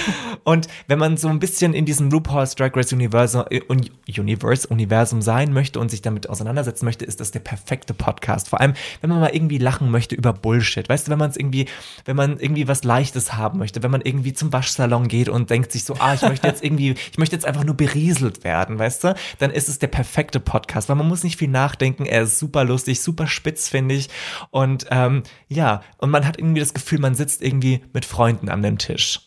und 0.44 0.68
wenn 0.88 0.95
man 0.98 1.16
so 1.16 1.28
ein 1.28 1.38
bisschen 1.38 1.74
in 1.74 1.84
diesem 1.84 2.10
RuPaul's 2.10 2.54
Drag 2.54 2.74
Race 2.74 2.92
Universum, 2.92 3.44
äh, 3.50 3.60
Un- 3.68 3.90
Universe, 4.08 4.68
Universum 4.68 5.22
sein 5.22 5.52
möchte 5.52 5.80
und 5.80 5.90
sich 5.90 6.02
damit 6.02 6.28
auseinandersetzen 6.28 6.84
möchte, 6.84 7.04
ist 7.04 7.20
das 7.20 7.30
der 7.30 7.40
perfekte 7.40 7.94
Podcast. 7.94 8.48
Vor 8.48 8.60
allem, 8.60 8.74
wenn 9.00 9.10
man 9.10 9.20
mal 9.20 9.34
irgendwie 9.34 9.58
lachen 9.58 9.90
möchte 9.90 10.14
über 10.14 10.32
Bullshit. 10.32 10.88
Weißt 10.88 11.06
du, 11.06 11.10
wenn 11.10 11.18
man 11.18 11.30
es 11.30 11.36
irgendwie, 11.36 11.66
wenn 12.04 12.16
man 12.16 12.38
irgendwie 12.38 12.68
was 12.68 12.84
Leichtes 12.84 13.34
haben 13.34 13.58
möchte, 13.58 13.82
wenn 13.82 13.90
man 13.90 14.00
irgendwie 14.00 14.32
zum 14.32 14.52
Waschsalon 14.52 15.08
geht 15.08 15.28
und 15.28 15.50
denkt 15.50 15.72
sich 15.72 15.84
so, 15.84 15.94
ah, 15.98 16.14
ich 16.14 16.22
möchte 16.22 16.46
jetzt 16.46 16.62
irgendwie, 16.64 16.94
ich 17.12 17.18
möchte 17.18 17.34
jetzt 17.34 17.46
einfach 17.46 17.64
nur 17.64 17.76
berieselt 17.76 18.44
werden, 18.44 18.78
weißt 18.78 19.04
du, 19.04 19.14
dann 19.38 19.50
ist 19.50 19.68
es 19.68 19.78
der 19.78 19.88
perfekte 19.88 20.40
Podcast, 20.40 20.88
weil 20.88 20.96
man 20.96 21.08
muss 21.08 21.24
nicht 21.24 21.36
viel 21.36 21.48
nachdenken. 21.48 22.06
Er 22.06 22.22
ist 22.22 22.38
super 22.38 22.64
lustig, 22.64 23.00
super 23.00 23.26
spitz, 23.26 23.68
finde 23.68 23.94
ich. 23.94 24.08
Und 24.50 24.86
ähm, 24.90 25.22
ja, 25.48 25.82
und 25.98 26.10
man 26.10 26.26
hat 26.26 26.38
irgendwie 26.38 26.60
das 26.60 26.74
Gefühl, 26.74 26.98
man 26.98 27.14
sitzt 27.14 27.42
irgendwie 27.42 27.82
mit 27.92 28.04
Freunden 28.04 28.48
an 28.48 28.62
dem 28.62 28.78
Tisch. 28.78 29.20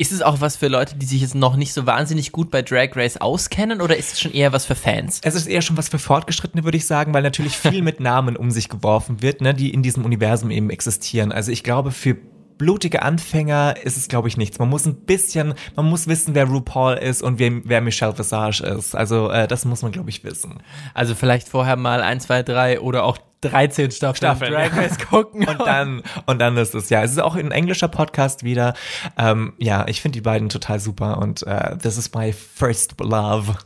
Ist 0.00 0.12
es 0.12 0.22
auch 0.22 0.40
was 0.40 0.54
für 0.54 0.68
Leute, 0.68 0.94
die 0.94 1.06
sich 1.06 1.22
jetzt 1.22 1.34
noch 1.34 1.56
nicht 1.56 1.74
so 1.74 1.84
wahnsinnig 1.84 2.30
gut 2.30 2.52
bei 2.52 2.62
Drag 2.62 2.90
Race 2.94 3.16
auskennen 3.16 3.80
oder 3.80 3.96
ist 3.96 4.12
es 4.12 4.20
schon 4.20 4.32
eher 4.32 4.52
was 4.52 4.64
für 4.64 4.76
Fans? 4.76 5.20
Es 5.24 5.34
ist 5.34 5.48
eher 5.48 5.60
schon 5.60 5.76
was 5.76 5.88
für 5.88 5.98
Fortgeschrittene, 5.98 6.62
würde 6.62 6.78
ich 6.78 6.86
sagen, 6.86 7.12
weil 7.14 7.22
natürlich 7.22 7.56
viel 7.58 7.82
mit 7.82 7.98
Namen 7.98 8.36
um 8.36 8.52
sich 8.52 8.68
geworfen 8.68 9.22
wird, 9.22 9.40
ne, 9.40 9.54
die 9.54 9.74
in 9.74 9.82
diesem 9.82 10.04
Universum 10.04 10.52
eben 10.52 10.70
existieren. 10.70 11.32
Also 11.32 11.50
ich 11.50 11.64
glaube, 11.64 11.90
für 11.90 12.16
blutige 12.58 13.02
Anfänger 13.02 13.74
ist 13.82 13.96
es, 13.96 14.06
glaube 14.06 14.28
ich, 14.28 14.36
nichts. 14.36 14.60
Man 14.60 14.68
muss 14.68 14.86
ein 14.86 15.04
bisschen, 15.04 15.54
man 15.74 15.86
muss 15.86 16.06
wissen, 16.06 16.36
wer 16.36 16.44
RuPaul 16.44 16.94
ist 16.94 17.20
und 17.20 17.40
wer, 17.40 17.50
wer 17.64 17.80
Michelle 17.80 18.16
Visage 18.16 18.62
ist. 18.62 18.94
Also 18.94 19.30
äh, 19.30 19.48
das 19.48 19.64
muss 19.64 19.82
man, 19.82 19.90
glaube 19.90 20.10
ich, 20.10 20.22
wissen. 20.22 20.60
Also 20.94 21.16
vielleicht 21.16 21.48
vorher 21.48 21.74
mal 21.74 22.02
1, 22.02 22.22
2, 22.24 22.44
3 22.44 22.80
oder 22.80 23.02
auch 23.02 23.18
13 23.40 23.90
Staffeln, 23.90 24.16
Staffeln. 24.16 24.52
Drag 24.52 24.76
Race 24.76 24.98
gucken. 24.98 25.46
Und 25.46 25.60
dann, 25.60 26.02
und 26.26 26.38
dann 26.38 26.56
ist 26.56 26.74
es 26.74 26.90
ja. 26.90 27.02
Es 27.02 27.12
ist 27.12 27.20
auch 27.20 27.36
ein 27.36 27.52
englischer 27.52 27.88
Podcast 27.88 28.42
wieder. 28.42 28.74
Ähm, 29.16 29.54
ja, 29.58 29.86
ich 29.88 30.00
finde 30.00 30.16
die 30.16 30.22
beiden 30.22 30.48
total 30.48 30.80
super 30.80 31.18
und 31.18 31.46
äh, 31.46 31.76
this 31.78 31.96
is 31.96 32.12
my 32.14 32.32
first 32.32 32.94
love. 33.00 33.56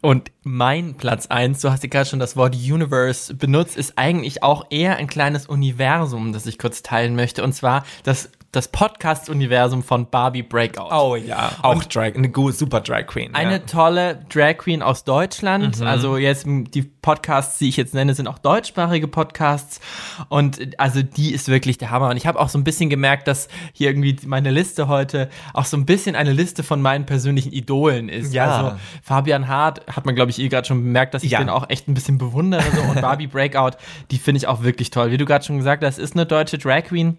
Und 0.00 0.30
mein 0.44 0.94
Platz 0.94 1.26
1, 1.26 1.60
du 1.60 1.70
hast 1.70 1.82
ja 1.82 1.88
gerade 1.88 2.08
schon 2.08 2.20
das 2.20 2.36
Wort 2.36 2.54
Universe 2.54 3.34
benutzt, 3.34 3.76
ist 3.76 3.94
eigentlich 3.96 4.42
auch 4.42 4.66
eher 4.70 4.96
ein 4.96 5.08
kleines 5.08 5.46
Universum, 5.46 6.32
das 6.32 6.46
ich 6.46 6.58
kurz 6.58 6.82
teilen 6.82 7.16
möchte. 7.16 7.42
Und 7.42 7.52
zwar 7.52 7.84
das, 8.04 8.30
das 8.56 8.68
Podcast-Universum 8.68 9.82
von 9.82 10.08
Barbie 10.08 10.42
Breakout. 10.42 10.88
Oh 10.90 11.14
ja, 11.14 11.52
auch 11.60 11.84
Drag, 11.84 12.14
eine 12.14 12.30
gute, 12.30 12.56
super 12.56 12.80
Drag 12.80 13.06
Queen. 13.06 13.34
Eine 13.34 13.52
ja. 13.52 13.58
tolle 13.58 14.24
Drag 14.32 14.56
Queen 14.56 14.82
aus 14.82 15.04
Deutschland. 15.04 15.78
Mhm. 15.78 15.86
Also 15.86 16.16
jetzt 16.16 16.46
die 16.46 16.82
Podcasts, 16.82 17.58
die 17.58 17.68
ich 17.68 17.76
jetzt 17.76 17.92
nenne, 17.94 18.14
sind 18.14 18.26
auch 18.28 18.38
deutschsprachige 18.38 19.08
Podcasts. 19.08 19.80
Und 20.28 20.80
also 20.80 21.02
die 21.02 21.32
ist 21.32 21.48
wirklich 21.48 21.76
der 21.76 21.90
Hammer. 21.90 22.08
Und 22.08 22.16
ich 22.16 22.26
habe 22.26 22.40
auch 22.40 22.48
so 22.48 22.58
ein 22.58 22.64
bisschen 22.64 22.88
gemerkt, 22.88 23.28
dass 23.28 23.48
hier 23.74 23.90
irgendwie 23.90 24.16
meine 24.26 24.50
Liste 24.50 24.88
heute 24.88 25.28
auch 25.52 25.66
so 25.66 25.76
ein 25.76 25.84
bisschen 25.84 26.16
eine 26.16 26.32
Liste 26.32 26.62
von 26.62 26.80
meinen 26.80 27.04
persönlichen 27.04 27.52
Idolen 27.52 28.08
ist. 28.08 28.32
Ja. 28.32 28.46
Also 28.46 28.76
Fabian 29.02 29.48
Hart 29.48 29.86
hat 29.86 30.06
man, 30.06 30.14
glaube 30.14 30.30
ich, 30.30 30.38
eh 30.38 30.48
gerade 30.48 30.66
schon 30.66 30.82
bemerkt, 30.82 31.12
dass 31.12 31.22
ich 31.22 31.32
Ja. 31.32 31.38
den 31.40 31.50
auch 31.50 31.68
echt 31.68 31.88
ein 31.88 31.94
bisschen 31.94 32.16
bewundere. 32.16 32.64
So. 32.74 32.80
Und 32.80 33.00
Barbie 33.02 33.26
Breakout, 33.26 33.76
die 34.10 34.18
finde 34.18 34.38
ich 34.38 34.46
auch 34.48 34.62
wirklich 34.62 34.90
toll. 34.90 35.10
Wie 35.10 35.18
du 35.18 35.26
gerade 35.26 35.44
schon 35.44 35.58
gesagt 35.58 35.84
hast, 35.84 35.98
ist 35.98 36.14
eine 36.14 36.24
deutsche 36.24 36.56
Drag 36.56 36.84
Queen 36.84 37.18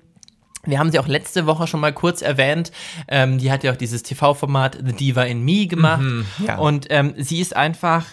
Wir 0.67 0.79
haben 0.79 0.91
sie 0.91 0.99
auch 0.99 1.07
letzte 1.07 1.45
Woche 1.45 1.67
schon 1.67 1.79
mal 1.79 1.93
kurz 1.93 2.21
erwähnt. 2.21 2.71
Ähm, 3.07 3.37
die 3.37 3.51
hat 3.51 3.63
ja 3.63 3.71
auch 3.71 3.77
dieses 3.77 4.03
TV-Format 4.03 4.77
The 4.85 4.93
Diva 4.93 5.23
in 5.23 5.43
Me 5.43 5.67
gemacht. 5.67 6.01
Mhm, 6.01 6.25
ja. 6.45 6.57
Und 6.57 6.87
ähm, 6.89 7.13
sie 7.17 7.39
ist 7.39 7.55
einfach 7.55 8.05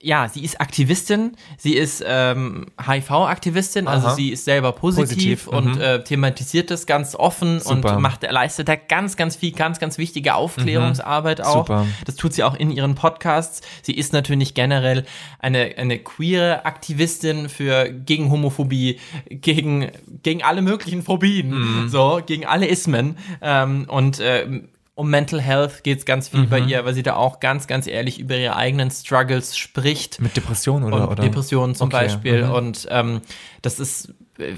ja, 0.00 0.28
sie 0.28 0.42
ist 0.42 0.60
Aktivistin, 0.60 1.36
sie 1.58 1.74
ist 1.74 2.02
ähm, 2.06 2.66
HIV-Aktivistin, 2.80 3.86
also 3.86 4.08
Aha. 4.08 4.14
sie 4.14 4.30
ist 4.30 4.44
selber 4.44 4.72
positiv, 4.72 5.44
Positiv, 5.44 5.46
und 5.48 5.76
mhm. 5.76 5.80
äh, 5.80 6.02
thematisiert 6.02 6.70
das 6.70 6.86
ganz 6.86 7.14
offen 7.14 7.60
Super. 7.60 7.96
und 7.96 8.02
macht, 8.02 8.22
leistet 8.22 8.68
da 8.68 8.76
ganz, 8.76 9.16
ganz 9.16 9.36
viel, 9.36 9.52
ganz, 9.52 9.78
ganz 9.78 9.98
wichtige 9.98 10.34
Aufklärungsarbeit 10.34 11.42
auch. 11.42 11.68
Mhm. 11.68 11.74
Super. 11.74 11.86
Das 12.06 12.16
tut 12.16 12.32
sie 12.32 12.42
auch 12.42 12.54
in 12.54 12.70
ihren 12.70 12.94
Podcasts. 12.94 13.60
Sie 13.82 13.94
ist 13.94 14.12
natürlich 14.12 14.54
generell 14.54 15.04
eine, 15.38 15.74
eine 15.76 15.98
queere 15.98 16.64
Aktivistin 16.64 17.48
für 17.48 17.90
gegen 17.90 18.30
Homophobie, 18.30 18.98
gegen, 19.28 19.90
gegen 20.22 20.42
alle 20.42 20.62
möglichen 20.62 21.02
Phobien, 21.02 21.50
Mhm. 21.50 21.88
so, 21.88 22.20
gegen 22.24 22.46
alle 22.46 22.66
Ismen. 22.66 23.18
Ähm, 23.42 23.86
und 23.88 24.20
ähm, 24.22 24.68
um 25.00 25.08
Mental 25.08 25.40
Health 25.40 25.82
geht 25.82 25.98
es 26.00 26.04
ganz 26.04 26.28
viel 26.28 26.46
bei 26.46 26.58
ihr, 26.58 26.84
weil 26.84 26.92
sie 26.92 27.02
da 27.02 27.16
auch 27.16 27.40
ganz, 27.40 27.66
ganz 27.66 27.86
ehrlich 27.86 28.20
über 28.20 28.36
ihre 28.36 28.54
eigenen 28.54 28.90
Struggles 28.90 29.56
spricht. 29.56 30.20
Mit 30.20 30.36
Depression 30.36 30.84
oder? 30.84 31.10
Oder? 31.10 31.22
Depressionen 31.22 31.74
zum 31.74 31.86
Okay, 31.86 32.04
Beispiel. 32.04 32.44
mhm. 32.44 32.52
Und 32.52 32.86
ähm, 32.90 33.22
das 33.62 33.80
ist, 33.80 34.12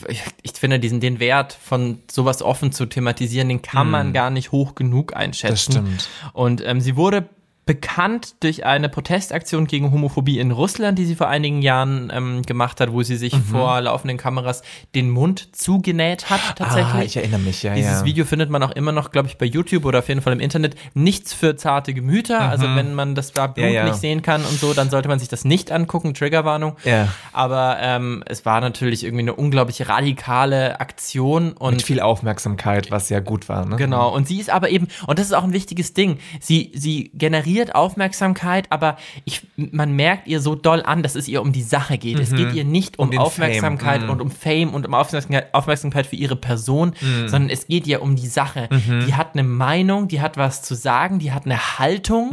ich, 0.09 0.21
ich 0.43 0.53
finde, 0.55 0.81
diesen, 0.81 0.99
den 0.99 1.21
Wert 1.21 1.57
von 1.63 2.01
sowas 2.11 2.43
offen 2.43 2.73
zu 2.73 2.87
thematisieren, 2.87 3.49
den 3.49 3.63
kann 3.63 3.89
man 3.89 4.13
gar 4.13 4.31
nicht 4.31 4.51
hoch 4.51 4.75
genug 4.75 5.15
einschätzen. 5.15 5.85
Mhm. 5.85 5.95
Das 5.95 6.05
stimmt. 6.05 6.09
Und 6.33 6.67
ähm, 6.67 6.81
sie 6.81 6.97
wurde 6.97 7.29
bekannt 7.73 8.35
durch 8.41 8.67
eine 8.67 8.91
Protestaktion 8.91 9.67
gegen 9.67 9.91
Homophobie 9.93 10.39
in 10.39 10.51
Russland, 10.51 10.99
die 10.99 11.07
sie 11.07 11.15
vor 11.15 11.29
einigen 11.29 11.63
Jahren 11.63 12.13
ähm, 12.15 12.43
gemacht 12.43 12.81
hat, 12.81 12.93
wo 12.93 13.03
sie 13.03 13.17
sich 13.17 13.33
Mhm. 13.33 13.45
vor 13.45 13.81
laufenden 13.81 14.19
Kameras 14.19 14.63
den 14.95 15.09
Mund 15.09 15.57
zugenäht 15.57 16.29
hat 16.29 16.41
tatsächlich. 16.57 16.95
Ah, 16.95 17.03
ich 17.03 17.17
erinnere 17.17 17.41
mich, 17.41 17.63
ja, 17.63 17.75
Dieses 17.75 18.01
ja. 18.01 18.05
Video 18.05 18.27
findet 18.27 18.51
man 18.51 18.63
auch 18.63 18.73
immer 18.73 18.93
noch, 18.93 19.11
glaube 19.11 19.29
ich, 19.29 19.39
bei 19.39 19.47
YouTube 19.47 19.87
oder 19.87 20.01
auf 20.01 20.09
jeden 20.09 20.21
Fall 20.21 20.35
im 20.35 20.41
Internet. 20.41 20.75
Nichts 20.93 21.33
für 21.33 21.57
zarte 21.57 21.95
Gemüter. 21.95 22.41
Also 22.43 22.67
wenn 22.77 22.93
man 22.95 23.15
das 23.15 23.33
da 23.33 23.47
Blut 23.47 23.63
Mhm. 23.67 23.73
Ja, 23.73 23.81
ja. 23.83 23.85
nicht 23.85 24.01
sehen 24.01 24.21
kann 24.23 24.45
und 24.45 24.59
so, 24.61 24.75
dann 24.75 24.91
sollte 24.91 25.09
man 25.09 25.19
sich 25.19 25.29
das 25.29 25.45
nicht 25.47 25.73
angucken. 25.73 26.13
Triggerwarnung. 26.15 26.77
Ja. 26.85 27.09
Aber 27.33 27.79
ähm, 27.81 28.23
es 28.27 28.45
war 28.45 28.61
natürlich 28.61 29.05
irgendwie 29.05 29.23
eine 29.23 29.35
unglaublich 29.35 29.89
radikale 29.89 30.79
Aktion 30.81 31.53
und 31.53 31.75
Mit 31.75 31.83
viel 31.83 32.01
Aufmerksamkeit, 32.01 32.91
was 32.91 33.09
ja 33.09 33.21
gut 33.21 33.49
war, 33.49 33.65
ne? 33.65 33.77
Genau, 33.77 34.13
und 34.15 34.29
sie 34.29 34.39
ist 34.41 34.51
aber 34.51 34.69
eben, 34.71 34.89
und 35.07 35.19
das 35.19 35.27
ist 35.27 35.33
auch 35.33 35.45
ein 35.45 35.53
wichtiges 35.53 35.95
Ding, 35.95 36.19
sie, 36.41 36.71
sie 36.75 37.11
generiert 37.15 37.62
Aufmerksamkeit, 37.71 38.67
aber 38.71 38.97
ich, 39.25 39.47
man 39.57 39.95
merkt 39.95 40.27
ihr 40.27 40.41
so 40.41 40.55
doll 40.55 40.83
an, 40.83 41.03
dass 41.03 41.15
es 41.15 41.29
ihr 41.29 41.41
um 41.43 41.53
die 41.53 41.63
Sache 41.63 41.99
geht. 41.99 42.19
Es 42.19 42.35
geht 42.35 42.53
ihr 42.53 42.65
nicht 42.65 42.99
um, 42.99 43.11
den 43.11 43.21
Aufmerksamkeit 43.21 44.03
mhm. 44.03 44.11
und 44.11 44.21
um 44.21 44.31
Fame 44.31 44.75
und 44.75 44.87
um 44.87 44.95
Aufmerksamkeit, 44.95 45.55
Aufmerksamkeit 45.55 46.07
für 46.07 46.17
ihre 46.17 46.37
Person, 46.37 46.95
sondern 47.27 47.51
es 47.51 47.67
geht 47.67 47.87
ihr 47.87 48.03
um 48.03 48.17
die 48.17 48.27
Sache. 48.27 48.69
Die 49.07 49.15
hat 49.15 49.35
eine 49.35 49.45
Meinung, 49.45 50.09
die 50.09 50.21
hat 50.21 50.37
was 50.37 50.63
zu 50.63 50.75
sagen, 50.75 51.19
die 51.19 51.33
hat 51.33 51.45
eine 51.45 51.79
Haltung 51.79 52.33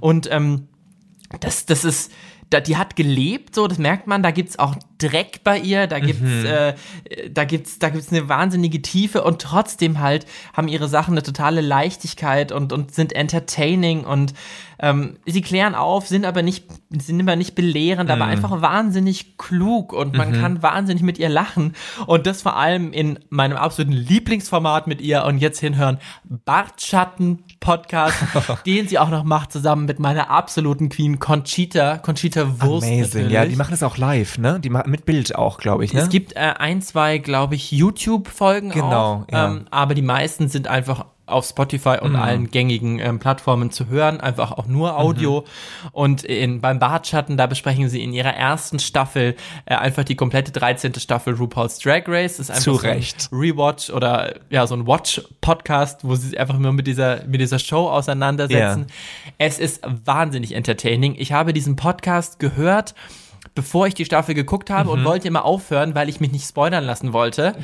und 0.00 0.28
ähm, 0.30 0.68
das, 1.40 1.66
das 1.66 1.84
ist, 1.84 2.12
da, 2.54 2.60
die 2.60 2.76
hat 2.76 2.94
gelebt, 2.94 3.56
so, 3.56 3.66
das 3.66 3.78
merkt 3.78 4.06
man, 4.06 4.22
da 4.22 4.30
gibt's 4.30 4.60
auch 4.60 4.76
Dreck 4.98 5.40
bei 5.42 5.58
ihr, 5.58 5.88
da 5.88 5.98
gibt's, 5.98 6.44
äh, 6.44 6.74
da 7.28 7.44
gibt's, 7.44 7.80
da 7.80 7.88
gibt's 7.88 8.12
eine 8.12 8.28
wahnsinnige 8.28 8.80
Tiefe 8.80 9.24
und 9.24 9.42
trotzdem 9.42 9.98
halt 9.98 10.24
haben 10.52 10.68
ihre 10.68 10.86
Sachen 10.88 11.14
eine 11.14 11.24
totale 11.24 11.60
Leichtigkeit 11.60 12.52
und, 12.52 12.72
und 12.72 12.94
sind 12.94 13.12
entertaining 13.12 14.04
und 14.04 14.34
ähm, 14.78 15.18
sie 15.26 15.42
klären 15.42 15.74
auf, 15.74 16.06
sind 16.06 16.24
aber 16.24 16.42
nicht, 16.42 16.66
sind 16.90 17.20
aber 17.20 17.34
nicht 17.34 17.56
belehrend, 17.56 18.10
aber 18.10 18.26
einfach 18.26 18.60
wahnsinnig 18.60 19.36
klug 19.36 19.92
und 19.92 20.14
man 20.14 20.32
kann 20.32 20.62
wahnsinnig 20.62 21.02
mit 21.02 21.18
ihr 21.18 21.28
lachen 21.28 21.74
und 22.06 22.26
das 22.26 22.42
vor 22.42 22.56
allem 22.56 22.92
in 22.92 23.18
meinem 23.30 23.56
absoluten 23.56 23.92
Lieblingsformat 23.92 24.86
mit 24.86 25.00
ihr 25.00 25.24
und 25.24 25.38
jetzt 25.38 25.58
hinhören, 25.58 25.98
Bartschatten 26.24 27.44
Podcast, 27.60 28.16
den 28.66 28.88
sie 28.88 28.98
auch 28.98 29.10
noch 29.10 29.24
macht, 29.24 29.52
zusammen 29.52 29.86
mit 29.86 29.98
meiner 29.98 30.30
absoluten 30.30 30.88
Queen 30.88 31.18
Conchita, 31.18 31.98
Conchita 31.98 32.60
Wurst. 32.60 32.86
Amazing, 32.86 33.00
natürlich. 33.02 33.32
ja, 33.32 33.44
die 33.46 33.56
machen 33.56 33.70
das 33.70 33.82
auch 33.82 33.96
live, 33.96 34.38
ne? 34.38 34.60
Die 34.60 34.70
machen 34.70 34.90
mit 34.90 35.06
Bild 35.06 35.34
auch, 35.34 35.58
glaube 35.58 35.84
ich, 35.84 35.92
ne? 35.92 36.00
Es 36.00 36.08
gibt 36.08 36.34
äh, 36.34 36.54
ein, 36.58 36.82
zwei, 36.82 37.18
glaube 37.18 37.54
ich, 37.54 37.72
YouTube-Folgen 37.72 38.70
Genau, 38.70 39.24
auch, 39.26 39.32
ja. 39.32 39.46
ähm, 39.46 39.66
aber 39.70 39.94
die 39.94 40.02
meisten 40.02 40.48
sind 40.48 40.68
einfach 40.68 41.06
auf 41.26 41.46
Spotify 41.46 41.96
Mhm. 42.00 42.06
und 42.06 42.16
allen 42.16 42.50
gängigen 42.50 42.98
ähm, 42.98 43.18
Plattformen 43.18 43.70
zu 43.70 43.88
hören, 43.88 44.20
einfach 44.20 44.52
auch 44.52 44.66
nur 44.66 44.98
Audio. 44.98 45.40
Mhm. 45.40 45.88
Und 45.92 46.24
in, 46.24 46.60
beim 46.60 46.78
Bartschatten, 46.78 47.36
da 47.36 47.46
besprechen 47.46 47.88
sie 47.88 48.02
in 48.02 48.12
ihrer 48.12 48.34
ersten 48.34 48.78
Staffel 48.78 49.34
äh, 49.64 49.74
einfach 49.74 50.04
die 50.04 50.16
komplette 50.16 50.52
13. 50.52 50.94
Staffel 50.96 51.34
RuPaul's 51.34 51.78
Drag 51.78 52.02
Race. 52.06 52.36
Das 52.36 52.48
ist 52.48 52.50
einfach 52.50 52.62
Zu 52.62 52.74
so 52.76 52.86
ein 52.86 52.94
Recht. 52.94 53.28
Rewatch 53.32 53.90
oder 53.90 54.34
ja, 54.50 54.66
so 54.66 54.74
ein 54.74 54.86
Watch-Podcast, 54.86 56.00
wo 56.04 56.14
sie 56.14 56.28
sich 56.28 56.40
einfach 56.40 56.58
nur 56.58 56.72
mit 56.72 56.86
dieser, 56.86 57.24
mit 57.26 57.40
dieser 57.40 57.58
Show 57.58 57.88
auseinandersetzen. 57.88 58.86
Es 59.38 59.58
ist 59.58 59.82
wahnsinnig 60.04 60.54
entertaining. 60.54 61.14
Ich 61.18 61.32
habe 61.32 61.52
diesen 61.52 61.76
Podcast 61.76 62.38
gehört, 62.38 62.94
bevor 63.54 63.86
ich 63.86 63.94
die 63.94 64.04
Staffel 64.04 64.34
geguckt 64.34 64.70
habe 64.70 64.86
Mhm. 64.86 64.98
und 64.98 65.04
wollte 65.04 65.28
immer 65.28 65.44
aufhören, 65.44 65.94
weil 65.94 66.08
ich 66.08 66.20
mich 66.20 66.32
nicht 66.32 66.46
spoilern 66.48 66.84
lassen 66.84 67.12
wollte. 67.12 67.54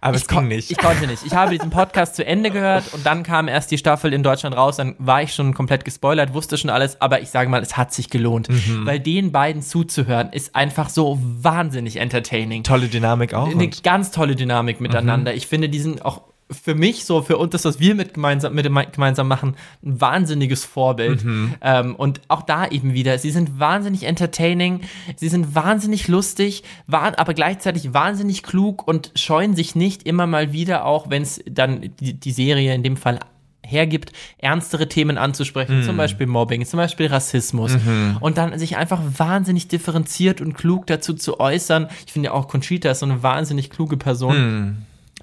Aber 0.00 0.14
es 0.16 0.22
Ich 0.22 0.28
kon- 0.28 0.40
ging 0.48 0.56
nicht. 0.56 0.70
Ich 0.70 0.78
konnte 0.78 1.06
nicht. 1.06 1.24
Ich 1.24 1.34
habe 1.34 1.50
diesen 1.52 1.70
Podcast 1.70 2.14
zu 2.16 2.26
Ende 2.26 2.50
gehört 2.50 2.92
und 2.92 3.04
dann 3.06 3.22
kam 3.22 3.48
erst 3.48 3.70
die 3.70 3.78
Staffel 3.78 4.12
in 4.12 4.22
Deutschland 4.22 4.56
raus. 4.56 4.76
Dann 4.76 4.94
war 4.98 5.22
ich 5.22 5.34
schon 5.34 5.54
komplett 5.54 5.84
gespoilert, 5.84 6.34
wusste 6.34 6.58
schon 6.58 6.70
alles, 6.70 7.00
aber 7.00 7.20
ich 7.22 7.30
sage 7.30 7.48
mal, 7.48 7.62
es 7.62 7.76
hat 7.76 7.92
sich 7.92 8.10
gelohnt. 8.10 8.48
Mhm. 8.48 8.84
Weil 8.86 9.00
den 9.00 9.32
beiden 9.32 9.62
zuzuhören 9.62 10.28
ist 10.30 10.54
einfach 10.54 10.88
so 10.90 11.18
wahnsinnig 11.22 11.96
entertaining. 11.96 12.62
Tolle 12.64 12.88
Dynamik 12.88 13.32
auch. 13.34 13.48
Eine 13.50 13.68
ganz 13.68 14.10
tolle 14.10 14.36
Dynamik 14.36 14.80
miteinander. 14.80 15.34
Ich 15.34 15.46
finde, 15.46 15.68
die 15.68 15.80
sind 15.80 16.04
auch 16.04 16.20
für 16.50 16.74
mich 16.74 17.04
so, 17.04 17.22
für 17.22 17.38
uns, 17.38 17.52
das, 17.52 17.64
was 17.64 17.80
wir 17.80 17.94
mit 17.94 18.14
gemeinsam, 18.14 18.54
mit 18.54 18.64
dem 18.64 18.78
gemeinsam 18.92 19.28
machen, 19.28 19.56
ein 19.82 20.00
wahnsinniges 20.00 20.64
Vorbild. 20.64 21.24
Ähm, 21.62 21.96
und 21.96 22.20
auch 22.28 22.42
da 22.42 22.68
eben 22.68 22.92
wieder, 22.92 23.18
sie 23.18 23.30
sind 23.30 23.58
wahnsinnig 23.58 24.04
entertaining, 24.04 24.80
sie 25.16 25.28
sind 25.28 25.54
wahnsinnig 25.54 26.08
lustig, 26.08 26.62
wa 26.86 27.12
aber 27.16 27.34
gleichzeitig 27.34 27.94
wahnsinnig 27.94 28.42
klug 28.42 28.86
und 28.86 29.12
scheuen 29.14 29.54
sich 29.54 29.74
nicht 29.74 30.04
immer 30.04 30.26
mal 30.26 30.52
wieder, 30.52 30.84
auch 30.84 31.10
wenn 31.10 31.22
es 31.22 31.40
dann 31.48 31.90
die, 32.00 32.14
die 32.14 32.32
Serie 32.32 32.74
in 32.74 32.82
dem 32.82 32.96
Fall 32.96 33.20
hergibt, 33.66 34.12
ernstere 34.36 34.88
Themen 34.88 35.16
anzusprechen, 35.16 35.82
zum 35.84 35.96
Beispiel 35.96 36.26
Mobbing, 36.26 36.66
zum 36.66 36.76
Beispiel 36.76 37.06
Rassismus 37.06 37.72
und 38.20 38.36
dann 38.36 38.58
sich 38.58 38.76
einfach 38.76 39.00
wahnsinnig 39.16 39.68
differenziert 39.68 40.42
und 40.42 40.52
klug 40.52 40.86
dazu 40.86 41.14
zu 41.14 41.40
äußern. 41.40 41.88
Ich 42.06 42.12
finde 42.12 42.26
ja 42.26 42.32
auch 42.32 42.46
Conchita 42.48 42.90
ist 42.90 42.98
so 42.98 43.06
eine 43.06 43.22
wahnsinnig 43.22 43.70
kluge 43.70 43.96
Person. 43.96 44.36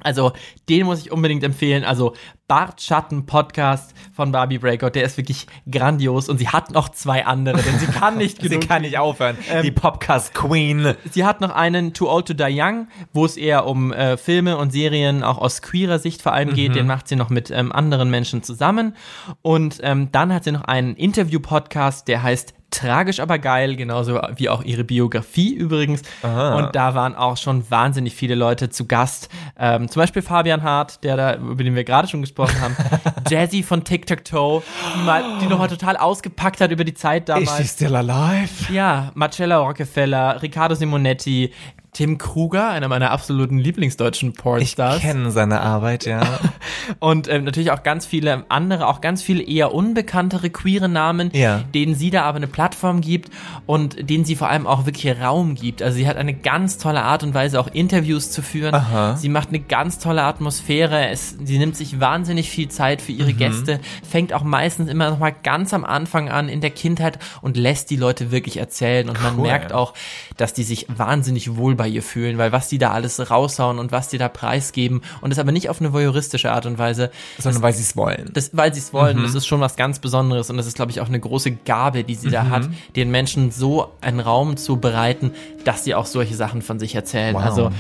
Also, 0.04 0.34
den 0.70 0.86
muss 0.86 1.00
ich 1.02 1.12
unbedingt 1.12 1.44
empfehlen. 1.44 1.84
Also, 1.84 2.14
Bart 2.48 2.82
Schatten 2.82 3.26
Podcast 3.26 3.94
von 4.12 4.34
Barbie 4.34 4.58
Breakout, 4.58 4.90
der 4.90 5.04
ist 5.04 5.16
wirklich 5.18 5.48
grandios 5.72 6.28
und 6.28 6.38
sie 6.38 6.50
hat 6.50 6.72
noch 6.72 6.90
zwei 6.90 7.26
andere, 7.26 7.62
denn 7.62 7.80
sie 7.80 7.86
kann 7.86 8.18
nicht 8.18 8.42
Sie 8.42 8.50
genug. 8.50 8.68
kann 8.68 8.82
nicht 8.82 8.98
aufhören. 8.98 9.38
Ähm, 9.50 9.64
die 9.64 9.72
Podcast 9.72 10.34
Queen. 10.34 10.96
Sie 11.12 11.24
hat 11.24 11.40
noch 11.40 11.52
einen 11.52 11.94
Too 11.94 12.10
Old 12.10 12.28
to 12.28 12.34
Die 12.34 12.44
Young, 12.50 12.90
wo 13.14 13.24
es 13.24 13.38
eher 13.38 13.66
um 13.66 13.94
äh, 13.94 14.18
Filme 14.18 14.58
und 14.58 14.72
Serien 14.72 15.24
auch 15.24 15.38
aus 15.38 15.62
queerer 15.62 15.98
Sicht 16.00 16.22
vor 16.22 16.34
allem 16.34 16.54
geht. 16.54 16.76
Den 16.76 16.88
macht 16.88 17.08
sie 17.08 17.16
noch 17.16 17.30
mit 17.30 17.52
ähm, 17.52 17.72
anderen 17.72 18.10
Menschen 18.10 18.44
zusammen. 18.44 18.96
Und 19.42 19.80
ähm, 19.82 20.10
dann 20.12 20.34
hat 20.34 20.44
sie 20.44 20.52
noch 20.52 20.66
einen 20.66 20.96
Interview-Podcast, 20.98 22.10
der 22.10 22.22
heißt 22.22 22.54
Tragisch 22.72 23.20
aber 23.20 23.38
geil, 23.38 23.76
genauso 23.76 24.20
wie 24.38 24.50
auch 24.50 24.64
ihre 24.64 24.84
Biografie 24.84 25.54
übrigens. 25.54 26.02
Und 26.24 26.70
da 26.74 26.96
waren 26.96 27.16
auch 27.16 27.36
schon 27.38 27.70
wahnsinnig 27.70 28.16
viele 28.16 28.34
Leute 28.34 28.70
zu 28.70 28.88
Gast. 28.88 29.30
Ähm, 29.60 29.90
zum 29.90 30.02
Beispiel 30.02 30.22
Fabian 30.22 30.64
Hart, 30.64 31.04
der 31.04 31.18
da, 31.18 31.36
über 31.36 31.64
den 31.64 31.76
wir 31.76 31.84
gerade 31.84 32.08
schon 32.08 32.22
gesprochen 32.22 32.60
haben. 32.62 32.76
Jazzy 33.30 33.62
von 33.62 33.84
Tic-Tac-Toe, 33.84 34.64
die, 34.96 35.04
mal, 35.04 35.24
die 35.42 35.48
nochmal 35.48 35.68
total 35.68 35.98
ausgepackt 35.98 36.62
hat 36.62 36.72
über 36.72 36.86
die 36.86 36.94
Zeit 36.94 37.28
damals. 37.30 37.52
Is 37.52 37.58
she 37.58 37.68
still 37.68 37.96
alive? 37.96 38.72
Ja, 38.72 39.12
Marcella 39.16 39.58
Rockefeller, 39.58 40.42
Riccardo 40.42 40.74
Simonetti, 40.74 41.52
Tim 41.94 42.18
Kruger, 42.18 42.70
einer 42.70 42.88
meiner 42.88 43.12
absoluten 43.12 43.60
Lieblingsdeutschen 43.60 44.30
Ich 44.30 44.36
Pornstars. 44.38 45.02
kenne 45.02 45.30
seine 45.32 45.60
Arbeit, 45.60 46.06
ja. 46.06 46.22
Und 47.00 47.28
ähm, 47.28 47.44
natürlich 47.44 47.72
auch 47.72 47.84
ganz 47.84 48.06
viele 48.06 48.46
andere, 48.48 48.88
auch 48.88 49.02
ganz 49.02 49.22
viele 49.22 49.44
eher 49.44 49.74
unbekanntere 49.74 50.50
queere 50.50 50.88
Namen, 50.88 51.32
Ja. 51.34 51.64
denen 51.74 51.94
sie 51.96 52.10
da 52.10 52.24
aber 52.24 52.38
eine 52.38 52.48
Plattform 52.48 53.02
gibt 53.02 53.30
und 53.66 54.10
denen 54.10 54.24
sie 54.24 54.38
vor 54.38 54.48
allem 54.50 54.68
auch 54.68 54.86
wirklich 54.86 55.20
Raum 55.22 55.56
gibt. 55.56 55.82
Also 55.82 55.98
sie 55.98 56.08
hat 56.08 56.16
eine 56.16 56.34
ganz 56.34 56.78
tolle 56.78 57.04
Art 57.04 57.24
und 57.24 57.34
Weise, 57.34 57.60
auch 57.60 57.68
Interviews 57.68 58.32
zu 58.32 58.42
führen. 58.42 58.74
Aha. 58.74 59.18
Sie 59.18 59.28
macht 59.30 59.50
eine 59.50 59.60
ganz 59.60 60.00
tolle 60.00 60.24
Atmosphäre. 60.24 61.10
Es, 61.10 61.36
sie 61.44 61.58
nimmt 61.58 61.76
sich 61.76 62.00
wahnsinnig 62.00 62.50
viel 62.50 62.70
Zeit 62.70 63.02
für 63.02 63.12
Mhm. 63.12 63.20
ihre 63.20 63.34
Gäste, 63.34 63.80
fängt 64.10 64.32
auch 64.32 64.44
meistens 64.44 64.90
immer 64.90 65.10
noch 65.10 65.20
mal 65.20 65.36
ganz 65.44 65.74
am 65.74 65.84
Anfang 65.84 66.30
an 66.30 66.48
in 66.48 66.62
der 66.62 66.72
Kindheit 66.72 67.20
und 67.42 67.58
lässt 67.58 67.90
die 67.90 67.98
Leute 67.98 68.32
wirklich 68.32 68.58
erzählen. 68.58 69.10
Und 69.10 69.22
man 69.22 69.36
Cool. 69.36 69.44
merkt 69.48 69.74
auch, 69.74 69.94
dass 70.38 70.54
die 70.54 70.64
sich 70.64 70.88
wahnsinnig 70.90 71.58
wohl 71.58 71.76
bei 71.82 71.88
ihr 71.88 72.04
fühlen, 72.04 72.38
weil 72.38 72.52
was 72.52 72.68
die 72.68 72.78
da 72.78 72.92
alles 72.92 73.30
raushauen 73.32 73.80
und 73.80 73.92
was 73.92 74.08
die 74.10 74.18
da 74.18 74.30
preisgeben 74.30 75.02
und 75.22 75.30
das 75.32 75.40
aber 75.40 75.52
nicht 75.52 75.70
auf 75.70 75.80
eine 75.82 75.94
voyeuristische 75.94 76.52
Art 76.52 76.66
und 76.66 76.78
Weise, 76.78 77.10
Sondern 77.40 77.62
weil 77.64 77.74
sie 77.74 77.82
es 77.82 77.96
wollen. 77.96 78.30
das, 78.34 78.52
weil 78.54 78.74
sie 78.74 78.80
es 78.80 78.94
wollen. 78.94 79.18
Mhm. 79.20 79.24
Das 79.24 79.36
ist 79.36 79.48
schon 79.48 79.62
was 79.62 79.76
ganz 79.76 80.00
Besonderes 80.00 80.50
und 80.50 80.58
das 80.58 80.68
ist, 80.68 80.76
glaube 80.76 80.92
ich, 80.92 81.02
auch 81.02 81.08
eine 81.08 81.20
große 81.20 81.52
Gabe, 81.52 82.04
die 82.04 82.16
sie 82.16 82.30
da 82.30 82.44
Mhm. 82.44 82.50
hat, 82.52 82.70
den 82.96 83.10
Menschen 83.12 83.52
so 83.52 83.92
einen 84.02 84.20
Raum 84.20 84.58
zu 84.58 84.78
bereiten, 84.78 85.32
dass 85.66 85.84
sie 85.84 85.96
auch 85.96 86.06
solche 86.06 86.36
Sachen 86.36 86.62
von 86.62 86.80
sich 86.80 86.94
erzählen. 86.96 87.34
Wow. 87.36 87.44
Also 87.44 87.72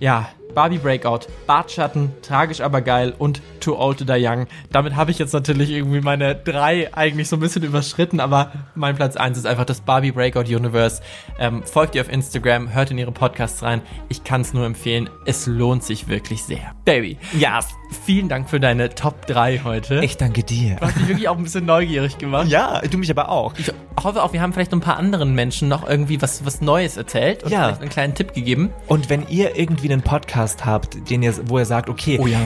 ja, 0.00 0.28
Barbie 0.54 0.78
Breakout, 0.78 1.20
Bartschatten, 1.46 2.12
tragisch 2.22 2.60
aber 2.60 2.80
geil 2.80 3.14
und 3.18 3.40
Too 3.60 3.76
Old 3.78 3.98
to 3.98 4.04
Die 4.04 4.24
Young. 4.26 4.46
Damit 4.72 4.96
habe 4.96 5.10
ich 5.10 5.18
jetzt 5.18 5.32
natürlich 5.32 5.70
irgendwie 5.70 6.00
meine 6.00 6.34
drei 6.34 6.92
eigentlich 6.94 7.28
so 7.28 7.36
ein 7.36 7.40
bisschen 7.40 7.62
überschritten, 7.62 8.18
aber 8.20 8.52
mein 8.74 8.96
Platz 8.96 9.16
eins 9.16 9.38
ist 9.38 9.46
einfach 9.46 9.64
das 9.66 9.80
Barbie 9.80 10.10
Breakout 10.12 10.40
Universe. 10.54 11.00
Ähm, 11.38 11.62
folgt 11.64 11.94
ihr 11.94 12.00
auf 12.02 12.10
Instagram, 12.10 12.72
hört 12.74 12.90
in 12.90 12.98
ihre 12.98 13.12
Podcasts 13.12 13.62
rein. 13.62 13.82
Ich 14.08 14.24
kann 14.24 14.40
es 14.40 14.52
nur 14.54 14.64
empfehlen. 14.66 15.08
Es 15.26 15.46
lohnt 15.46 15.84
sich 15.84 16.08
wirklich 16.08 16.42
sehr. 16.42 16.72
Baby. 16.84 17.18
Ja. 17.38 17.60
Vielen 18.04 18.28
Dank 18.28 18.50
für 18.50 18.60
deine 18.60 18.90
Top 18.90 19.26
3 19.26 19.62
heute. 19.64 20.04
Ich 20.04 20.18
danke 20.18 20.42
dir. 20.42 20.76
Du 20.76 20.86
hast 20.86 20.96
mich 20.96 21.08
wirklich 21.08 21.28
auch 21.28 21.38
ein 21.38 21.42
bisschen 21.42 21.64
neugierig 21.64 22.18
gemacht. 22.18 22.48
Ja, 22.48 22.80
du 22.82 22.98
mich 22.98 23.10
aber 23.10 23.30
auch. 23.30 23.54
Ich 23.56 23.72
hoffe 24.02 24.22
auch, 24.22 24.34
wir 24.34 24.42
haben 24.42 24.52
vielleicht 24.52 24.72
ein 24.74 24.80
paar 24.80 24.98
anderen 24.98 25.34
Menschen 25.34 25.68
noch 25.68 25.88
irgendwie 25.88 26.20
was, 26.20 26.44
was 26.44 26.60
Neues 26.60 26.98
erzählt 26.98 27.44
und 27.44 27.50
Ja. 27.50 27.64
vielleicht 27.64 27.80
einen 27.80 27.90
kleinen 27.90 28.14
Tipp 28.14 28.34
gegeben. 28.34 28.70
Und 28.88 29.08
wenn 29.08 29.26
ihr 29.28 29.56
irgendwie 29.58 29.90
einen 29.90 30.02
Podcast 30.02 30.37
habt, 30.64 31.10
den 31.10 31.22
ihr, 31.22 31.34
wo 31.48 31.58
ihr 31.58 31.64
sagt, 31.64 31.88
okay, 31.90 32.18
Oh 32.20 32.26
ja. 32.26 32.38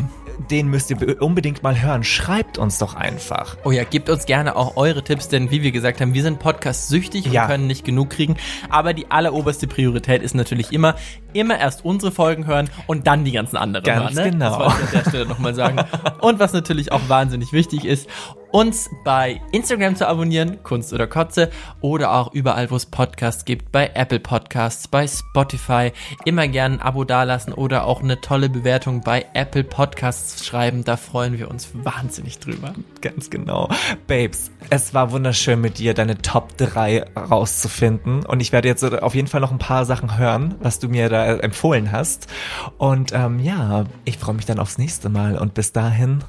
den 0.51 0.69
müsst 0.69 0.91
ihr 0.91 0.97
be- 0.97 1.15
unbedingt 1.17 1.63
mal 1.63 1.81
hören, 1.81 2.05
schreibt 2.05 2.57
uns 2.59 2.79
doch 2.79 2.95
einfach. 2.95 3.57
Oh 3.65 3.71
ja, 3.71 3.85
gebt 3.85 4.09
uns 4.09 4.25
gerne 4.27 4.57
auch 4.57 4.77
eure 4.77 5.05
Tipps, 5.05 5.29
denn 5.29 5.51
wie 5.51 5.63
wir 5.63 5.73
gesagt 5.73 6.01
haben, 6.01 6.15
wir 6.15 6.23
sind 6.23 6.39
Podcast-süchtig 6.39 7.27
und 7.27 7.33
Ja. 7.33 7.47
können 7.47 7.67
nicht 7.67 7.85
genug 7.85 8.11
kriegen. 8.11 8.37
Aber 8.71 8.95
die 8.95 9.11
alleroberste 9.11 9.67
Priorität 9.67 10.23
ist 10.23 10.35
natürlich 10.35 10.73
immer, 10.73 10.95
immer 11.33 11.59
erst 11.59 11.85
unsere 11.85 12.11
Folgen 12.13 12.47
hören 12.47 12.71
und 12.87 13.07
dann 13.07 13.25
die 13.25 13.33
ganzen 13.33 13.57
anderen 13.57 13.85
Ganz 13.85 14.15
hören. 14.15 14.25
Ne? 14.25 14.31
genau. 14.33 14.59
Das 14.59 14.59
wollte 14.59 14.75
ich 14.83 14.87
an 14.97 15.03
der 15.05 15.09
Stelle 15.11 15.27
nochmal 15.27 15.55
sagen. 15.55 15.81
Und 16.21 16.39
was 16.39 16.53
natürlich 16.53 16.93
auch 16.93 17.09
wahnsinnig 17.09 17.53
wichtig 17.53 17.85
ist, 17.85 18.09
uns 18.53 18.91
bei 19.03 19.41
Instagram 19.51 19.97
zu 19.97 20.07
abonnieren, 20.07 20.63
Kunst 20.63 20.93
oder 20.93 21.07
Kotze, 21.07 21.51
oder 21.81 22.13
auch 22.13 22.33
überall, 22.33 22.71
wo 22.71 22.77
es 22.77 22.87
Podcasts 22.87 23.45
gibt, 23.45 23.73
bei 23.73 23.91
Apple 23.95 24.21
Podcasts, 24.21 24.87
bei 24.87 25.07
Spotify, 25.09 25.93
immer 26.25 26.47
gerne 26.49 26.77
ein 26.77 26.83
Abo 26.83 27.05
dalassen 27.05 27.53
oder 27.53 27.87
auch 27.87 28.03
eine 28.03 28.21
tolle 28.21 28.49
Bewertung 28.49 29.01
bei 29.01 29.27
Apple 29.35 29.65
Podcasts 29.65 30.47
schreiben. 30.47 30.85
Da 30.85 30.97
freuen 30.97 31.39
wir 31.39 31.51
uns 31.51 31.71
wahnsinnig 31.73 32.39
drüber. 32.39 32.75
Ganz 33.01 33.31
genau. 33.31 33.69
Babes, 34.07 34.51
es 34.71 34.95
war 34.95 35.11
wunderschön 35.11 35.61
mit 35.61 35.79
dir, 35.79 35.95
deine 35.95 36.19
Top 36.19 36.57
3 36.59 37.05
rauszufinden. 37.17 38.25
Und 38.27 38.41
ich 38.41 38.53
werde 38.53 38.69
jetzt 38.69 38.85
auf 38.85 39.15
jeden 39.15 39.29
Fall 39.29 39.41
noch 39.41 39.51
ein 39.51 39.59
paar 39.59 39.87
Sachen 39.87 40.19
hören, 40.19 40.57
was 40.61 40.79
du 40.79 40.89
mir 40.89 41.09
da 41.09 41.25
empfohlen 41.37 41.91
hast. 41.91 42.29
Und 42.77 43.13
ähm, 43.13 43.41
ja, 43.41 43.87
ich 44.05 44.19
freue 44.19 44.35
mich 44.35 44.45
dann 44.45 44.59
aufs 44.59 44.77
nächste 44.77 45.09
Mal. 45.09 45.39
Und 45.39 45.55
bis 45.55 45.73
dahin 45.73 46.23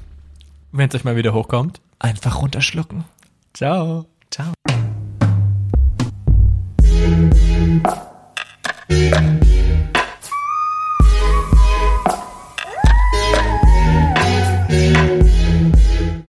Wenn 0.72 0.88
es 0.88 0.94
euch 0.94 1.04
mal 1.04 1.16
wieder 1.16 1.34
hochkommt 1.34 1.80
einfach 2.04 2.42
runterschlucken. 2.42 3.04
Ciao. 3.54 4.06
Ciao. 4.30 4.52